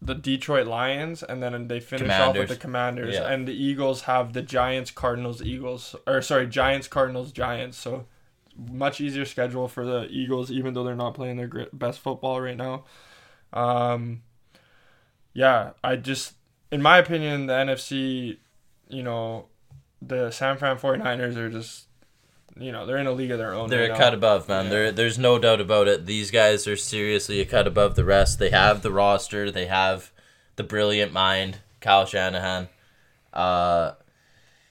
the 0.01 0.13
Detroit 0.15 0.67
Lions, 0.67 1.23
and 1.23 1.41
then 1.41 1.67
they 1.67 1.79
finish 1.79 2.09
off 2.11 2.35
with 2.37 2.49
the 2.49 2.55
Commanders, 2.55 3.15
Yeah. 3.15 3.27
and 3.31 3.47
the 3.47 3.53
Eagles 3.53 4.01
have 4.03 4.33
the 4.33 4.41
Giants, 4.41 4.91
Cardinals, 4.91 5.41
Eagles, 5.41 5.95
or 6.05 6.21
sorry, 6.21 6.47
Giants, 6.47 6.87
Cardinals, 6.87 7.31
Giants. 7.31 7.77
So 7.77 8.05
much 8.55 9.01
easier 9.01 9.25
schedule 9.25 9.67
for 9.67 9.85
the 9.85 10.07
Eagles, 10.09 10.51
even 10.51 10.73
though 10.73 10.83
they're 10.83 10.95
not 10.95 11.13
playing 11.13 11.37
their 11.37 11.67
best 11.73 11.99
football 11.99 12.39
right 12.41 12.57
now. 12.57 12.83
Um, 13.53 14.21
yeah, 15.33 15.71
I 15.83 15.95
just, 15.97 16.33
in 16.71 16.81
my 16.81 16.97
opinion, 16.97 17.47
the 17.47 17.53
NFC, 17.53 18.37
you 18.89 19.03
know, 19.03 19.47
the 20.01 20.29
San 20.31 20.57
Fran 20.57 20.77
49ers 20.77 21.35
are 21.35 21.49
just, 21.49 21.85
you 22.57 22.71
know, 22.71 22.85
they're 22.85 22.97
in 22.97 23.07
a 23.07 23.11
league 23.11 23.31
of 23.31 23.37
their 23.37 23.53
own. 23.53 23.69
They're 23.69 23.81
right 23.81 23.89
a 23.91 23.93
now. 23.93 23.99
cut 23.99 24.13
above, 24.13 24.47
man. 24.47 24.65
Yeah. 24.65 24.71
There, 24.71 24.91
there's 24.91 25.19
no 25.19 25.37
doubt 25.39 25.61
about 25.61 25.87
it. 25.87 26.05
These 26.05 26.31
guys 26.31 26.67
are 26.67 26.77
seriously 26.77 27.41
a 27.41 27.45
cut 27.45 27.67
above 27.67 27.95
the 27.95 28.05
rest. 28.05 28.39
They 28.39 28.49
have 28.49 28.81
the 28.81 28.91
roster. 28.91 29.51
They 29.51 29.65
have 29.65 30.11
the 30.55 30.63
brilliant 30.63 31.11
mind, 31.11 31.59
Kyle 31.81 32.05
Shanahan. 32.05 32.69
Uh, 33.33 33.93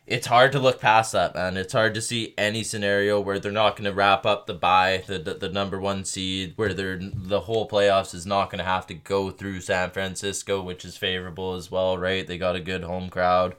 it's 0.06 0.26
hard 0.26 0.52
to 0.52 0.58
look 0.58 0.80
past 0.80 1.12
that, 1.12 1.34
man. 1.34 1.56
It's 1.56 1.72
hard 1.72 1.94
to 1.94 2.02
see 2.02 2.34
any 2.36 2.62
scenario 2.62 3.20
where 3.20 3.38
they're 3.38 3.52
not 3.52 3.76
going 3.76 3.84
to 3.90 3.92
wrap 3.92 4.26
up 4.26 4.46
the 4.46 4.54
bye, 4.54 5.02
the, 5.06 5.18
the 5.18 5.34
the 5.34 5.48
number 5.48 5.80
one 5.80 6.04
seed, 6.04 6.52
where 6.56 6.74
they're 6.74 6.98
the 7.00 7.40
whole 7.40 7.66
playoffs 7.68 8.14
is 8.14 8.26
not 8.26 8.50
going 8.50 8.58
to 8.58 8.64
have 8.64 8.86
to 8.88 8.94
go 8.94 9.30
through 9.30 9.60
San 9.62 9.90
Francisco, 9.90 10.60
which 10.62 10.84
is 10.84 10.98
favorable 10.98 11.54
as 11.54 11.70
well, 11.70 11.96
right? 11.96 12.26
They 12.26 12.36
got 12.36 12.56
a 12.56 12.60
good 12.60 12.84
home 12.84 13.08
crowd. 13.08 13.56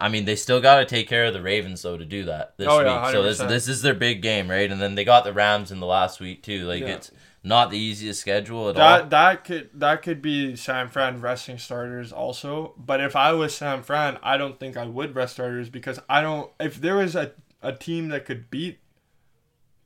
I 0.00 0.08
mean, 0.08 0.24
they 0.24 0.36
still 0.36 0.60
got 0.60 0.78
to 0.78 0.86
take 0.86 1.08
care 1.08 1.26
of 1.26 1.34
the 1.34 1.42
Ravens 1.42 1.82
though 1.82 1.96
to 1.98 2.04
do 2.04 2.24
that 2.24 2.56
this 2.56 2.66
Oh, 2.68 2.80
yeah, 2.80 3.04
week. 3.06 3.12
So 3.12 3.22
this 3.22 3.40
100%. 3.40 3.48
this 3.48 3.68
is 3.68 3.82
their 3.82 3.94
big 3.94 4.22
game, 4.22 4.50
right? 4.50 4.70
And 4.70 4.80
then 4.80 4.94
they 4.94 5.04
got 5.04 5.24
the 5.24 5.32
Rams 5.32 5.70
in 5.70 5.78
the 5.80 5.86
last 5.86 6.20
week 6.20 6.42
too. 6.42 6.64
Like 6.66 6.80
Yeah. 6.82 6.94
it's 6.94 7.10
not 7.42 7.70
the 7.70 7.78
easiest 7.78 8.20
schedule 8.20 8.68
at 8.70 8.76
all. 8.76 8.98
That 8.98 9.10
that 9.10 9.44
could 9.44 9.70
that 9.74 10.02
could 10.02 10.20
be 10.22 10.56
San 10.56 10.88
Fran 10.88 11.20
resting 11.20 11.58
starters 11.58 12.12
also. 12.12 12.74
But 12.78 13.00
if 13.00 13.14
I 13.14 13.32
was 13.32 13.54
San 13.54 13.82
Fran, 13.82 14.18
I 14.22 14.36
don't 14.36 14.58
think 14.58 14.76
I 14.76 14.86
would 14.86 15.14
rest 15.14 15.34
starters 15.34 15.68
because 15.68 15.98
I 16.08 16.20
don't. 16.22 16.50
If 16.58 16.80
there 16.80 16.96
was 16.96 17.14
a, 17.14 17.32
a 17.62 17.72
team 17.72 18.08
that 18.08 18.24
could 18.24 18.50
beat 18.50 18.78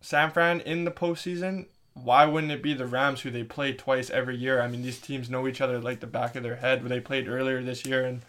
San 0.00 0.30
Fran 0.30 0.60
in 0.60 0.84
the 0.84 0.90
postseason, 0.90 1.66
why 1.94 2.24
wouldn't 2.26 2.52
it 2.52 2.62
be 2.62 2.74
the 2.74 2.86
Rams 2.86 3.20
who 3.22 3.30
they 3.30 3.44
play 3.44 3.72
twice 3.72 4.10
every 4.10 4.36
year? 4.36 4.60
I 4.60 4.68
mean, 4.68 4.82
these 4.82 5.00
teams 5.00 5.30
know 5.30 5.46
each 5.48 5.60
other 5.60 5.80
like 5.80 6.00
the 6.00 6.06
back 6.06 6.36
of 6.36 6.42
their 6.42 6.56
head. 6.56 6.82
When 6.82 6.90
they 6.90 7.00
played 7.00 7.28
earlier 7.28 7.62
this 7.62 7.84
year 7.86 8.04
in 8.04 8.22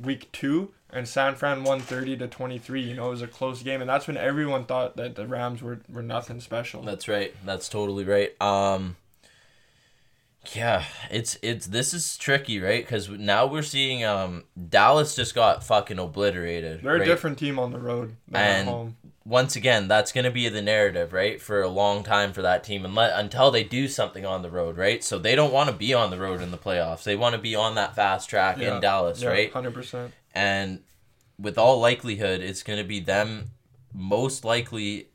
week 0.00 0.30
two, 0.32 0.72
and 0.92 1.08
San 1.08 1.34
Fran 1.34 1.64
won 1.64 1.80
thirty 1.80 2.16
to 2.18 2.28
twenty 2.28 2.58
three. 2.58 2.82
You 2.82 2.94
know, 2.94 3.06
it 3.06 3.10
was 3.10 3.22
a 3.22 3.26
close 3.26 3.62
game, 3.62 3.80
and 3.80 3.88
that's 3.88 4.06
when 4.06 4.16
everyone 4.16 4.64
thought 4.64 4.96
that 4.96 5.14
the 5.14 5.26
Rams 5.26 5.62
were, 5.62 5.80
were 5.92 6.02
nothing 6.02 6.40
special. 6.40 6.82
That's 6.82 7.08
right. 7.08 7.34
That's 7.44 7.68
totally 7.68 8.04
right. 8.04 8.40
Um 8.40 8.96
yeah, 10.54 10.84
it's 11.10 11.38
it's 11.40 11.66
this 11.68 11.94
is 11.94 12.16
tricky, 12.16 12.60
right? 12.60 12.84
Cuz 12.86 13.08
now 13.08 13.46
we're 13.46 13.62
seeing 13.62 14.04
um 14.04 14.44
Dallas 14.68 15.14
just 15.14 15.34
got 15.34 15.62
fucking 15.62 15.98
obliterated. 16.00 16.82
They're 16.82 16.94
right? 16.94 17.02
a 17.02 17.04
different 17.04 17.38
team 17.38 17.58
on 17.60 17.70
the 17.72 17.78
road 17.78 18.16
than 18.28 18.40
And- 18.42 18.68
at 18.68 18.72
home. 18.72 18.96
Once 19.24 19.54
again, 19.54 19.86
that's 19.88 20.10
going 20.12 20.24
to 20.24 20.30
be 20.30 20.48
the 20.48 20.62
narrative, 20.62 21.12
right? 21.12 21.40
For 21.40 21.62
a 21.62 21.68
long 21.68 22.02
time 22.02 22.32
for 22.32 22.42
that 22.42 22.64
team 22.64 22.84
and 22.84 22.94
let, 22.94 23.18
until 23.18 23.50
they 23.50 23.62
do 23.62 23.86
something 23.86 24.26
on 24.26 24.42
the 24.42 24.50
road, 24.50 24.76
right? 24.76 25.02
So 25.04 25.18
they 25.18 25.36
don't 25.36 25.52
want 25.52 25.70
to 25.70 25.74
be 25.76 25.94
on 25.94 26.10
the 26.10 26.18
road 26.18 26.40
in 26.40 26.50
the 26.50 26.58
playoffs. 26.58 27.04
They 27.04 27.14
want 27.16 27.34
to 27.34 27.40
be 27.40 27.54
on 27.54 27.76
that 27.76 27.94
fast 27.94 28.28
track 28.28 28.58
Yeah. 28.58 28.74
in 28.76 28.80
Dallas, 28.80 29.22
Yeah, 29.22 29.28
right? 29.28 29.52
Hundred 29.52 29.74
percent. 29.74 30.12
And 30.34 30.80
with 31.38 31.56
all 31.58 31.78
likelihood, 31.80 32.40
it's 32.40 32.62
going 32.62 32.78
to 32.80 32.84
be 32.84 32.98
them 33.00 33.50
most 33.92 34.44
likely 34.44 35.08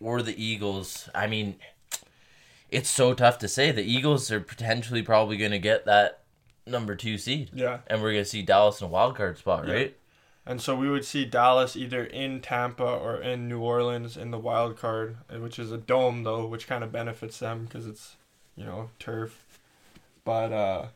or 0.00 0.22
the 0.22 0.40
Eagles. 0.42 1.08
I 1.14 1.26
mean, 1.26 1.56
it's 2.70 2.88
so 2.90 3.14
tough 3.14 3.38
to 3.38 3.48
say. 3.48 3.70
The 3.72 3.82
Eagles 3.82 4.30
are 4.30 4.40
potentially 4.40 5.02
probably 5.02 5.36
going 5.36 5.50
to 5.52 5.58
get 5.58 5.86
that 5.86 6.20
number 6.66 6.94
2 6.94 7.18
seed. 7.18 7.50
Yeah, 7.52 7.78
And 7.86 8.00
we're 8.02 8.12
going 8.12 8.24
to 8.24 8.30
see 8.30 8.42
Dallas 8.42 8.80
in 8.80 8.86
a 8.86 8.90
wild 8.90 9.16
card 9.16 9.38
spot, 9.38 9.66
Yeah. 9.66 9.74
right? 9.74 9.96
And 10.46 10.60
so 10.60 10.74
we 10.76 10.88
would 10.90 11.04
see 11.04 11.24
Dallas 11.24 11.76
either 11.76 12.04
in 12.04 12.40
Tampa 12.40 12.84
or 12.84 13.16
in 13.16 13.48
New 13.48 13.60
Orleans 13.60 14.16
in 14.16 14.30
the 14.30 14.38
wild 14.38 14.76
card, 14.76 15.16
uh, 15.32 15.38
which 15.38 15.58
is 15.58 15.72
a 15.72 15.78
dome 15.78 16.22
though, 16.22 16.46
which 16.46 16.66
kind 16.66 16.84
of 16.84 16.92
benefits 16.92 17.38
them 17.38 17.64
because 17.64 17.86
it's 17.86 18.16
you 18.56 18.64
know 18.64 18.90
turf. 18.98 19.44
But 20.24 20.52
uh, 20.52 20.86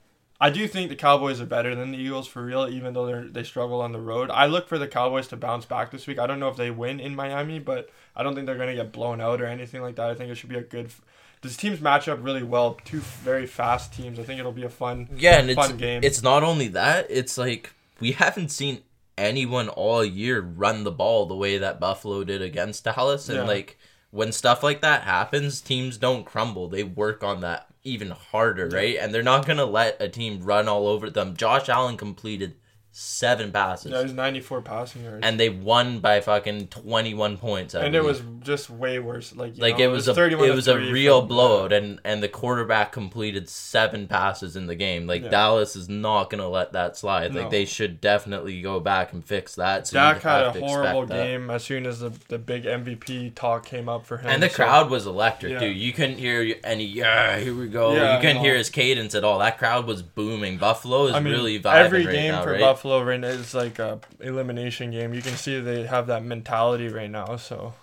I 0.40 0.50
do 0.50 0.66
think 0.68 0.88
the 0.88 0.96
Cowboys 0.96 1.40
are 1.40 1.46
better 1.46 1.74
than 1.74 1.90
the 1.92 1.98
Eagles 1.98 2.26
for 2.28 2.44
real, 2.44 2.68
even 2.68 2.94
though 2.94 3.06
they 3.06 3.28
they 3.28 3.42
struggle 3.44 3.80
on 3.80 3.92
the 3.92 4.00
road. 4.00 4.30
I 4.30 4.46
look 4.46 4.68
for 4.68 4.78
the 4.78 4.88
Cowboys 4.88 5.28
to 5.28 5.36
bounce 5.36 5.64
back 5.66 5.90
this 5.90 6.06
week. 6.06 6.18
I 6.18 6.26
don't 6.26 6.40
know 6.40 6.48
if 6.48 6.56
they 6.56 6.70
win 6.70 7.00
in 7.00 7.14
Miami, 7.16 7.58
but 7.58 7.90
I 8.16 8.22
don't 8.22 8.34
think 8.34 8.46
they're 8.46 8.58
gonna 8.58 8.74
get 8.74 8.92
blown 8.92 9.20
out 9.20 9.40
or 9.40 9.46
anything 9.46 9.82
like 9.82 9.96
that. 9.96 10.10
I 10.10 10.14
think 10.14 10.30
it 10.30 10.36
should 10.36 10.48
be 10.50 10.56
a 10.58 10.62
good. 10.62 10.86
f- 10.86 11.02
These 11.42 11.56
teams 11.56 11.80
match 11.80 12.08
up 12.08 12.18
really 12.22 12.42
well. 12.42 12.78
Two 12.84 13.00
very 13.00 13.46
fast 13.46 13.92
teams. 13.94 14.18
I 14.18 14.22
think 14.24 14.40
it'll 14.40 14.52
be 14.52 14.64
a 14.64 14.70
fun. 14.70 15.08
Yeah, 15.16 15.38
and 15.40 15.50
it's 15.50 15.60
Fun 15.66 15.76
game. 15.76 16.00
it's 16.02 16.22
not 16.22 16.42
only 16.42 16.68
that, 16.68 17.06
it's 17.10 17.36
like 17.38 17.72
we 18.00 18.12
haven't 18.12 18.48
seen 18.50 18.82
anyone 19.18 19.68
all 19.68 20.04
year 20.04 20.40
run 20.40 20.84
the 20.84 20.90
ball 20.90 21.26
the 21.26 21.34
way 21.34 21.58
that 21.58 21.80
Buffalo 21.80 22.24
did 22.24 22.40
against 22.40 22.84
Dallas 22.84 23.28
and 23.28 23.38
Yeah. 23.38 23.44
like 23.44 23.78
when 24.10 24.32
stuff 24.32 24.62
like 24.62 24.80
that 24.80 25.02
happens, 25.02 25.60
teams 25.60 25.98
don't 25.98 26.24
crumble. 26.24 26.68
They 26.68 26.82
work 26.84 27.22
on 27.22 27.40
that 27.42 27.66
even 27.84 28.10
harder, 28.10 28.66
right? 28.68 28.96
And 28.98 29.12
they're 29.14 29.22
not 29.22 29.44
going 29.46 29.58
to 29.58 29.64
let 29.66 30.00
a 30.00 30.08
team 30.08 30.40
run 30.42 30.66
all 30.68 30.86
over 30.86 31.10
them. 31.10 31.36
Josh 31.36 31.68
Allen 31.68 31.96
completed 31.96 32.54
7 33.00 33.52
passes 33.52 33.92
Yeah, 33.92 34.00
it 34.00 34.02
was 34.02 34.12
94 34.12 34.60
passing 34.62 35.04
yards. 35.04 35.20
and 35.24 35.38
they 35.38 35.48
won 35.48 36.00
by 36.00 36.20
fucking 36.20 36.66
21 36.66 37.36
points. 37.36 37.76
I 37.76 37.84
and 37.84 37.94
it 37.94 38.02
was 38.02 38.20
just 38.40 38.68
way 38.70 38.98
worse. 38.98 39.36
Like 39.36 39.56
you 39.56 39.62
like 39.62 39.78
know, 39.78 39.84
it 39.84 39.86
was, 39.92 40.08
a 40.08 40.14
31 40.14 40.48
it 40.48 40.54
was 40.56 40.66
a 40.66 40.76
real 40.76 41.20
from- 41.20 41.28
blowout 41.28 41.72
and 41.72 42.00
and 42.04 42.24
the 42.24 42.28
quarterback 42.28 42.90
completed 42.90 43.48
seven 43.48 44.08
passes 44.08 44.56
in 44.56 44.66
the 44.66 44.74
game 44.74 45.06
like 45.06 45.22
Yeah. 45.22 45.28
dallas 45.28 45.76
is 45.76 45.88
not 45.88 46.28
gonna 46.28 46.48
let 46.48 46.72
that 46.72 46.96
slide 46.96 47.32
like 47.36 47.44
No. 47.44 47.50
they 47.50 47.64
should 47.66 48.00
definitely 48.00 48.60
go 48.62 48.80
back 48.80 49.12
and 49.12 49.24
fix 49.24 49.54
that 49.54 49.86
so 49.86 49.94
Dak 49.94 50.22
had 50.22 50.42
a 50.46 50.50
horrible 50.58 51.06
game 51.06 51.50
as 51.50 51.62
soon 51.62 51.86
as 51.86 52.00
the, 52.00 52.10
the 52.26 52.38
big 52.38 52.64
MVP 52.64 53.32
talk 53.36 53.64
came 53.64 53.88
up 53.88 54.06
for 54.06 54.16
him. 54.16 54.28
and 54.28 54.42
the 54.42 54.48
so- 54.50 54.56
crowd 54.56 54.90
was 54.90 55.06
electric 55.06 55.52
Yeah. 55.52 55.60
dude 55.60 55.76
you 55.76 55.92
couldn't 55.92 56.18
hear 56.18 56.52
any 56.64 56.84
yeah 56.84 57.38
here 57.38 57.54
we 57.54 57.68
go 57.68 57.94
Yeah, 57.94 58.16
you 58.16 58.20
couldn't 58.20 58.36
no. 58.38 58.42
hear 58.42 58.56
his 58.56 58.70
cadence 58.70 59.14
at 59.14 59.22
all 59.22 59.38
that 59.38 59.56
crowd 59.58 59.86
was 59.86 60.02
booming 60.02 60.56
buffalo 60.58 61.06
is 61.06 61.14
I 61.14 61.20
mean, 61.20 61.32
really 61.32 61.60
vibing 61.60 61.74
every 61.84 62.06
right 62.06 62.12
game 62.12 62.32
now 62.32 62.42
for 62.42 62.50
right 62.52 62.60
Buffalo 62.60 62.87
right 63.04 63.20
now 63.20 63.28
is 63.28 63.54
like 63.54 63.78
a 63.78 64.00
elimination 64.20 64.90
game. 64.90 65.14
You 65.14 65.22
can 65.22 65.36
see 65.36 65.60
they 65.60 65.86
have 65.86 66.06
that 66.08 66.24
mentality 66.24 66.88
right 66.88 67.10
now. 67.10 67.36
So 67.36 67.74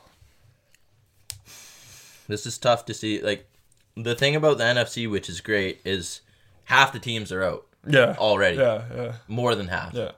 this 2.28 2.46
is 2.46 2.58
tough 2.58 2.86
to 2.86 2.94
see 2.94 3.22
like 3.22 3.48
the 3.96 4.16
thing 4.16 4.36
about 4.36 4.58
the 4.58 4.64
nfc 4.64 5.10
which 5.10 5.30
is 5.30 5.40
great 5.40 5.80
is 5.86 6.22
half 6.66 6.92
the 6.92 7.00
teams 7.00 7.32
are 7.32 7.44
out 7.44 7.66
yeah, 7.88 8.16
already 8.18 8.58
yeah, 8.58 8.84
yeah, 8.96 9.14
more 9.28 9.56
than 9.56 9.68
half 9.68 9.94
yeah. 9.94 10.12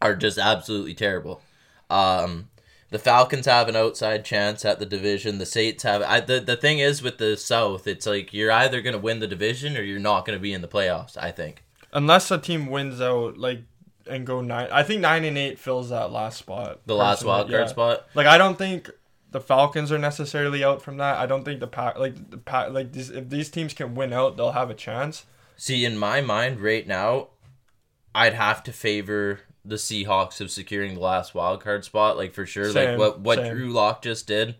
are 0.00 0.14
just 0.14 0.38
absolutely 0.38 0.94
terrible. 0.94 1.42
Um, 1.90 2.48
the 2.90 2.98
Falcons 2.98 3.46
have 3.46 3.68
an 3.68 3.76
outside 3.76 4.24
chance 4.24 4.64
at 4.64 4.78
the 4.78 4.86
division. 4.86 5.38
The 5.38 5.46
Saints 5.46 5.82
have. 5.82 6.02
I, 6.02 6.20
the 6.20 6.40
the 6.40 6.56
thing 6.56 6.78
is 6.78 7.02
with 7.02 7.18
the 7.18 7.36
South, 7.36 7.86
it's 7.86 8.06
like 8.06 8.32
you're 8.32 8.52
either 8.52 8.80
gonna 8.82 8.98
win 8.98 9.18
the 9.18 9.26
division 9.26 9.76
or 9.76 9.82
you're 9.82 9.98
not 9.98 10.24
gonna 10.24 10.38
be 10.38 10.52
in 10.52 10.60
the 10.60 10.68
playoffs. 10.68 11.16
I 11.16 11.30
think. 11.30 11.64
Unless 11.92 12.30
a 12.30 12.38
team 12.38 12.66
wins 12.66 13.00
out, 13.00 13.36
like 13.36 13.62
and 14.08 14.26
go 14.26 14.40
nine. 14.40 14.68
I 14.72 14.82
think 14.82 15.00
nine 15.00 15.24
and 15.24 15.36
eight 15.38 15.58
fills 15.58 15.90
that 15.90 16.12
last 16.12 16.38
spot. 16.38 16.80
The 16.86 16.94
last 16.94 17.24
wild 17.24 17.48
card 17.48 17.62
yeah. 17.62 17.66
spot. 17.66 18.06
Like 18.14 18.26
I 18.26 18.38
don't 18.38 18.56
think 18.56 18.90
the 19.30 19.40
Falcons 19.40 19.90
are 19.90 19.98
necessarily 19.98 20.62
out 20.62 20.82
from 20.82 20.98
that. 20.98 21.18
I 21.18 21.26
don't 21.26 21.44
think 21.44 21.60
the 21.60 21.66
pack 21.66 21.98
like 21.98 22.30
the 22.30 22.38
pack 22.38 22.70
like 22.70 22.92
these, 22.92 23.10
if 23.10 23.28
these 23.28 23.50
teams 23.50 23.74
can 23.74 23.94
win 23.94 24.12
out, 24.12 24.36
they'll 24.36 24.52
have 24.52 24.70
a 24.70 24.74
chance. 24.74 25.24
See, 25.56 25.84
in 25.84 25.98
my 25.98 26.20
mind 26.20 26.60
right 26.60 26.86
now, 26.86 27.28
I'd 28.14 28.34
have 28.34 28.62
to 28.64 28.72
favor 28.72 29.40
the 29.64 29.76
Seahawks 29.76 30.40
of 30.40 30.50
securing 30.50 30.94
the 30.94 31.00
last 31.00 31.34
wild 31.34 31.62
card 31.62 31.84
spot. 31.84 32.16
Like 32.16 32.34
for 32.34 32.46
sure, 32.46 32.70
Same, 32.70 32.90
like 32.90 32.98
what 32.98 33.20
what 33.20 33.38
same. 33.38 33.54
Drew 33.54 33.70
Lock 33.70 34.02
just 34.02 34.26
did 34.26 34.56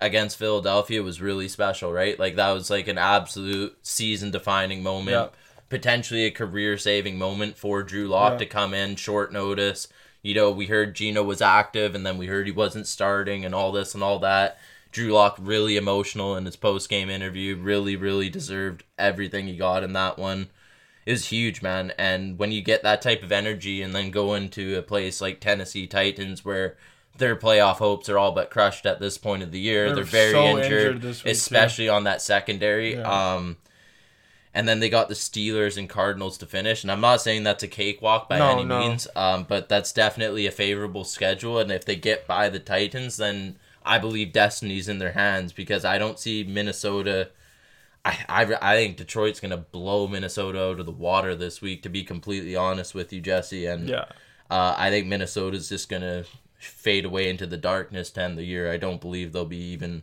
against 0.00 0.36
Philadelphia 0.36 1.02
was 1.02 1.20
really 1.20 1.48
special, 1.48 1.92
right? 1.92 2.18
Like 2.18 2.36
that 2.36 2.50
was 2.50 2.70
like 2.70 2.88
an 2.88 2.98
absolute 2.98 3.76
season 3.82 4.30
defining 4.30 4.82
moment. 4.82 5.10
Yeah. 5.10 5.28
Potentially 5.72 6.26
a 6.26 6.30
career 6.30 6.76
saving 6.76 7.16
moment 7.16 7.56
for 7.56 7.82
Drew 7.82 8.06
Lock 8.06 8.32
Yeah. 8.32 8.38
to 8.40 8.46
come 8.46 8.74
in 8.74 8.94
short 8.96 9.32
notice. 9.32 9.88
You 10.20 10.34
know, 10.34 10.50
we 10.50 10.66
heard 10.66 10.94
Gino 10.94 11.22
was 11.22 11.40
active 11.40 11.94
and 11.94 12.04
then 12.04 12.18
we 12.18 12.26
heard 12.26 12.44
he 12.44 12.52
wasn't 12.52 12.86
starting 12.86 13.42
and 13.42 13.54
all 13.54 13.72
this 13.72 13.94
and 13.94 14.02
all 14.02 14.18
that. 14.18 14.58
Drew 14.90 15.10
Lock 15.14 15.38
really 15.40 15.78
emotional 15.78 16.36
in 16.36 16.44
his 16.44 16.56
post 16.56 16.90
game 16.90 17.08
interview. 17.08 17.56
Really, 17.56 17.96
really 17.96 18.28
deserved 18.28 18.84
everything 18.98 19.46
he 19.46 19.56
got 19.56 19.82
in 19.82 19.94
that 19.94 20.18
one. 20.18 20.50
Is 21.06 21.28
huge, 21.28 21.62
man. 21.62 21.94
And 21.96 22.38
when 22.38 22.52
you 22.52 22.60
get 22.60 22.82
that 22.82 23.00
type 23.00 23.22
of 23.22 23.32
energy 23.32 23.80
and 23.80 23.94
then 23.94 24.10
go 24.10 24.34
into 24.34 24.76
a 24.76 24.82
place 24.82 25.22
like 25.22 25.40
Tennessee 25.40 25.86
Titans 25.86 26.44
where 26.44 26.76
their 27.16 27.34
playoff 27.34 27.76
hopes 27.76 28.10
are 28.10 28.18
all 28.18 28.32
but 28.32 28.50
crushed 28.50 28.84
at 28.84 29.00
this 29.00 29.16
point 29.16 29.42
of 29.42 29.52
the 29.52 29.58
year, 29.58 29.86
They're 29.86 29.96
they're, 29.96 30.04
very 30.04 30.32
so 30.32 30.44
injured, 30.58 30.96
injured 30.96 31.02
week, 31.04 31.16
too. 31.22 31.28
especially 31.30 31.88
on 31.88 32.04
that 32.04 32.20
secondary. 32.20 32.96
Yeah. 32.96 33.34
Um, 33.36 33.56
and 34.54 34.68
then 34.68 34.80
they 34.80 34.88
got 34.90 35.08
the 35.08 35.14
Steelers 35.14 35.76
and 35.78 35.88
Cardinals 35.88 36.36
to 36.38 36.46
finish. 36.46 36.82
And 36.82 36.90
I'm 36.92 37.00
not 37.00 37.20
saying 37.20 37.42
that's 37.42 37.62
a 37.62 37.68
cakewalk 37.68 38.28
by 38.28 38.38
No, 38.38 38.52
any 38.52 38.64
no. 38.64 38.78
means, 38.88 39.08
um, 39.16 39.44
but 39.48 39.68
that's 39.68 39.92
definitely 39.92 40.46
a 40.46 40.50
favorable 40.50 41.04
schedule. 41.04 41.58
And 41.58 41.70
if 41.72 41.84
they 41.84 41.96
get 41.96 42.26
by 42.26 42.48
the 42.48 42.58
Titans, 42.58 43.16
then 43.16 43.56
I 43.84 43.98
believe 43.98 44.32
destiny's 44.32 44.88
in 44.88 44.98
their 44.98 45.12
hands 45.12 45.52
because 45.52 45.84
I 45.84 45.98
don't 45.98 46.18
see 46.18 46.44
Minnesota. 46.44 47.30
I, 48.04 48.18
I, 48.28 48.72
I 48.72 48.76
think 48.76 48.96
Detroit's 48.96 49.40
going 49.40 49.52
to 49.52 49.56
blow 49.56 50.06
Minnesota 50.06 50.62
out 50.70 50.80
of 50.80 50.86
the 50.86 50.92
water 50.92 51.34
this 51.34 51.60
week, 51.62 51.82
to 51.84 51.88
be 51.88 52.02
completely 52.04 52.54
honest 52.56 52.94
with 52.94 53.12
you, 53.12 53.20
Jesse. 53.20 53.66
And 53.66 53.88
Yeah. 53.88 54.04
uh, 54.50 54.74
I 54.76 54.90
think 54.90 55.06
Minnesota's 55.06 55.68
just 55.68 55.88
going 55.88 56.02
to 56.02 56.24
fade 56.58 57.04
away 57.04 57.28
into 57.28 57.46
the 57.46 57.56
darkness 57.56 58.10
to 58.10 58.22
end 58.22 58.36
the 58.38 58.44
year. 58.44 58.70
I 58.70 58.76
don't 58.76 59.00
believe 59.00 59.32
they'll 59.32 59.44
be 59.44 59.56
even 59.72 60.02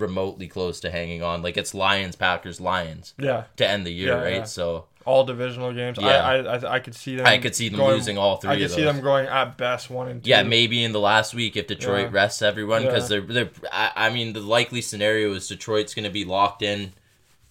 remotely 0.00 0.48
close 0.48 0.80
to 0.80 0.90
hanging 0.90 1.22
on. 1.22 1.42
Like 1.42 1.56
it's 1.56 1.74
Lions, 1.74 2.16
Packers, 2.16 2.60
Lions 2.60 3.14
Yeah. 3.18 3.44
to 3.56 3.68
end 3.68 3.86
the 3.86 3.92
year, 3.92 4.08
Yeah, 4.16 4.22
right? 4.22 4.34
yeah. 4.36 4.44
So 4.44 4.86
All 5.06 5.24
divisional 5.24 5.72
games. 5.72 5.98
Yeah. 6.00 6.08
I, 6.22 6.36
I 6.56 6.74
I 6.74 6.78
could 6.80 6.94
see 6.94 7.16
them. 7.16 7.26
I 7.26 7.38
could 7.38 7.54
see 7.56 7.68
them 7.68 7.78
going- 7.78 7.94
losing 7.96 8.18
all 8.18 8.36
three 8.36 8.50
I 8.50 8.58
could 8.58 8.70
see 8.70 8.84
them 8.84 9.00
going 9.00 9.26
at 9.26 9.56
best 9.56 9.88
one 9.90 10.08
and 10.08 10.22
two. 10.22 10.28
yeah, 10.30 10.42
maybe 10.42 10.84
in 10.84 10.92
the 10.92 11.00
last 11.00 11.34
week 11.34 11.56
if 11.56 11.66
Detroit 11.66 12.06
Yeah. 12.12 12.20
rests 12.20 12.42
everyone 12.42 12.82
because 12.84 13.08
they're 13.08 13.20
they're. 13.22 13.50
I, 13.72 13.90
I 13.96 14.10
mean, 14.10 14.32
the 14.34 14.40
likely 14.40 14.82
scenario 14.82 15.32
is 15.32 15.48
Detroit's 15.48 15.94
going 15.94 16.04
to 16.04 16.10
be 16.10 16.24
locked 16.24 16.60
in, 16.62 16.92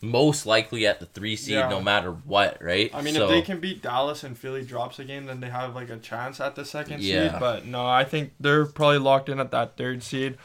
most 0.01 0.45
likely 0.45 0.85
at 0.87 0.99
the 0.99 1.07
three 1.07 1.35
seed, 1.35 1.55
no 1.69 1.81
matter 1.81 2.11
what, 2.11 2.61
right? 2.63 2.89
I 2.93 3.01
mean, 3.01 3.15
So- 3.15 3.23
if 3.25 3.29
they 3.31 3.41
can 3.41 3.59
beat 3.59 3.81
Dallas 3.81 4.23
and 4.23 4.37
Philly 4.37 4.63
drops 4.63 4.99
a 4.99 5.03
game, 5.03 5.25
then 5.25 5.39
they 5.41 5.49
have 5.49 5.73
like 5.75 5.89
a 5.89 5.97
chance 5.97 6.39
at 6.39 6.55
the 6.55 6.63
second 6.63 7.01
Yeah. 7.01 7.31
seed. 7.31 7.39
But 7.39 7.65
no, 7.65 7.85
I 7.85 8.03
think 8.05 8.31
they're 8.39 8.65
probably 8.67 8.99
locked 8.99 9.27
in 9.27 9.39
at 9.39 9.49
that 9.51 9.75
third 9.75 10.03
seed. 10.03 10.37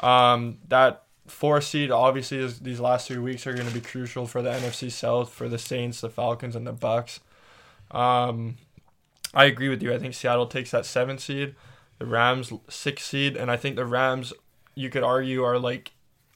Um, 0.00 0.58
that 0.68 1.04
fourth 1.30 1.64
seed, 1.64 1.90
obviously, 1.90 2.38
is 2.38 2.60
these 2.60 2.80
last 2.80 3.08
three 3.08 3.18
weeks 3.18 3.46
are 3.46 3.54
going 3.54 3.66
to 3.68 3.74
be 3.74 3.80
crucial 3.80 4.26
for 4.26 4.42
the 4.42 4.50
NFC 4.50 4.90
South 4.90 5.32
for 5.32 5.48
the 5.48 5.58
Saints, 5.58 6.00
the 6.00 6.10
Falcons, 6.10 6.54
and 6.56 6.66
the 6.66 6.74
Bucs. 6.74 7.20
Um, 7.90 8.56
I 9.34 9.44
agree 9.44 9.68
with 9.68 9.82
you. 9.82 9.92
I 9.92 9.98
think 9.98 10.14
Seattle 10.14 10.46
takes 10.46 10.70
that 10.72 10.84
seven 10.86 11.18
seed, 11.18 11.54
the 11.98 12.06
Rams 12.06 12.52
six 12.68 13.04
seed, 13.04 13.36
and 13.36 13.50
I 13.50 13.56
think 13.56 13.76
the 13.76 13.86
Rams, 13.86 14.32
you 14.74 14.90
could 14.90 15.02
argue, 15.02 15.42
are 15.44 15.58
like, 15.58 15.92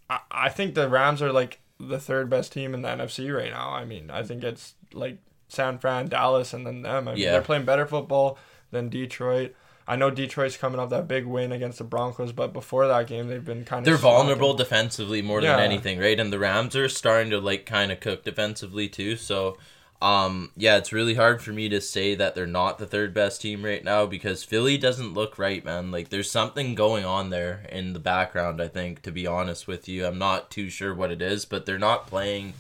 I, 0.09 0.20
I 0.30 0.49
think 0.49 0.74
the 0.74 0.88
Rams 0.88 1.20
are 1.22 1.32
like 1.32 1.61
the 1.80 1.99
third 1.99 2.30
best 2.30 2.53
team 2.53 2.72
in 2.74 2.82
the 2.82 2.88
NFC 2.88 3.36
right 3.36 3.51
now. 3.51 3.70
I 3.70 3.84
mean, 3.84 4.11
I 4.11 4.22
think 4.22 4.45
it's 4.45 4.74
like 4.92 5.18
San 5.49 5.78
Fran, 5.78 6.09
Dallas, 6.09 6.53
and 6.53 6.66
then 6.66 6.82
them. 6.82 7.09
I 7.09 7.12
mean, 7.12 7.22
Yeah. 7.22 7.32
they're 7.32 7.42
playing 7.42 7.64
better 7.64 7.86
football 7.86 8.38
than 8.70 8.88
Detroit. 8.88 9.55
I 9.87 9.97
know 9.97 10.11
Detroit's 10.11 10.57
coming 10.57 10.80
off 10.80 10.91
that 10.91 11.07
big 11.09 11.26
win 11.26 11.53
against 11.53 11.78
the 11.78 11.85
Broncos, 11.85 12.32
but 12.32 12.53
before 12.53 12.87
that 12.89 13.07
game, 13.07 13.28
they've 13.28 13.45
been 13.45 13.64
kind 13.64 13.80
of 13.80 13.85
they're 13.85 13.97
vulnerable 13.97 14.55
defensively 14.55 15.20
more 15.20 15.41
than 15.41 15.59
Yeah. 15.59 15.64
anything, 15.64 15.99
right? 15.99 16.18
And 16.18 16.32
the 16.32 16.39
Rams 16.39 16.74
are 16.74 16.89
starting 16.89 17.30
to 17.30 17.39
like 17.39 17.66
kind 17.66 17.93
of 17.93 18.01
cook 18.01 18.24
defensively 18.24 18.89
too. 18.89 19.16
So, 19.16 19.59
um, 20.01 20.51
yeah, 20.57 20.76
it's 20.78 20.93
really 20.93 21.14
hard 21.14 21.43
for 21.43 21.53
me 21.53 21.68
to 21.68 21.80
say 21.80 22.14
that 22.14 22.35
they're 22.35 22.47
not 22.47 22.78
the 22.78 22.87
third 22.87 23.12
best 23.12 23.43
team 23.43 23.64
right 23.64 23.85
now 23.85 24.07
because 24.07 24.43
Philly 24.43 24.78
doesn't 24.78 25.12
look 25.14 25.39
right, 25.39 25.62
man. 25.64 25.91
Like 25.91 26.09
there's 26.09 26.30
something 26.30 26.74
going 26.74 27.05
on 27.05 27.28
there 27.30 27.66
in 27.70 27.93
the 27.93 28.01
background. 28.01 28.62
I 28.62 28.68
think, 28.68 29.03
to 29.03 29.12
be 29.12 29.26
honest 29.26 29.66
with 29.66 29.87
you, 29.89 30.07
I'm 30.07 30.18
not 30.18 30.51
too 30.51 30.70
sure 30.70 30.95
what 30.95 31.11
it 31.11 31.20
is, 31.20 31.45
but 31.45 31.66
they're 31.66 31.78
not 31.78 32.07
playing 32.07 32.55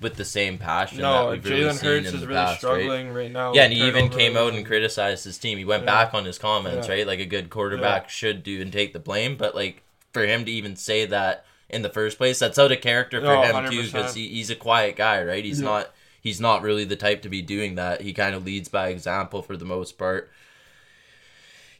with 0.00 0.16
the 0.16 0.24
same 0.24 0.58
passion 0.58 0.98
that 0.98 1.02
No, 1.02 1.30
we've 1.30 1.44
really 1.44 1.62
Jalen 1.62 1.72
seen 1.74 1.88
Hurts 1.88 2.08
in 2.08 2.14
is 2.16 2.20
the 2.20 2.26
really 2.26 2.38
past, 2.40 2.62
right? 2.64 2.80
struggling 2.80 3.12
right, 3.14 3.30
now. 3.30 3.54
Yeah, 3.54 3.62
and 3.64 3.72
he 3.72 3.86
even 3.86 4.08
came 4.08 4.36
out 4.36 4.52
and 4.54 4.66
criticized 4.66 5.24
his 5.24 5.38
team. 5.38 5.56
He 5.56 5.64
went 5.64 5.84
Yeah. 5.84 6.04
back 6.04 6.14
on 6.14 6.24
his 6.24 6.38
comments, 6.38 6.88
Yeah. 6.88 6.94
right? 6.94 7.06
Like 7.06 7.20
a 7.20 7.26
good 7.26 7.48
quarterback 7.50 8.10
should 8.10 8.42
do 8.42 8.60
and 8.60 8.72
take 8.72 8.92
the 8.92 8.98
blame. 8.98 9.36
But 9.36 9.54
like 9.54 9.82
for 10.12 10.26
him 10.26 10.44
to 10.44 10.50
even 10.50 10.76
say 10.76 11.06
that 11.06 11.44
in 11.70 11.82
the 11.82 11.88
first 11.88 12.18
place, 12.18 12.38
that's 12.38 12.58
out 12.58 12.72
of 12.72 12.80
character 12.80 13.20
for 13.20 13.26
No, 13.26 13.42
him 13.42 13.70
too, 13.70 13.78
100%. 13.82 13.92
because 13.92 14.14
he, 14.14 14.28
he's 14.28 14.50
a 14.50 14.56
quiet 14.56 14.96
guy, 14.96 15.22
right? 15.22 15.44
He's 15.44 15.60
Yeah. 15.60 15.66
not 15.68 15.90
he's 16.20 16.40
not 16.40 16.62
really 16.62 16.84
the 16.84 16.96
type 16.96 17.22
to 17.22 17.28
be 17.28 17.42
doing 17.42 17.74
that. 17.76 18.00
He 18.00 18.12
kind 18.12 18.34
of 18.34 18.44
leads 18.44 18.68
by 18.68 18.88
example 18.88 19.42
for 19.42 19.56
the 19.56 19.64
most 19.64 19.98
part. 19.98 20.30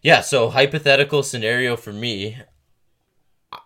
Yeah, 0.02 0.20
so 0.20 0.50
hypothetical 0.50 1.22
scenario 1.22 1.76
for 1.76 1.92
me, 1.92 2.36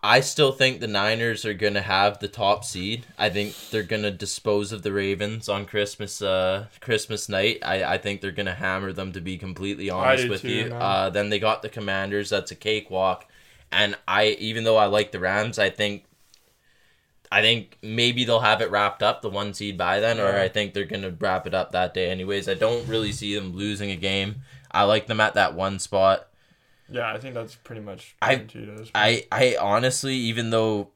I 0.03 0.21
still 0.21 0.51
think 0.51 0.79
the 0.79 0.87
Niners 0.87 1.45
are 1.45 1.53
going 1.53 1.73
to 1.73 1.81
have 1.81 2.19
the 2.19 2.27
top 2.27 2.63
seed. 2.63 3.05
I 3.17 3.29
think 3.29 3.55
they're 3.69 3.83
going 3.83 4.03
to 4.03 4.11
dispose 4.11 4.71
of 4.71 4.83
the 4.83 4.91
Ravens 4.91 5.49
on 5.49 5.65
Christmas 5.65 6.21
uh 6.21 6.67
Christmas 6.79 7.29
night. 7.29 7.59
I, 7.63 7.83
I 7.83 7.97
think 7.97 8.21
they're 8.21 8.31
going 8.31 8.45
to 8.45 8.53
hammer 8.53 8.93
them 8.93 9.11
to 9.13 9.21
be 9.21 9.37
completely 9.37 9.89
honest 9.89 10.29
with 10.29 10.41
too, 10.41 10.49
you. 10.49 10.69
man. 10.69 10.81
Uh 10.81 11.09
then 11.09 11.29
they 11.29 11.39
got 11.39 11.61
the 11.61 11.69
Commanders, 11.69 12.29
that's 12.29 12.51
a 12.51 12.55
cakewalk. 12.55 13.25
And 13.71 13.95
I 14.07 14.27
even 14.39 14.63
though 14.63 14.77
I 14.77 14.85
like 14.85 15.11
the 15.11 15.19
Rams, 15.19 15.59
I 15.59 15.69
think 15.69 16.05
I 17.31 17.41
think 17.41 17.77
maybe 17.83 18.25
they'll 18.25 18.39
have 18.39 18.61
it 18.61 18.71
wrapped 18.71 19.03
up 19.03 19.21
the 19.21 19.29
one 19.29 19.53
seed 19.53 19.77
by 19.77 19.99
then, 19.99 20.19
or 20.19 20.35
I 20.39 20.47
think 20.47 20.73
they're 20.73 20.85
gonna 20.85 21.15
wrap 21.19 21.45
it 21.45 21.53
up 21.53 21.71
that 21.71 21.93
day. 21.93 22.09
Anyways, 22.09 22.49
I 22.49 22.55
don't 22.55 22.87
really 22.87 23.11
see 23.11 23.35
them 23.35 23.55
losing 23.55 23.91
a 23.91 23.95
game. 23.95 24.37
I 24.71 24.83
like 24.83 25.07
them 25.07 25.19
at 25.19 25.35
that 25.35 25.53
one 25.53 25.79
spot. 25.79 26.28
Yeah, 26.91 27.13
I 27.13 27.17
think 27.19 27.33
that's 27.35 27.55
pretty 27.55 27.81
much 27.81 28.15
I- 28.21 28.35
guaranteed 28.35 28.69
at 28.69 28.77
this 28.77 28.91
point. 28.91 28.95
I 28.95 29.23
I 29.31 29.57
honestly, 29.59 30.15
even 30.15 30.49
though 30.49 30.89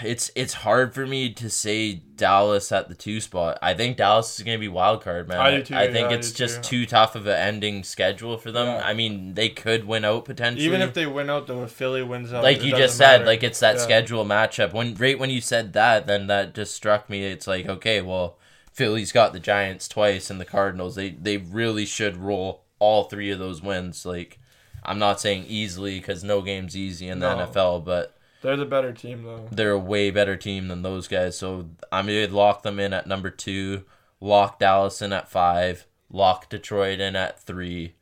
it's 0.00 0.30
it's 0.36 0.54
hard 0.54 0.94
for 0.94 1.04
me 1.08 1.32
to 1.32 1.50
say 1.50 1.94
Dallas 1.94 2.70
at 2.70 2.88
the 2.88 2.94
two 2.94 3.20
spot. 3.20 3.58
I 3.60 3.74
think 3.74 3.96
Dallas 3.96 4.38
is 4.38 4.44
gonna 4.44 4.58
be 4.60 4.68
wild 4.68 5.02
card, 5.02 5.26
man. 5.26 5.38
I 5.40 5.56
do 5.56 5.62
too, 5.64 5.74
I 5.74 5.90
think 5.90 6.10
yeah, 6.10 6.16
it's 6.18 6.30
just 6.30 6.62
too. 6.62 6.86
tough 6.86 7.16
of 7.16 7.26
an 7.26 7.34
ending 7.34 7.82
schedule 7.82 8.38
for 8.38 8.52
them. 8.52 8.68
Yeah. 8.68 8.86
I 8.86 8.94
mean, 8.94 9.34
they 9.34 9.48
could 9.48 9.84
win 9.84 10.04
out 10.04 10.24
potentially. 10.24 10.64
Even 10.66 10.82
if 10.82 10.94
they 10.94 11.06
win 11.06 11.28
out, 11.28 11.48
though, 11.48 11.64
if 11.64 11.72
Philly 11.72 12.04
wins 12.04 12.32
out, 12.32 12.44
like 12.44 12.62
you 12.62 12.70
just 12.76 12.96
said, 12.96 13.18
matter. 13.18 13.24
like 13.24 13.42
it's 13.42 13.58
that 13.58 13.74
Yeah. 13.76 13.82
schedule 13.82 14.24
matchup. 14.24 14.72
When 14.72 14.94
right 14.94 15.18
when 15.18 15.30
you 15.30 15.40
said 15.40 15.72
that, 15.72 16.06
then 16.06 16.28
that 16.28 16.54
just 16.54 16.74
struck 16.74 17.10
me. 17.10 17.24
It's 17.24 17.48
like 17.48 17.66
okay, 17.66 18.00
well, 18.00 18.38
Philly's 18.72 19.10
got 19.10 19.32
the 19.32 19.40
Giants 19.40 19.88
twice 19.88 20.30
and 20.30 20.40
the 20.40 20.44
Cardinals. 20.44 20.94
They 20.94 21.10
they 21.10 21.38
really 21.38 21.86
should 21.86 22.16
roll 22.16 22.62
all 22.78 23.04
three 23.04 23.32
of 23.32 23.40
those 23.40 23.62
wins. 23.62 24.06
Like 24.06 24.38
I'm 24.86 24.98
not 24.98 25.20
saying 25.20 25.44
easily 25.48 25.98
because 25.98 26.22
no 26.24 26.40
game's 26.42 26.76
easy 26.76 27.08
in 27.08 27.18
the 27.18 27.34
No. 27.34 27.46
NFL, 27.46 27.84
but 27.84 28.16
They're 28.42 28.56
the 28.56 28.64
better 28.64 28.92
team, 28.92 29.24
though. 29.24 29.48
they're 29.50 29.72
a 29.72 29.78
way 29.78 30.10
better 30.10 30.36
team 30.36 30.68
than 30.68 30.82
those 30.82 31.08
guys. 31.08 31.36
So 31.36 31.68
I'm 31.92 32.06
gonna 32.06 32.28
lock 32.28 32.62
them 32.62 32.78
in 32.78 32.92
at 32.92 33.06
number 33.06 33.30
two, 33.30 33.84
lock 34.20 34.58
Dallas 34.60 35.02
in 35.02 35.12
at 35.12 35.28
five, 35.28 35.86
lock 36.10 36.48
Detroit 36.48 37.00
in 37.00 37.16
at 37.16 37.40
three. 37.40 37.94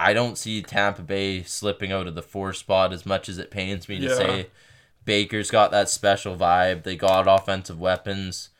I 0.00 0.12
don't 0.12 0.36
see 0.36 0.60
Tampa 0.60 1.02
Bay 1.02 1.42
slipping 1.44 1.92
out 1.92 2.08
of 2.08 2.14
the 2.16 2.22
four 2.22 2.52
spot 2.52 2.92
as 2.92 3.06
much 3.06 3.28
as 3.28 3.38
it 3.38 3.50
pains 3.50 3.88
me 3.88 3.98
to 4.00 4.06
Yeah. 4.06 4.14
say. 4.16 4.46
Baker's 5.04 5.50
got 5.50 5.70
that 5.70 5.88
special 5.88 6.34
vibe. 6.36 6.82
They 6.82 6.96
got 6.96 7.28
offensive 7.28 7.78
weapons. 7.78 8.50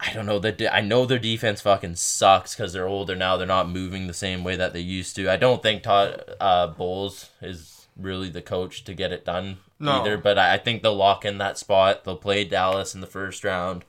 I 0.00 0.12
don't 0.12 0.26
know 0.26 0.38
that 0.40 0.60
I 0.74 0.80
know 0.80 1.06
their 1.06 1.18
defense 1.18 1.60
fucking 1.60 1.96
sucks 1.96 2.54
because 2.54 2.72
they're 2.72 2.88
older 2.88 3.14
now. 3.16 3.36
They're 3.36 3.46
not 3.46 3.68
moving 3.68 4.06
the 4.06 4.14
same 4.14 4.44
way 4.44 4.56
that 4.56 4.72
they 4.72 4.80
used 4.80 5.16
to. 5.16 5.30
I 5.30 5.36
don't 5.36 5.62
think 5.62 5.82
Todd 5.82 6.22
uh, 6.40 6.66
Bowles 6.68 7.30
is 7.40 7.86
really 7.96 8.28
the 8.28 8.42
coach 8.42 8.84
to 8.84 8.94
get 8.94 9.12
it 9.12 9.24
done 9.24 9.58
No. 9.78 10.00
either. 10.00 10.16
But 10.18 10.36
I 10.38 10.54
I 10.54 10.58
think 10.58 10.82
they'll 10.82 10.94
lock 10.96 11.24
in 11.24 11.38
that 11.38 11.58
spot. 11.58 12.04
They'll 12.04 12.16
play 12.16 12.44
Dallas 12.44 12.94
in 12.94 13.00
the 13.00 13.06
first 13.06 13.44
round. 13.44 13.84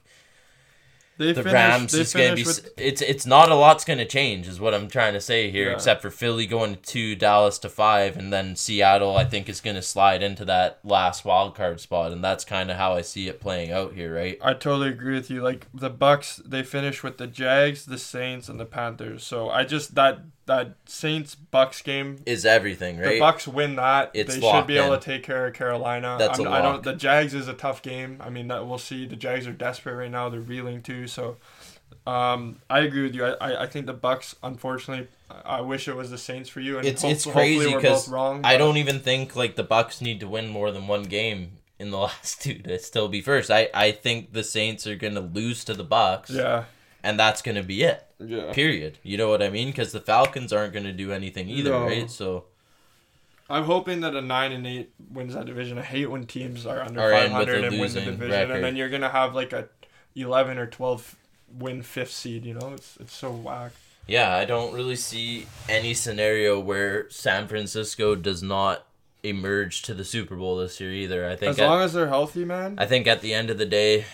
They 1.17 1.27
The 1.31 1.43
finished, 1.43 1.53
Rams 1.53 1.93
is 1.93 2.13
gonna 2.13 2.35
be. 2.35 2.43
finished 2.43 2.65
s 2.65 2.71
It's 2.77 3.01
it's 3.01 3.25
not 3.25 3.49
a 3.49 3.55
lot's 3.55 3.85
gonna 3.85 4.05
change, 4.05 4.47
is 4.47 4.59
what 4.59 4.73
I'm 4.73 4.89
trying 4.89 5.13
to 5.13 5.21
say 5.21 5.49
here. 5.49 5.67
Yeah. 5.67 5.73
Except 5.73 6.01
for 6.01 6.09
Philly 6.11 6.45
going 6.45 6.75
to 6.75 6.81
two, 6.81 7.15
Dallas 7.15 7.57
to 7.59 7.69
five, 7.69 8.17
and 8.17 8.33
then 8.33 8.55
Seattle. 8.55 9.15
I 9.15 9.23
think 9.23 9.47
is 9.47 9.61
gonna 9.61 9.81
slide 9.81 10.21
into 10.21 10.43
that 10.45 10.79
last 10.83 11.23
wild 11.23 11.55
card 11.55 11.79
spot, 11.79 12.11
and 12.11 12.23
that's 12.23 12.43
kind 12.43 12.69
of 12.69 12.77
how 12.77 12.93
I 12.93 13.01
see 13.01 13.27
it 13.27 13.39
playing 13.39 13.71
out 13.71 13.93
here, 13.93 14.13
right? 14.13 14.37
I 14.41 14.53
totally 14.53 14.89
agree 14.89 15.15
with 15.15 15.29
you. 15.29 15.41
Like 15.41 15.67
the 15.73 15.89
Bucs, 15.91 16.41
they 16.45 16.63
finished 16.63 17.03
with 17.03 17.17
the 17.17 17.27
Jags, 17.27 17.85
the 17.85 17.97
Saints, 17.97 18.49
and 18.49 18.59
the 18.59 18.65
Panthers. 18.65 19.23
So 19.23 19.49
I 19.49 19.63
just 19.63 19.95
that 19.95 20.19
that 20.47 20.75
Saints 20.85 21.35
Bucs 21.53 21.83
game, 21.83 22.19
Is 22.25 22.45
everything 22.45 22.99
right? 22.99 23.19
the? 23.19 23.19
Bucs 23.19 23.47
win 23.47 23.75
that. 23.77 24.11
It's 24.13 24.35
they 24.35 24.41
should 24.41 24.67
be 24.67 24.77
able 24.77 24.97
to 24.97 25.03
take 25.03 25.23
care 25.23 25.47
of 25.47 25.53
Carolina. 25.53 26.17
That's 26.19 26.39
I'm, 26.39 26.47
a 26.47 26.49
I 26.49 26.59
lock. 26.61 26.63
don't. 26.63 26.83
The 26.83 26.93
Jags 26.93 27.33
is 27.33 27.47
a 27.47 27.53
tough 27.53 27.81
game. 27.81 28.17
I 28.21 28.29
mean, 28.29 28.47
that 28.49 28.67
we'll 28.67 28.77
see. 28.77 29.05
The 29.07 29.15
Jags 29.15 29.47
are 29.47 29.53
desperate 29.53 29.95
right 29.95 30.11
now. 30.11 30.29
They're 30.29 30.39
reeling 30.39 30.81
too. 30.81 31.07
So 31.07 31.37
Um, 32.07 32.61
I 32.69 32.79
agree 32.81 33.03
with 33.03 33.15
you. 33.15 33.25
I, 33.25 33.31
I, 33.53 33.63
I 33.63 33.67
think 33.67 33.87
the 33.87 33.93
Bucs. 33.95 34.35
Unfortunately, 34.43 35.07
I 35.29 35.57
I 35.57 35.61
wish 35.61 35.87
it 35.87 35.95
was 35.95 36.11
the 36.11 36.17
Saints 36.17 36.49
for 36.49 36.59
you. 36.59 36.77
And 36.77 36.87
It's 36.87 37.01
hope- 37.01 37.11
it's 37.11 37.25
crazy 37.25 37.73
because. 37.73 38.11
I 38.13 38.57
don't 38.57 38.77
even 38.77 38.99
think 38.99 39.35
like 39.35 39.55
the 39.55 39.63
Bucs 39.63 40.01
need 40.01 40.19
to 40.19 40.27
win 40.27 40.47
more 40.49 40.71
than 40.71 40.87
one 40.87 41.03
game 41.03 41.53
in 41.79 41.89
the 41.91 41.97
last 42.07 42.41
two 42.43 42.59
to 42.59 42.77
still 42.79 43.07
be 43.07 43.21
first. 43.21 43.49
I 43.49 43.69
I 43.73 43.91
think 43.91 44.33
the 44.33 44.43
Saints 44.43 44.85
are 44.85 44.95
gonna 44.95 45.21
lose 45.21 45.65
to 45.65 45.73
the 45.73 45.83
Bucs, 45.85 46.29
Yeah. 46.29 46.65
and 47.03 47.19
that's 47.19 47.41
gonna 47.41 47.63
be 47.63 47.81
it. 47.83 48.04
Yeah. 48.19 48.53
Period. 48.53 48.97
You 49.03 49.17
know 49.17 49.29
what 49.29 49.43
I 49.43 49.49
mean? 49.49 49.67
Because 49.67 49.91
the 49.91 49.99
Falcons 49.99 50.53
aren't 50.53 50.73
gonna 50.73 50.93
do 50.93 51.11
anything 51.11 51.49
either, 51.49 51.71
No. 51.71 51.83
right? 51.85 52.09
So 52.09 52.45
I'm 53.49 53.63
hoping 53.65 54.01
that 54.01 54.15
a 54.15 54.21
nine 54.21 54.51
and 54.51 54.65
eight 54.65 54.91
wins 55.11 55.33
that 55.33 55.45
division. 55.45 55.77
I 55.77 55.83
hate 55.83 56.07
when 56.07 56.25
teams 56.25 56.65
are 56.65 56.81
under 56.81 56.99
Are 57.01 57.11
in 57.13 57.23
with 57.33 57.47
500 57.47 57.63
and 57.65 57.79
win 57.79 57.93
the 57.93 58.01
division, 58.01 58.29
record. 58.31 58.51
and 58.55 58.63
then 58.63 58.75
you're 58.75 58.89
gonna 58.89 59.09
have 59.09 59.35
like 59.35 59.53
a 59.53 59.67
11 60.15 60.57
or 60.57 60.65
12 60.65 61.15
win 61.59 61.81
fifth 61.81 62.11
seed. 62.11 62.45
You 62.45 62.53
know, 62.55 62.73
it's 62.73 62.97
it's 62.99 63.13
so 63.15 63.31
whack. 63.31 63.73
yeah, 64.07 64.35
I 64.35 64.45
don't 64.45 64.73
really 64.73 64.95
see 64.95 65.45
any 65.69 65.93
scenario 65.93 66.59
where 66.59 67.09
San 67.09 67.47
Francisco 67.47 68.15
does 68.15 68.41
not 68.41 68.85
emerge 69.23 69.81
to 69.83 69.93
the 69.93 70.05
Super 70.05 70.35
Bowl 70.35 70.57
this 70.57 70.79
year 70.79 70.91
either. 70.91 71.27
I 71.29 71.35
think 71.35 71.49
As 71.51 71.59
at- 71.59 71.67
long 71.67 71.81
as 71.81 71.93
they're 71.93 72.07
healthy, 72.07 72.45
man. 72.45 72.75
I 72.77 72.85
think 72.85 73.07
at 73.07 73.21
the 73.21 73.33
end 73.33 73.49
of 73.49 73.57
the 73.57 73.65
day, 73.65 74.05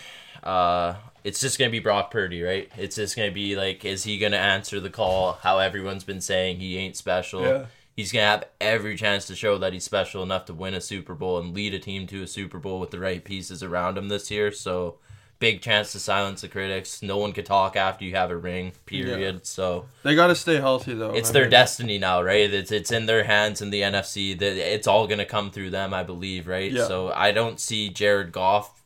uh, 0.42 0.94
it's 1.24 1.40
just 1.40 1.58
gonna 1.58 1.70
be 1.70 1.78
Brock 1.78 2.10
Purdy, 2.10 2.42
right? 2.42 2.70
It's 2.76 2.96
just 2.96 3.16
gonna 3.16 3.30
be 3.30 3.56
like, 3.56 3.84
is 3.84 4.04
he 4.04 4.18
gonna 4.18 4.36
answer 4.36 4.80
the 4.80 4.90
call? 4.90 5.34
How 5.42 5.58
everyone's 5.58 6.04
been 6.04 6.20
saying 6.20 6.58
he 6.58 6.76
ain't 6.78 6.96
special. 6.96 7.42
Yeah. 7.42 7.66
He's 7.94 8.10
gonna 8.10 8.24
have 8.26 8.44
every 8.60 8.96
chance 8.96 9.26
to 9.26 9.36
show 9.36 9.58
that 9.58 9.72
he's 9.72 9.84
special 9.84 10.22
enough 10.22 10.46
to 10.46 10.54
win 10.54 10.74
a 10.74 10.80
Super 10.80 11.14
Bowl 11.14 11.38
and 11.38 11.54
lead 11.54 11.74
a 11.74 11.78
team 11.78 12.06
to 12.08 12.22
a 12.22 12.26
Super 12.26 12.58
Bowl 12.58 12.80
with 12.80 12.90
the 12.90 12.98
right 12.98 13.22
pieces 13.22 13.62
around 13.62 13.98
him 13.98 14.08
this 14.08 14.30
year. 14.30 14.50
So, 14.50 14.96
big 15.38 15.60
chance 15.60 15.92
to 15.92 15.98
silence 15.98 16.40
the 16.40 16.48
critics. 16.48 17.02
No 17.02 17.18
one 17.18 17.32
could 17.32 17.44
talk 17.44 17.76
after 17.76 18.04
you 18.04 18.14
have 18.14 18.30
a 18.30 18.36
ring. 18.36 18.72
Period. 18.86 19.46
So 19.46 19.86
They 20.04 20.14
got 20.14 20.28
to 20.28 20.34
stay 20.34 20.56
healthy 20.56 20.94
though. 20.94 21.10
it's 21.12 21.30
I 21.30 21.32
their 21.34 21.42
mean, 21.42 21.50
destiny 21.50 21.98
now, 21.98 22.22
right? 22.22 22.50
It's 22.52 22.72
it's 22.72 22.90
in 22.92 23.06
their 23.06 23.24
hands 23.24 23.60
in 23.60 23.70
the 23.70 23.82
NFC. 23.82 24.38
That 24.38 24.56
it's 24.56 24.86
all 24.86 25.06
gonna 25.06 25.26
come 25.26 25.50
through 25.50 25.70
them, 25.70 25.92
I 25.92 26.02
believe, 26.02 26.46
right? 26.48 26.72
Yeah. 26.72 26.86
So 26.86 27.12
I 27.12 27.30
don't 27.32 27.60
see 27.60 27.90
Jared 27.90 28.32
Goff 28.32 28.81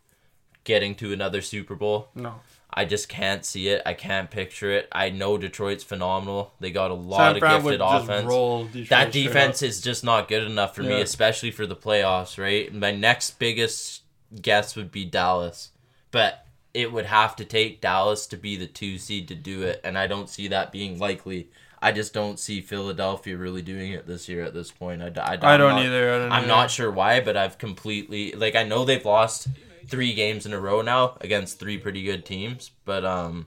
getting 0.67 0.95
to 0.97 1.13
another 1.13 1.41
Super 1.41 1.75
Bowl. 1.75 2.09
No. 2.15 2.35
I 2.71 2.85
just 2.85 3.09
can't 3.09 3.43
see 3.43 3.69
it. 3.69 3.81
I 3.87 3.95
can't 3.95 4.31
picture 4.31 4.71
it. 4.71 4.89
I 4.93 5.09
know 5.09 5.39
Detroit's 5.39 5.83
phenomenal. 5.83 6.53
They 6.61 6.71
got 6.71 6.91
a 6.91 6.95
lot 6.95 7.37
of 7.37 7.65
would 7.65 7.79
gifted 7.79 7.81
offense. 7.81 8.89
That 8.91 9.13
defense 9.13 9.63
is 9.63 9.81
just 9.81 10.05
not 10.05 10.29
good 10.29 10.43
enough 10.43 10.75
for 10.75 10.83
me, 10.83 11.01
especially 11.01 11.53
for 11.53 11.65
the 11.65 11.77
playoffs, 11.77 12.37
right? 12.37 12.73
My 12.75 12.91
next 12.91 13.39
biggest 13.39 14.03
guess 14.43 14.77
would 14.77 14.93
be 14.93 15.07
Dallas. 15.07 15.71
But 16.11 16.45
it 16.75 16.93
would 16.93 17.07
have 17.07 17.35
to 17.37 17.45
take 17.47 17.81
Dallas 17.81 18.27
to 18.27 18.37
be 18.37 18.57
the 18.57 18.67
two 18.67 18.99
seed 18.99 19.29
to 19.29 19.35
do 19.35 19.63
it, 19.63 19.81
and 19.83 19.97
I 19.97 20.07
don't 20.07 20.29
see 20.29 20.49
that 20.49 20.71
being 20.71 20.99
likely. 20.99 21.49
I 21.81 21.93
just 21.93 22.13
don't 22.13 22.39
see 22.39 22.61
Philadelphia 22.61 23.37
really 23.37 23.63
doing 23.63 23.93
it 23.93 24.07
this 24.07 24.29
year 24.29 24.45
at 24.45 24.53
this 24.53 24.71
point. 24.71 25.03
I, 25.03 25.07
I, 25.21 25.55
I 25.55 25.57
don't 25.57 25.77
not- 25.77 25.87
either. 25.87 26.13
I 26.13 26.19
don't 26.19 26.33
I'm 26.33 26.39
either. 26.41 26.49
not 26.49 26.71
sure 26.71 26.91
why, 26.91 27.21
but 27.21 27.37
I've 27.37 27.57
completely 27.57 28.33
like 28.33 28.55
I 28.55 28.65
know 28.65 28.85
they've 28.85 29.05
lost 29.05 29.49
three 29.89 30.15
games 30.15 30.47
in 30.47 30.53
a 30.53 30.61
row 30.61 30.83
now 30.83 31.17
against 31.21 31.59
three 31.59 31.79
pretty 31.79 32.03
good 32.03 32.25
teams, 32.25 32.71
but 32.85 33.05
um 33.05 33.47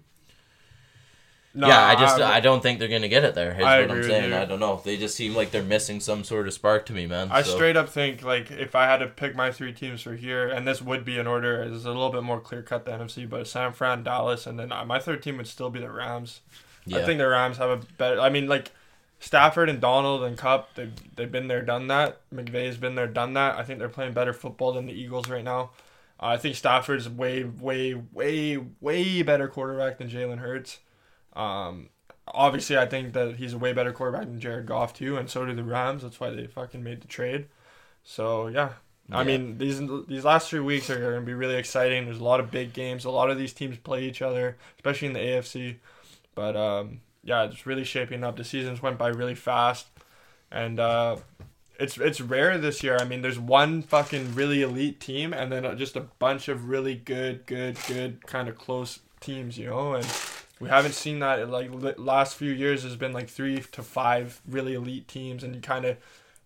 No, 1.53 1.67
yeah, 1.67 1.83
I 1.83 1.95
just 1.95 2.19
I, 2.19 2.37
I, 2.37 2.39
don't 2.39 2.61
think 2.61 2.79
they're 2.79 2.87
gonna 2.87 3.07
get 3.07 3.23
it 3.23 3.35
there. 3.35 3.59
Is 3.59 3.65
I 3.65 3.81
what 3.81 3.91
I'm 3.91 4.03
saying. 4.03 4.33
I 4.33 4.45
don't 4.45 4.59
know. 4.59 4.81
They 4.83 4.97
just 4.97 5.15
seem 5.15 5.35
like 5.35 5.51
they're 5.51 5.63
missing 5.63 5.99
some 5.99 6.23
sort 6.23 6.47
of 6.47 6.53
spark 6.53 6.85
to 6.87 6.93
me, 6.93 7.07
man. 7.07 7.29
I 7.31 7.41
So- 7.41 7.55
straight 7.55 7.75
up 7.75 7.89
think 7.89 8.23
like 8.23 8.51
if 8.51 8.75
I 8.75 8.85
had 8.85 8.97
to 8.97 9.07
pick 9.07 9.35
my 9.35 9.51
three 9.51 9.73
teams 9.73 10.01
for 10.01 10.15
here, 10.15 10.47
and 10.47 10.67
this 10.67 10.81
would 10.81 11.03
be 11.03 11.17
in 11.17 11.27
order, 11.27 11.61
it's 11.63 11.85
a 11.85 11.87
little 11.89 12.11
bit 12.11 12.23
more 12.23 12.39
clear 12.39 12.61
cut 12.61 12.85
the 12.85 12.91
NFC, 12.91 13.27
but 13.27 13.47
San 13.47 13.73
Fran, 13.73 14.03
Dallas, 14.03 14.45
and 14.45 14.59
then 14.59 14.71
uh, 14.71 14.85
my 14.85 14.99
third 14.99 15.23
team 15.23 15.37
would 15.37 15.47
still 15.47 15.69
be 15.69 15.79
the 15.79 15.91
Rams. 15.91 16.41
yeah. 16.85 16.99
I 16.99 17.03
think 17.05 17.17
the 17.17 17.27
Rams 17.27 17.57
have 17.57 17.69
a 17.71 17.77
better. 17.97 18.21
I 18.21 18.29
mean, 18.29 18.47
like 18.47 18.71
Stafford 19.19 19.69
and 19.69 19.81
Donald 19.81 20.23
and 20.23 20.37
Kupp, 20.37 20.75
they've 20.75 20.93
they've 21.15 21.31
been 21.31 21.47
there, 21.47 21.61
done 21.61 21.87
that. 21.87 22.21
McVay's 22.33 22.77
been 22.77 22.95
there, 22.95 23.07
done 23.07 23.33
that. 23.33 23.57
I 23.57 23.63
think 23.63 23.79
they're 23.79 23.89
playing 23.89 24.13
better 24.13 24.33
football 24.33 24.71
than 24.71 24.85
the 24.85 24.93
Eagles 24.93 25.27
right 25.29 25.43
now. 25.43 25.71
Uh, 26.21 26.27
I 26.27 26.37
think 26.37 26.55
Stafford's 26.55 27.07
way, 27.07 27.43
way, 27.43 27.93
way, 27.93 28.57
way 28.81 29.21
better 29.21 29.47
quarterback 29.47 29.97
than 29.97 30.09
Jalen 30.09 30.39
Hurts. 30.39 30.79
Um, 31.33 31.89
obviously, 32.27 32.77
I 32.77 32.85
think 32.85 33.13
that 33.13 33.35
he's 33.37 33.53
a 33.53 33.57
way 33.57 33.73
better 33.73 33.93
quarterback 33.93 34.27
than 34.27 34.39
Jared 34.39 34.65
Goff 34.65 34.93
too, 34.93 35.17
and 35.17 35.29
so 35.29 35.45
do 35.45 35.53
the 35.53 35.63
Rams. 35.63 36.03
That's 36.03 36.19
why 36.19 36.29
they 36.29 36.47
fucking 36.47 36.83
made 36.83 37.01
the 37.01 37.07
trade. 37.07 37.47
So 38.03 38.47
yeah. 38.47 38.73
I 39.11 39.23
mean, 39.23 39.57
these 39.57 39.81
these 40.07 40.23
last 40.23 40.49
three 40.49 40.59
weeks 40.59 40.89
are 40.89 40.99
going 40.99 41.19
to 41.19 41.25
be 41.25 41.33
really 41.33 41.55
exciting. 41.55 42.05
There's 42.05 42.19
a 42.19 42.23
lot 42.23 42.39
of 42.39 42.51
big 42.51 42.73
games. 42.73 43.05
A 43.05 43.09
lot 43.09 43.31
of 43.31 43.39
these 43.39 43.53
teams 43.53 43.77
play 43.77 44.03
each 44.03 44.21
other, 44.21 44.57
especially 44.77 45.07
in 45.07 45.13
the 45.13 45.19
AFC. 45.19 45.77
But 46.35 46.55
um, 46.55 47.01
yeah, 47.23 47.45
it's 47.45 47.65
really 47.65 47.83
shaping 47.83 48.23
up. 48.23 48.37
The 48.37 48.43
seasons 48.43 48.83
went 48.83 48.99
by 48.99 49.07
really 49.07 49.33
fast, 49.33 49.87
and 50.51 50.79
uh, 50.79 51.17
it's 51.79 51.97
it's 51.97 52.21
rare 52.21 52.57
this 52.57 52.83
year. 52.83 52.97
I 52.99 53.05
mean, 53.05 53.21
there's 53.21 53.39
one 53.39 53.81
fucking 53.81 54.35
really 54.35 54.61
elite 54.61 54.99
team, 54.99 55.33
and 55.33 55.51
then 55.51 55.77
just 55.77 55.95
a 55.95 56.01
bunch 56.01 56.47
of 56.47 56.69
really 56.69 56.95
good, 56.95 57.45
good, 57.45 57.77
good 57.87 58.25
kind 58.27 58.49
of 58.49 58.57
close 58.57 58.99
teams. 59.21 59.57
You 59.57 59.67
know, 59.67 59.93
and 59.93 60.07
we 60.59 60.69
haven't 60.69 60.93
seen 60.93 61.19
that. 61.19 61.49
Like 61.49 61.71
last 61.97 62.35
few 62.35 62.51
years, 62.51 62.83
has 62.83 62.95
been 62.95 63.13
like 63.13 63.29
three 63.29 63.61
to 63.71 63.81
five 63.81 64.41
really 64.47 64.73
elite 64.73 65.07
teams, 65.07 65.43
and 65.43 65.55
you 65.55 65.61
kind 65.61 65.85
of, 65.85 65.97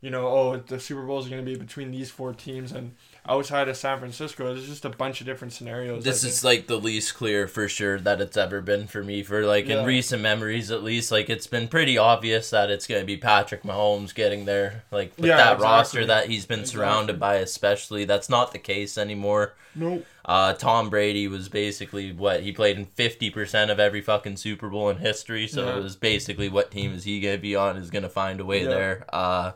you 0.01 0.11
know, 0.11 0.27
oh, 0.27 0.57
the 0.57 0.79
Super 0.79 1.01
are 1.01 1.05
going 1.05 1.29
to 1.31 1.41
be 1.41 1.55
between 1.55 1.91
these 1.91 2.11
four 2.11 2.33
teams, 2.33 2.71
and 2.71 2.95
outside 3.27 3.69
of 3.69 3.77
San 3.77 3.99
Francisco, 3.99 4.53
there's 4.53 4.67
just 4.67 4.83
a 4.85 4.89
bunch 4.89 5.21
of 5.21 5.25
different 5.25 5.53
scenarios. 5.53 6.03
This 6.03 6.23
is 6.23 6.43
like 6.43 6.67
the 6.67 6.77
least 6.77 7.15
clear 7.15 7.47
for 7.47 7.69
sure 7.69 7.99
that 8.01 8.19
it's 8.19 8.35
ever 8.35 8.59
been 8.61 8.87
for 8.87 9.03
me 9.03 9.23
for 9.23 9.45
like 9.45 9.67
Yeah. 9.67 9.79
in 9.79 9.85
recent 9.85 10.21
memories 10.21 10.71
at 10.71 10.83
least 10.83 11.11
like 11.11 11.29
it's 11.29 11.47
been 11.47 11.67
pretty 11.67 11.97
obvious 11.97 12.49
that 12.49 12.69
it's 12.69 12.85
going 12.87 13.01
to 13.01 13.05
be 13.07 13.15
Patrick 13.17 13.63
Mahomes 13.63 14.13
getting 14.13 14.45
there 14.45 14.83
like 14.91 15.13
with 15.17 15.27
Yeah, 15.27 15.37
that 15.37 15.53
exactly. 15.53 15.63
roster 15.65 16.05
that 16.07 16.29
he's 16.29 16.45
been 16.45 16.59
Exactly. 16.61 16.79
surrounded 16.81 17.19
by 17.19 17.35
especially 17.35 18.05
that's 18.05 18.29
not 18.29 18.51
the 18.51 18.59
case 18.59 18.97
anymore. 18.97 19.53
nope. 19.75 20.05
Uh, 20.25 20.53
Tom 20.53 20.89
Brady 20.89 21.27
was 21.27 21.49
basically 21.49 22.13
what 22.13 22.41
he 22.43 22.51
played 22.53 22.77
in 22.77 22.85
fifty 22.85 23.29
percent 23.29 23.69
of 23.71 23.79
every 23.79 24.01
fucking 24.01 24.37
Super 24.37 24.69
Bowl 24.69 24.89
in 24.89 24.97
history. 24.97 25.47
So 25.47 25.65
Yeah. 25.65 25.77
it 25.77 25.83
was 25.83 25.95
basically 25.97 26.47
what 26.47 26.71
team 26.71 26.93
is 26.93 27.03
he 27.03 27.19
gonna 27.19 27.37
be 27.37 27.55
on 27.57 27.75
is 27.77 27.89
gonna 27.89 28.07
find 28.09 28.39
a 28.39 28.45
way 28.45 28.63
there. 28.65 29.05
Uh, 29.11 29.51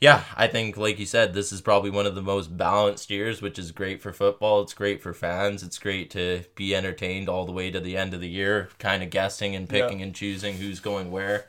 yeah, 0.00 0.24
I 0.34 0.46
think 0.46 0.76
like 0.78 0.98
you 0.98 1.04
said, 1.06 1.34
this 1.34 1.52
is 1.52 1.60
probably 1.60 1.90
one 1.90 2.06
of 2.06 2.14
the 2.14 2.22
most 2.22 2.56
balanced 2.56 3.10
years, 3.10 3.42
which 3.42 3.58
is 3.58 3.70
great 3.70 4.00
for 4.00 4.12
football. 4.12 4.62
It's 4.62 4.72
great 4.74 5.02
for 5.02 5.12
fans. 5.12 5.62
It's 5.62 5.78
great 5.78 6.10
to 6.12 6.44
be 6.54 6.74
entertained 6.74 7.28
all 7.28 7.44
the 7.44 7.52
way 7.52 7.70
to 7.70 7.80
the 7.80 7.96
end 7.98 8.14
of 8.14 8.20
the 8.20 8.28
year, 8.28 8.70
kind 8.78 9.02
of 9.02 9.10
guessing 9.10 9.54
and 9.54 9.68
Yeah. 9.68 9.92
picking 9.92 10.00
and 10.02 10.14
choosing 10.14 10.56
who's 10.56 10.80
going 10.80 11.10
where. 11.10 11.46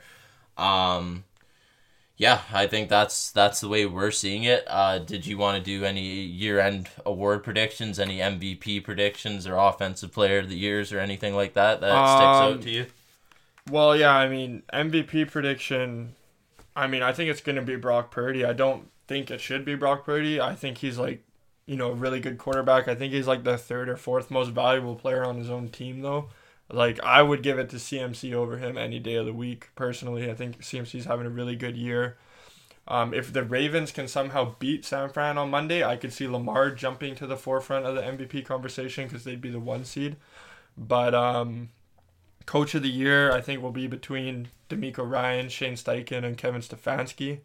Um, 0.58 1.24
yeah, 2.16 2.42
I 2.52 2.66
think 2.68 2.88
that's 2.88 3.30
that's 3.32 3.60
the 3.60 3.68
way 3.68 3.86
we're 3.86 4.10
seeing 4.12 4.44
it. 4.44 4.64
Uh, 4.68 4.98
did 4.98 5.26
you 5.26 5.38
want 5.38 5.58
to 5.58 5.64
do 5.64 5.84
any 5.84 6.02
year-end 6.02 6.88
award 7.06 7.44
predictions, 7.44 7.98
any 7.98 8.20
MVP 8.22 8.80
predictions, 8.80 9.46
or 9.46 9.56
offensive 9.56 10.12
player 10.12 10.38
of 10.40 10.48
the 10.48 10.56
years, 10.58 10.92
or 10.92 11.00
anything 11.00 11.34
like 11.34 11.54
that 11.54 11.80
that 11.80 12.08
sticks 12.08 12.40
Um, 12.40 12.40
out 12.40 12.62
to 12.62 12.70
you? 12.70 12.86
Well, 13.70 13.96
yeah, 13.96 14.14
I 14.14 14.28
mean, 14.28 14.62
MVP 14.72 15.24
prediction. 15.24 16.14
I 16.74 16.86
mean, 16.86 17.02
I 17.02 17.12
think 17.12 17.30
it's 17.30 17.40
going 17.40 17.56
to 17.56 17.62
be 17.62 17.76
Brock 17.76 18.10
Purdy. 18.10 18.44
I 18.44 18.52
don't 18.52 18.88
think 19.06 19.30
it 19.30 19.40
should 19.40 19.64
be 19.64 19.74
Brock 19.74 20.04
Purdy. 20.04 20.40
I 20.40 20.54
think 20.54 20.78
he's 20.78 20.98
like, 20.98 21.22
you 21.66 21.76
know, 21.76 21.92
a 21.92 21.94
really 21.94 22.20
good 22.20 22.38
quarterback. 22.38 22.88
I 22.88 22.94
think 22.94 23.12
he's 23.12 23.26
like 23.26 23.44
the 23.44 23.58
third 23.58 23.88
or 23.88 23.96
fourth 23.96 24.30
most 24.30 24.50
valuable 24.50 24.96
player 24.96 25.24
on 25.24 25.36
his 25.36 25.50
own 25.50 25.68
team, 25.68 26.00
though. 26.00 26.28
Like, 26.70 26.98
I 27.02 27.22
would 27.22 27.42
give 27.42 27.58
it 27.58 27.68
to 27.70 27.76
CMC 27.76 28.32
over 28.32 28.56
him 28.56 28.78
any 28.78 28.98
day 28.98 29.16
of 29.16 29.26
the 29.26 29.32
week, 29.32 29.68
personally. 29.74 30.30
I 30.30 30.34
think 30.34 30.60
CMC's 30.62 31.04
having 31.04 31.26
a 31.26 31.30
really 31.30 31.56
good 31.56 31.76
year. 31.76 32.16
Um, 32.88 33.14
if 33.14 33.32
the 33.32 33.44
Ravens 33.44 33.92
can 33.92 34.08
somehow 34.08 34.54
beat 34.58 34.84
San 34.84 35.10
Fran 35.10 35.38
on 35.38 35.50
Monday, 35.50 35.84
I 35.84 35.96
could 35.96 36.12
see 36.12 36.26
Lamar 36.26 36.70
jumping 36.70 37.14
to 37.16 37.26
the 37.26 37.36
forefront 37.36 37.86
of 37.86 37.94
the 37.94 38.02
MVP 38.02 38.44
conversation 38.44 39.06
because 39.06 39.24
they'd 39.24 39.40
be 39.40 39.50
the 39.50 39.60
one 39.60 39.84
seed. 39.84 40.16
But 40.76 41.14
um, 41.14 41.68
coach 42.52 42.74
of 42.74 42.82
the 42.82 42.90
year, 42.90 43.32
I 43.32 43.40
think, 43.40 43.62
will 43.62 43.72
be 43.72 43.86
between 43.86 44.48
DeMeco 44.68 45.10
Ryan, 45.10 45.48
Shane 45.48 45.72
Steichen, 45.72 46.22
and 46.22 46.36
Kevin 46.36 46.60
Stefanski. 46.60 47.38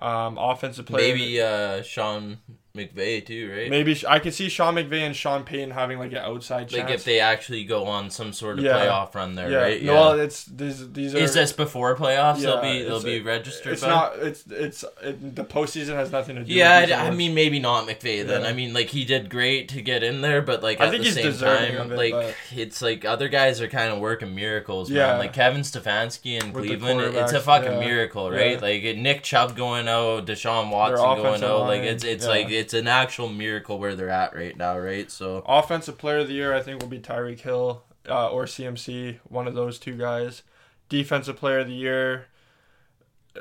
Um, 0.00 0.36
offensive 0.38 0.86
player, 0.86 1.14
Maybe 1.14 1.40
uh, 1.40 1.82
Sean 1.82 2.38
McVay 2.84 3.24
too, 3.24 3.52
right? 3.56 3.70
maybe 3.70 3.96
I 4.08 4.18
could 4.18 4.34
see 4.34 4.48
Sean 4.48 4.74
McVay 4.74 5.02
and 5.06 5.14
Sean 5.14 5.44
Payton 5.44 5.70
having 5.70 5.96
like 6.00 6.10
an 6.10 6.18
outside 6.18 6.68
chance. 6.68 6.82
Like 6.82 6.90
if 6.92 7.04
they 7.04 7.20
actually 7.20 7.64
go 7.64 7.84
on 7.84 8.10
some 8.10 8.32
sort 8.32 8.58
of 8.58 8.64
Yeah. 8.64 8.72
playoff 8.72 9.14
run 9.14 9.36
there, 9.36 9.48
yeah, 9.48 9.58
right? 9.58 9.82
no, 9.82 9.92
well, 9.94 10.18
it's 10.18 10.44
these 10.46 10.90
these 10.92 11.14
are. 11.14 11.18
Is 11.18 11.34
this 11.34 11.52
before 11.52 11.94
playoffs? 11.94 12.40
they'll 12.40 12.60
be 12.60 12.82
they'll 12.82 13.00
be 13.00 13.20
registered. 13.20 13.74
It's 13.74 13.82
by? 13.82 13.88
not. 13.88 14.16
It's 14.18 14.44
it's 14.50 14.84
it, 15.04 15.36
the 15.36 15.44
postseason 15.44 15.94
has 15.94 16.10
nothing 16.10 16.34
to 16.34 16.42
do. 16.42 16.52
Yeah, 16.52 16.86
I, 16.98 17.06
I 17.06 17.10
mean 17.12 17.32
maybe 17.32 17.60
not 17.60 17.86
McVay 17.86 18.26
then. 18.26 18.42
Yeah. 18.42 18.48
I 18.48 18.52
mean 18.52 18.74
like 18.74 18.88
he 18.88 19.04
did 19.04 19.30
great 19.30 19.68
to 19.68 19.80
get 19.80 20.02
in 20.02 20.20
there, 20.20 20.42
but 20.42 20.60
like 20.64 20.80
I 20.80 20.86
at 20.86 20.90
think 20.90 21.02
the 21.04 21.10
he's 21.10 21.14
same 21.14 21.24
deserving 21.26 21.76
time, 21.76 21.86
of 21.86 21.92
it, 21.92 21.96
like 21.96 22.12
but- 22.12 22.34
it's 22.56 22.82
like 22.82 23.04
other 23.04 23.28
guys 23.28 23.60
are 23.60 23.68
kind 23.68 23.92
of 23.92 24.00
working 24.00 24.34
miracles, 24.34 24.90
Yeah. 24.90 25.06
man. 25.12 25.18
Like 25.20 25.32
Kevin 25.32 25.60
Stefanski 25.60 26.42
in 26.42 26.52
With 26.52 26.66
Cleveland, 26.66 27.14
it's 27.14 27.32
a 27.32 27.40
fucking 27.40 27.70
yeah. 27.70 27.78
miracle, 27.78 28.32
right? 28.32 28.54
Yeah. 28.54 28.58
Like 28.90 28.96
Nick 28.96 29.22
Chubb 29.22 29.54
going 29.54 29.86
out, 29.86 30.26
Deshaun 30.26 30.70
Watson 30.70 31.22
going 31.22 31.44
out, 31.44 31.60
like 31.68 31.82
it's 31.82 32.02
it's 32.02 32.24
yeah. 32.24 32.30
like 32.30 32.50
it's 32.50 32.63
an 32.72 32.88
actual 32.88 33.28
miracle 33.28 33.78
where 33.78 33.94
they're 33.94 34.08
at 34.08 34.34
right 34.34 34.56
now, 34.56 34.78
right? 34.78 35.10
So 35.10 35.44
offensive 35.46 35.98
player 35.98 36.18
of 36.18 36.28
the 36.28 36.34
year, 36.34 36.54
I 36.54 36.62
think, 36.62 36.80
will 36.80 36.88
be 36.88 37.00
Tyreek 37.00 37.40
Hill. 37.40 37.84
uh, 38.08 38.28
or 38.28 38.44
CMC, 38.44 39.18
one 39.28 39.46
of 39.46 39.54
those 39.54 39.78
two 39.78 39.96
guys. 39.96 40.42
Defensive 40.88 41.36
player 41.36 41.60
of 41.60 41.68
the 41.68 41.74
year, 41.74 42.26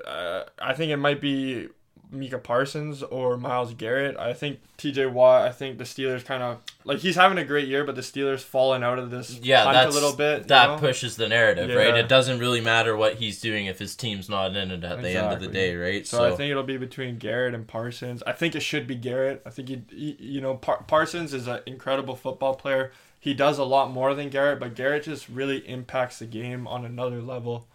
uh, 0.05 0.43
I 0.59 0.73
think 0.73 0.91
it 0.91 0.97
might 0.97 1.21
be 1.21 1.67
Micah 2.13 2.37
Parsons 2.37 3.03
or 3.03 3.37
Myles 3.37 3.73
Garrett. 3.73 4.15
I 4.17 4.33
think 4.33 4.59
TJ 4.77 5.11
Watt, 5.11 5.41
I 5.47 5.51
think 5.51 5.77
the 5.77 5.83
Steelers 5.83 6.23
kind 6.23 6.43
of 6.43 6.59
like 6.85 6.99
he's 6.99 7.15
having 7.15 7.37
a 7.37 7.43
great 7.43 7.67
year, 7.67 7.83
but 7.83 7.95
the 7.95 8.01
Steelers 8.01 8.41
falling 8.41 8.83
out 8.83 8.99
of 8.99 9.09
this 9.09 9.39
Yeah, 9.41 9.63
hunt 9.63 9.89
a 9.89 9.93
little 9.93 10.13
bit. 10.13 10.41
you 10.43 10.47
that 10.47 10.67
know? 10.67 10.77
pushes 10.77 11.15
the 11.17 11.27
narrative, 11.27 11.75
right? 11.75 11.95
It 11.95 12.07
doesn't 12.07 12.39
really 12.39 12.61
matter 12.61 12.95
what 12.95 13.15
he's 13.15 13.41
doing 13.41 13.65
if 13.65 13.79
his 13.79 13.95
team's 13.95 14.29
not 14.29 14.55
in 14.55 14.71
it 14.71 14.83
at 14.83 15.01
the 15.01 15.09
end 15.09 15.33
of 15.33 15.39
the 15.39 15.47
day, 15.47 15.75
right? 15.75 16.05
So, 16.05 16.23
I 16.23 16.35
think 16.35 16.51
it'll 16.51 16.63
be 16.63 16.77
between 16.77 17.17
Garrett 17.17 17.53
and 17.53 17.67
Parsons. 17.67 18.21
I 18.27 18.31
think 18.33 18.55
it 18.55 18.61
should 18.61 18.87
be 18.87 18.95
Garrett. 18.95 19.41
I 19.45 19.49
think 19.49 19.69
he, 19.69 19.81
he 19.89 20.17
you 20.19 20.41
know, 20.41 20.55
Par- 20.55 20.83
Parsons 20.87 21.33
is 21.33 21.47
an 21.47 21.61
incredible 21.65 22.15
football 22.15 22.55
player. 22.55 22.91
He 23.19 23.33
does 23.33 23.57
a 23.57 23.63
lot 23.63 23.89
more 23.91 24.13
than 24.13 24.29
Garrett, 24.29 24.59
but 24.59 24.75
Garrett 24.75 25.03
just 25.03 25.29
really 25.29 25.59
impacts 25.67 26.19
the 26.19 26.25
game 26.25 26.67
on 26.67 26.83
another 26.85 27.21
level. 27.21 27.67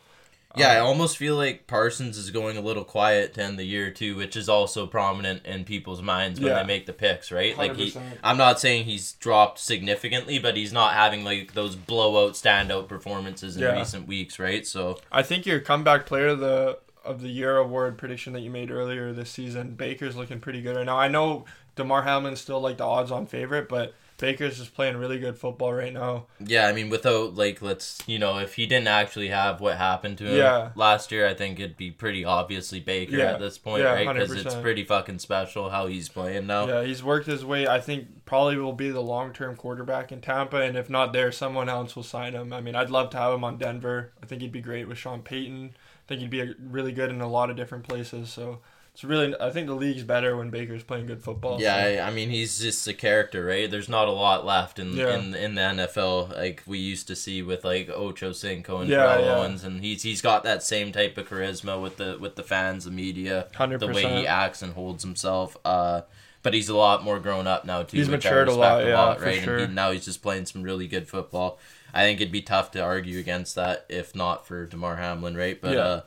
Yeah, 0.58 0.72
I 0.72 0.80
Um, 0.80 0.86
almost 0.88 1.16
feel 1.16 1.36
like 1.36 1.66
Parsons 1.66 2.16
is 2.18 2.30
going 2.30 2.56
a 2.56 2.60
little 2.60 2.84
quiet 2.84 3.34
to 3.34 3.42
end 3.42 3.58
the 3.58 3.64
year 3.64 3.90
too, 3.90 4.16
which 4.16 4.36
is 4.36 4.48
also 4.48 4.86
prominent 4.86 5.44
in 5.46 5.64
people's 5.64 6.02
minds 6.02 6.40
when 6.40 6.48
Yeah. 6.50 6.60
they 6.62 6.66
make 6.66 6.86
the 6.86 6.92
picks, 6.92 7.30
right? 7.32 7.56
Like 7.56 7.76
he 7.76 7.94
I'm 8.22 8.36
not 8.36 8.60
saying 8.60 8.84
he's 8.84 9.12
dropped 9.12 9.58
significantly, 9.58 10.38
but 10.38 10.56
he's 10.56 10.72
not 10.72 10.94
having 10.94 11.24
like 11.24 11.54
those 11.54 11.76
blowout 11.76 12.32
standout 12.34 12.88
performances 12.88 13.56
in 13.56 13.62
Yeah. 13.62 13.78
recent 13.78 14.06
weeks, 14.06 14.38
right? 14.38 14.66
So 14.66 14.98
I 15.12 15.22
think 15.22 15.46
your 15.46 15.60
comeback 15.60 16.06
player 16.06 16.28
of 16.28 16.40
the 16.40 16.78
of 17.04 17.22
the 17.22 17.28
year 17.28 17.56
award 17.56 17.96
prediction 17.96 18.34
that 18.34 18.40
you 18.40 18.50
made 18.50 18.70
earlier 18.70 19.12
this 19.14 19.30
season, 19.30 19.70
Baker's 19.70 20.14
looking 20.14 20.40
pretty 20.40 20.60
good 20.60 20.76
right 20.76 20.84
now. 20.84 20.98
I 20.98 21.08
know 21.08 21.46
Damar 21.74 22.02
Hamlin's 22.02 22.40
still 22.40 22.60
like 22.60 22.76
the 22.76 22.84
odds 22.84 23.10
on 23.10 23.24
favorite, 23.26 23.66
but 23.68 23.94
Baker's 24.18 24.58
just 24.58 24.74
playing 24.74 24.96
really 24.96 25.18
good 25.18 25.38
football 25.38 25.72
right 25.72 25.92
now. 25.92 26.26
yeah, 26.44 26.66
I 26.66 26.72
mean 26.72 26.90
without 26.90 27.34
like 27.36 27.62
let's 27.62 28.02
you 28.06 28.18
know, 28.18 28.38
if 28.38 28.54
he 28.54 28.66
didn't 28.66 28.88
actually 28.88 29.28
have 29.28 29.60
what 29.60 29.76
happened 29.78 30.18
to 30.18 30.24
him 30.24 30.36
Yeah. 30.36 30.70
last 30.74 31.12
year, 31.12 31.26
I 31.26 31.34
think 31.34 31.58
it'd 31.60 31.76
be 31.76 31.90
pretty 31.90 32.24
obviously 32.24 32.80
Baker 32.80 33.16
Yeah. 33.16 33.32
at 33.34 33.38
this 33.40 33.58
point, 33.58 33.82
Yeah, 33.84 33.92
right? 33.94 34.06
Because 34.12 34.32
it's 34.32 34.54
pretty 34.56 34.84
fucking 34.84 35.20
special 35.20 35.70
how 35.70 35.86
he's 35.86 36.08
playing 36.08 36.46
now. 36.48 36.66
Yeah, 36.66 36.82
he's 36.84 37.02
worked 37.02 37.26
his 37.26 37.44
way. 37.44 37.66
I 37.68 37.80
think 37.80 38.24
probably 38.26 38.56
will 38.56 38.72
be 38.72 38.90
the 38.90 39.00
long 39.00 39.32
term 39.32 39.54
quarterback 39.56 40.10
in 40.12 40.20
Tampa, 40.20 40.58
and 40.62 40.76
if 40.76 40.90
not 40.90 41.12
there, 41.12 41.30
someone 41.32 41.68
else 41.68 41.94
will 41.96 42.02
sign 42.02 42.34
him. 42.34 42.52
I 42.52 42.60
mean, 42.60 42.74
I'd 42.74 42.90
love 42.90 43.10
to 43.10 43.16
have 43.18 43.32
him 43.32 43.44
on 43.44 43.56
Denver. 43.56 44.12
I 44.22 44.26
think 44.26 44.42
he'd 44.42 44.52
be 44.52 44.60
great 44.60 44.88
with 44.88 44.98
Sean 44.98 45.22
Payton. 45.22 45.70
I 45.74 46.02
think 46.08 46.20
he'd 46.22 46.30
be 46.30 46.54
really 46.60 46.92
good 46.92 47.10
in 47.10 47.20
a 47.20 47.28
lot 47.28 47.50
of 47.50 47.56
different 47.56 47.86
places. 47.86 48.30
So 48.30 48.58
it's 48.98 49.04
really, 49.04 49.32
I 49.40 49.50
think 49.50 49.68
the 49.68 49.76
league's 49.76 50.02
better 50.02 50.36
when 50.36 50.50
Baker's 50.50 50.82
playing 50.82 51.06
good 51.06 51.22
football. 51.22 51.60
Yeah, 51.60 51.98
so. 51.98 52.02
I, 52.02 52.10
mean 52.10 52.30
he's 52.30 52.58
just 52.58 52.84
a 52.88 52.92
character, 52.92 53.44
right? 53.44 53.70
There's 53.70 53.88
not 53.88 54.08
a 54.08 54.10
lot 54.10 54.44
left 54.44 54.80
in 54.80 54.94
Yeah. 54.96 55.16
in, 55.16 55.36
in 55.36 55.54
the 55.54 55.60
NFL 55.60 56.36
like 56.36 56.64
we 56.66 56.80
used 56.80 57.06
to 57.06 57.14
see 57.14 57.40
with 57.40 57.64
like 57.64 57.88
Ocho 57.88 58.32
Cinco 58.32 58.78
and 58.80 58.90
Yeah, 58.90 59.04
Terrell 59.06 59.24
yeah. 59.24 59.36
Owens, 59.36 59.62
and 59.62 59.84
he's 59.84 60.02
he's 60.02 60.20
got 60.20 60.42
that 60.42 60.64
same 60.64 60.90
type 60.90 61.16
of 61.16 61.28
charisma 61.28 61.80
with 61.80 61.96
the 61.96 62.18
with 62.20 62.34
the 62.34 62.42
fans, 62.42 62.86
the 62.86 62.90
media, 62.90 63.46
hundred 63.54 63.78
the 63.78 63.86
way 63.86 64.02
he 64.02 64.26
acts 64.26 64.62
and 64.62 64.72
holds 64.72 65.04
himself. 65.04 65.56
Uh, 65.64 66.00
but 66.42 66.52
he's 66.52 66.68
a 66.68 66.76
lot 66.76 67.04
more 67.04 67.20
grown 67.20 67.46
up 67.46 67.64
now 67.64 67.84
too. 67.84 67.98
He's 67.98 68.08
matured 68.08 68.48
a 68.48 68.52
lot, 68.52 68.78
respect 68.78 68.88
yeah, 68.88 69.14
for 69.14 69.24
right? 69.24 69.42
sure. 69.44 69.58
And 69.58 69.68
he, 69.68 69.74
now 69.76 69.92
he's 69.92 70.06
just 70.06 70.22
playing 70.22 70.46
some 70.46 70.62
really 70.62 70.88
good 70.88 71.06
football. 71.06 71.60
I 71.94 72.02
think 72.02 72.20
it'd 72.20 72.32
be 72.32 72.42
tough 72.42 72.72
to 72.72 72.80
argue 72.82 73.20
against 73.20 73.54
that 73.54 73.86
if 73.88 74.16
not 74.16 74.44
for 74.44 74.66
Damar 74.66 74.96
Hamlin, 74.96 75.36
right? 75.36 75.60
But 75.60 75.74
Yeah. 75.74 75.78
uh, 75.82 76.00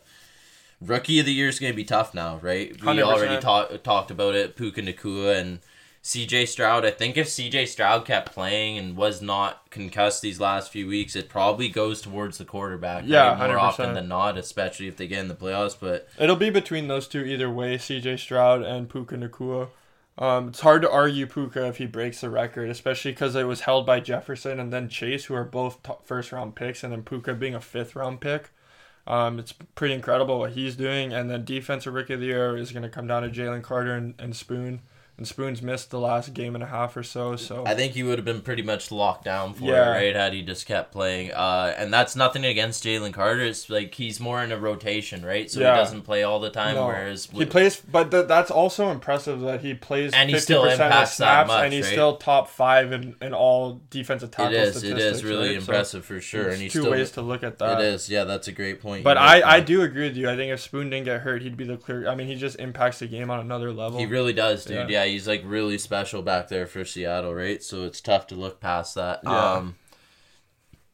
rookie 0.81 1.19
of 1.19 1.25
the 1.25 1.33
year 1.33 1.47
is 1.47 1.59
going 1.59 1.71
to 1.71 1.77
be 1.77 1.83
tough 1.83 2.13
now, 2.13 2.37
right? 2.41 2.71
We 2.81 2.87
100%. 2.87 3.03
already 3.03 3.41
talked 3.41 3.83
talked 3.83 4.11
about 4.11 4.35
it. 4.35 4.55
Puka 4.55 4.81
Nacua 4.81 5.39
and 5.39 5.59
CJ 6.03 6.47
Stroud. 6.47 6.83
I 6.85 6.91
think 6.91 7.15
if 7.17 7.27
CJ 7.27 7.67
Stroud 7.67 8.05
kept 8.05 8.33
playing 8.33 8.77
and 8.77 8.97
was 8.97 9.21
not 9.21 9.69
concussed 9.69 10.21
these 10.21 10.39
last 10.39 10.71
few 10.71 10.87
weeks, 10.87 11.15
it 11.15 11.29
probably 11.29 11.69
goes 11.69 12.01
towards 12.01 12.37
the 12.39 12.45
quarterback. 12.45 13.03
Yeah, 13.05 13.29
right? 13.39 13.47
more 13.49 13.57
100%. 13.57 13.61
often 13.61 13.93
than 13.93 14.07
not, 14.07 14.37
especially 14.37 14.87
if 14.87 14.97
they 14.97 15.07
get 15.07 15.19
in 15.19 15.27
the 15.27 15.35
playoffs. 15.35 15.77
But 15.79 16.09
It'll 16.19 16.35
be 16.35 16.49
between 16.49 16.87
those 16.87 17.07
two 17.07 17.23
either 17.23 17.49
way, 17.49 17.77
CJ 17.77 18.17
Stroud 18.19 18.63
and 18.63 18.89
Puka 18.89 19.15
Nacua. 19.15 19.69
Um, 20.17 20.49
it's 20.49 20.59
hard 20.59 20.81
to 20.81 20.91
argue 20.91 21.25
Puka 21.25 21.67
if 21.67 21.77
he 21.77 21.85
breaks 21.85 22.21
the 22.21 22.29
record, 22.29 22.69
especially 22.69 23.11
because 23.11 23.35
it 23.35 23.45
was 23.47 23.61
held 23.61 23.85
by 23.85 23.99
Jefferson 23.99 24.59
and 24.59 24.71
then 24.73 24.89
Chase, 24.89 25.25
who 25.25 25.35
are 25.35 25.43
both 25.45 25.81
top 25.83 26.05
first 26.05 26.31
round 26.31 26.55
picks, 26.55 26.83
and 26.83 26.91
then 26.91 27.03
Puka 27.03 27.33
being 27.33 27.55
a 27.55 27.61
fifth 27.61 27.95
round 27.95 28.21
pick. 28.21 28.49
Um, 29.07 29.39
it's 29.39 29.53
pretty 29.75 29.93
incredible 29.93 30.39
what 30.39 30.51
he's 30.51 30.75
doing. 30.75 31.13
And 31.13 31.29
then 31.29 31.43
defensive 31.43 31.93
rookie 31.93 32.13
of 32.13 32.19
the 32.19 32.27
year 32.27 32.55
is 32.55 32.71
going 32.71 32.83
to 32.83 32.89
come 32.89 33.07
down 33.07 33.23
to 33.23 33.29
Jalen 33.29 33.63
Carter 33.63 33.93
and, 33.93 34.13
and 34.19 34.35
Spoon. 34.35 34.81
And 35.17 35.27
Spoon's 35.27 35.61
missed 35.61 35.91
the 35.91 35.99
last 35.99 36.33
game 36.33 36.55
and 36.55 36.63
a 36.63 36.67
half 36.67 36.97
or 36.97 37.03
so. 37.03 37.35
So 37.35 37.63
I 37.67 37.75
think 37.75 37.93
he 37.93 38.01
would 38.01 38.17
have 38.17 38.25
been 38.25 38.41
pretty 38.41 38.63
much 38.63 38.91
locked 38.91 39.23
down 39.23 39.53
for 39.53 39.65
Yeah. 39.65 39.91
it, 39.91 39.91
right? 39.91 40.15
Had 40.15 40.33
he 40.33 40.41
just 40.41 40.65
kept 40.65 40.91
playing. 40.91 41.31
Uh, 41.31 41.75
and 41.77 41.93
that's 41.93 42.15
nothing 42.15 42.43
against 42.43 42.83
Jalen 42.83 43.13
Carter. 43.13 43.41
It's 43.43 43.69
like 43.69 43.93
he's 43.93 44.19
more 44.19 44.43
in 44.43 44.51
a 44.51 44.57
rotation, 44.57 45.23
right? 45.23 45.51
So 45.51 45.59
Yeah. 45.59 45.75
he 45.75 45.79
doesn't 45.81 46.01
play 46.03 46.23
all 46.23 46.39
the 46.39 46.49
time. 46.49 46.73
No. 46.73 46.87
Whereas 46.87 47.27
he 47.31 47.45
plays, 47.45 47.79
but 47.79 48.09
th- 48.09 48.27
that's 48.27 48.49
also 48.49 48.89
impressive 48.89 49.41
that 49.41 49.61
he 49.61 49.75
plays 49.75 50.11
And 50.13 50.27
he 50.27 50.35
50% 50.37 50.41
still 50.41 50.63
impacts 50.63 51.17
that 51.17 51.25
snaps, 51.25 51.47
much, 51.49 51.63
and 51.65 51.73
he's 51.73 51.85
right? 51.85 51.91
still 51.91 52.15
top 52.17 52.49
five 52.49 52.91
in, 52.91 53.15
in 53.21 53.35
all 53.35 53.79
defensive 53.91 54.29
it 54.29 54.31
tackle 54.31 54.55
is. 54.55 54.81
It 54.83 54.97
is 54.97 55.23
really 55.23 55.49
right? 55.49 55.61
So 55.63 55.71
impressive 55.71 56.03
for 56.05 56.19
sure. 56.19 56.47
And 56.49 56.59
he's 56.59 56.73
two 56.73 56.79
still. 56.79 56.91
ways 56.93 57.11
to 57.11 57.21
look 57.21 57.43
at 57.43 57.59
that. 57.59 57.79
It 57.79 57.85
is. 57.85 58.09
Yeah, 58.09 58.23
that's 58.23 58.47
a 58.47 58.51
great 58.51 58.81
point. 58.81 59.03
But 59.03 59.19
I, 59.19 59.43
I 59.57 59.59
do 59.59 59.83
agree 59.83 60.07
with 60.07 60.17
you. 60.17 60.29
I 60.31 60.35
think 60.35 60.51
if 60.51 60.61
Spoon 60.61 60.89
didn't 60.89 61.05
get 61.05 61.21
hurt, 61.21 61.43
he'd 61.43 61.57
be 61.57 61.65
the 61.65 61.77
clear. 61.77 62.07
I 62.07 62.15
mean, 62.15 62.25
he 62.25 62.33
just 62.33 62.59
impacts 62.59 62.97
the 62.99 63.07
game 63.07 63.29
on 63.29 63.39
another 63.39 63.71
level. 63.71 63.99
He 63.99 64.07
really 64.07 64.33
does, 64.33 64.65
dude. 64.65 64.89
Yeah. 64.89 65.00
Yeah. 65.00 65.00
He's 65.05 65.27
like 65.27 65.41
really 65.45 65.77
special 65.77 66.21
back 66.21 66.47
there 66.47 66.67
for 66.67 66.83
Seattle, 66.85 67.33
right? 67.33 67.61
So 67.63 67.83
it's 67.83 68.01
tough 68.01 68.27
to 68.27 68.35
look 68.35 68.59
past 68.59 68.95
that. 68.95 69.21
Yeah. 69.23 69.53
Um, 69.53 69.75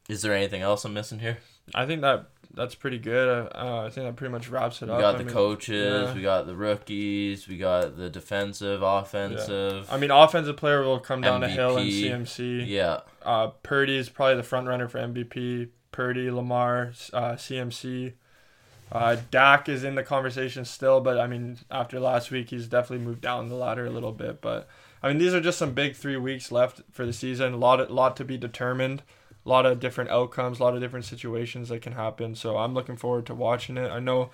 is 0.10 0.22
there 0.22 0.34
anything 0.34 0.62
else 0.62 0.86
I'm 0.86 0.94
missing 0.94 1.20
here? 1.20 1.38
I 1.76 1.86
think 1.86 2.02
that 2.02 2.30
that's 2.54 2.76
pretty 2.76 2.98
good. 2.98 3.28
Uh, 3.54 3.84
I 3.86 3.90
think 3.90 4.08
that 4.08 4.16
pretty 4.16 4.32
much 4.32 4.50
wraps 4.50 4.82
it 4.82 4.86
We 4.88 4.92
up. 4.94 4.98
We 4.98 5.02
got 5.02 5.16
I 5.16 5.18
the 5.20 5.24
mean, 5.26 5.34
coaches, 5.34 6.08
yeah. 6.10 6.14
we 6.16 6.22
got 6.22 6.48
the 6.48 6.56
rookies, 6.56 7.48
we 7.48 7.58
got 7.58 7.98
the 7.98 8.10
defensive, 8.10 8.82
offensive. 8.82 9.88
I 9.92 9.98
mean, 9.98 10.12
offensive 10.12 10.58
player 10.58 10.82
will 10.84 11.00
come 11.00 11.22
down 11.22 11.42
the 11.42 11.50
hill 11.50 11.78
in 11.78 11.88
MVP. 11.88 12.04
CMC. 12.26 12.68
Yeah, 12.68 13.02
Uh, 13.24 13.48
Purdy 13.64 13.98
is 13.98 14.10
probably 14.10 14.36
the 14.38 14.44
front 14.44 14.68
runner 14.68 14.88
for 14.88 15.00
MVP. 15.00 15.70
Purdy, 15.92 16.32
Lamar, 16.32 16.94
uh, 17.14 17.34
CMC. 17.34 18.14
Uh, 18.92 19.18
Dak 19.32 19.68
is 19.68 19.84
in 19.84 19.96
the 19.96 20.04
conversation 20.04 20.64
still, 20.66 21.02
but 21.02 21.20
I 21.20 21.28
mean, 21.28 21.58
after 21.70 22.00
last 22.00 22.32
week, 22.32 22.50
he's 22.50 22.68
definitely 22.68 23.06
moved 23.06 23.22
down 23.22 23.50
the 23.50 23.56
ladder 23.56 23.86
a 23.86 23.90
little 23.90 24.14
bit. 24.14 24.42
But 24.42 24.68
I 25.04 25.10
mean, 25.10 25.18
these 25.18 25.34
are 25.34 25.42
just 25.42 25.58
some 25.58 25.74
big 25.74 25.96
three 25.96 26.18
weeks 26.18 26.52
left 26.52 26.82
for 26.92 27.06
the 27.06 27.14
season. 27.14 27.54
A 27.54 27.58
lot, 27.58 27.92
lot 27.92 28.16
to 28.18 28.26
be 28.26 28.38
determined. 28.38 29.04
A 29.46 29.50
lot 29.50 29.66
of 29.66 29.80
different 29.80 30.10
outcomes, 30.10 30.60
a 30.60 30.64
lot 30.64 30.74
of 30.74 30.82
different 30.82 31.06
situations 31.06 31.70
that 31.70 31.82
can 31.82 31.94
happen. 31.94 32.36
So 32.36 32.58
I'm 32.58 32.74
looking 32.74 32.98
forward 32.98 33.26
to 33.28 33.36
watching 33.36 33.78
it. 33.78 33.90
I 33.90 34.00
know 34.00 34.30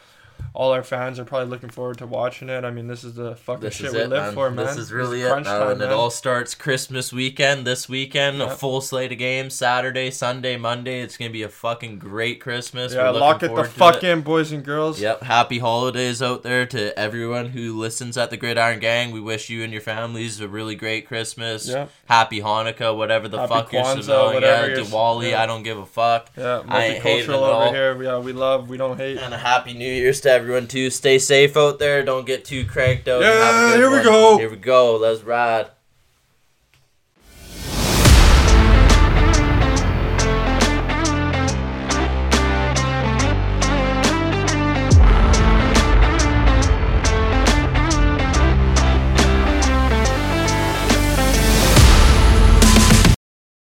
all 0.54 0.72
our 0.72 0.84
fans 0.84 1.20
are 1.20 1.26
probably 1.26 1.50
looking 1.50 1.70
forward 1.70 1.98
to 1.98 2.06
watching 2.06 2.48
it. 2.50 2.64
I 2.64 2.70
mean, 2.70 2.88
this 2.88 3.04
is 3.04 3.16
the 3.16 3.36
fucking 3.36 3.62
this 3.62 3.74
shit 3.74 3.92
we 3.92 4.00
it, 4.00 4.10
live 4.10 4.24
man. 4.26 4.34
for, 4.34 4.52
man. 4.52 4.66
This 4.66 4.78
is 4.78 4.92
really 4.92 5.22
is 5.22 5.28
it, 5.32 5.44
time, 5.44 5.72
and 5.72 5.82
it 5.82 5.90
all 5.90 6.12
starts 6.12 6.54
Christmas 6.54 7.12
weekend. 7.12 7.66
This 7.66 7.90
weekend, 7.90 8.42
a 8.42 8.50
full 8.56 8.82
slate 8.82 9.12
of 9.12 9.18
games: 9.18 9.56
Saturday, 9.56 10.12
Sunday, 10.12 10.58
Monday. 10.58 11.02
It's 11.02 11.18
gonna 11.18 11.32
be 11.32 11.44
a 11.44 11.50
fucking 11.50 11.98
great 11.98 12.40
Christmas. 12.40 12.94
Yeah, 12.94 13.10
lock 13.10 13.42
it 13.42 13.54
the 13.56 13.64
fuck 13.64 14.04
in, 14.04 14.22
boys 14.22 14.52
and 14.52 14.64
girls. 14.64 15.02
Yep. 15.02 15.24
Happy 15.24 15.60
holidays 15.60 16.22
out 16.22 16.44
there 16.44 16.66
to 16.68 16.98
everyone 17.00 17.48
who 17.48 17.78
listens 17.78 18.18
at 18.18 18.30
the 18.30 18.38
Gridiron 18.38 18.80
Gang. 18.80 19.12
We 19.12 19.22
wish 19.22 19.50
you 19.50 19.64
and 19.64 19.72
your 19.74 19.82
families 19.82 20.40
a 20.40 20.48
really 20.48 20.76
great 20.76 21.08
Christmas. 21.08 21.68
Yep. 21.68 21.90
Happy 22.06 22.42
Hanukkah, 22.42 22.96
whatever 22.96 23.28
the 23.28 23.40
Happy 23.40 23.54
fuck 23.54 23.74
you're 23.74 23.82
Kwanzaa, 23.84 24.04
celebrating. 24.04 24.34
whatever 24.36 24.68
Yeah, 24.70 24.76
you're- 24.76 24.86
Diwali, 24.88 25.32
yeah. 25.32 25.42
I 25.42 25.46
don't 25.46 25.64
give 25.64 25.78
a 25.78 25.86
fuck. 25.86 26.30
Yeah, 26.38 26.62
I 26.68 26.86
ain't 26.86 27.04
hating 27.04 27.30
multicultural 27.30 27.68
over 27.68 27.76
here. 27.76 28.04
Yeah, 28.04 28.20
we 28.20 28.34
love, 28.34 28.70
we 28.70 28.78
don't 28.78 28.98
hate. 28.98 29.18
And 29.18 29.34
a 29.34 29.38
happy 29.38 29.74
New 29.74 29.92
Year's 29.92 30.22
to 30.24 30.32
everyone 30.32 30.68
too. 30.68 30.90
Stay 30.90 31.20
safe 31.20 31.56
out 31.56 31.80
there. 31.80 32.04
Don't 32.04 32.26
get 32.26 32.44
too 32.46 32.66
cranked 32.66 33.08
out. 33.08 33.22
and 33.24 33.26
have 33.26 33.56
a 33.56 33.70
Yeah, 33.70 33.76
here 33.78 33.92
we 33.92 34.04
go. 34.04 34.38
Here 34.38 34.50
we 34.50 34.58
go. 34.58 34.98
Let's 34.98 35.22
ride. 35.22 35.68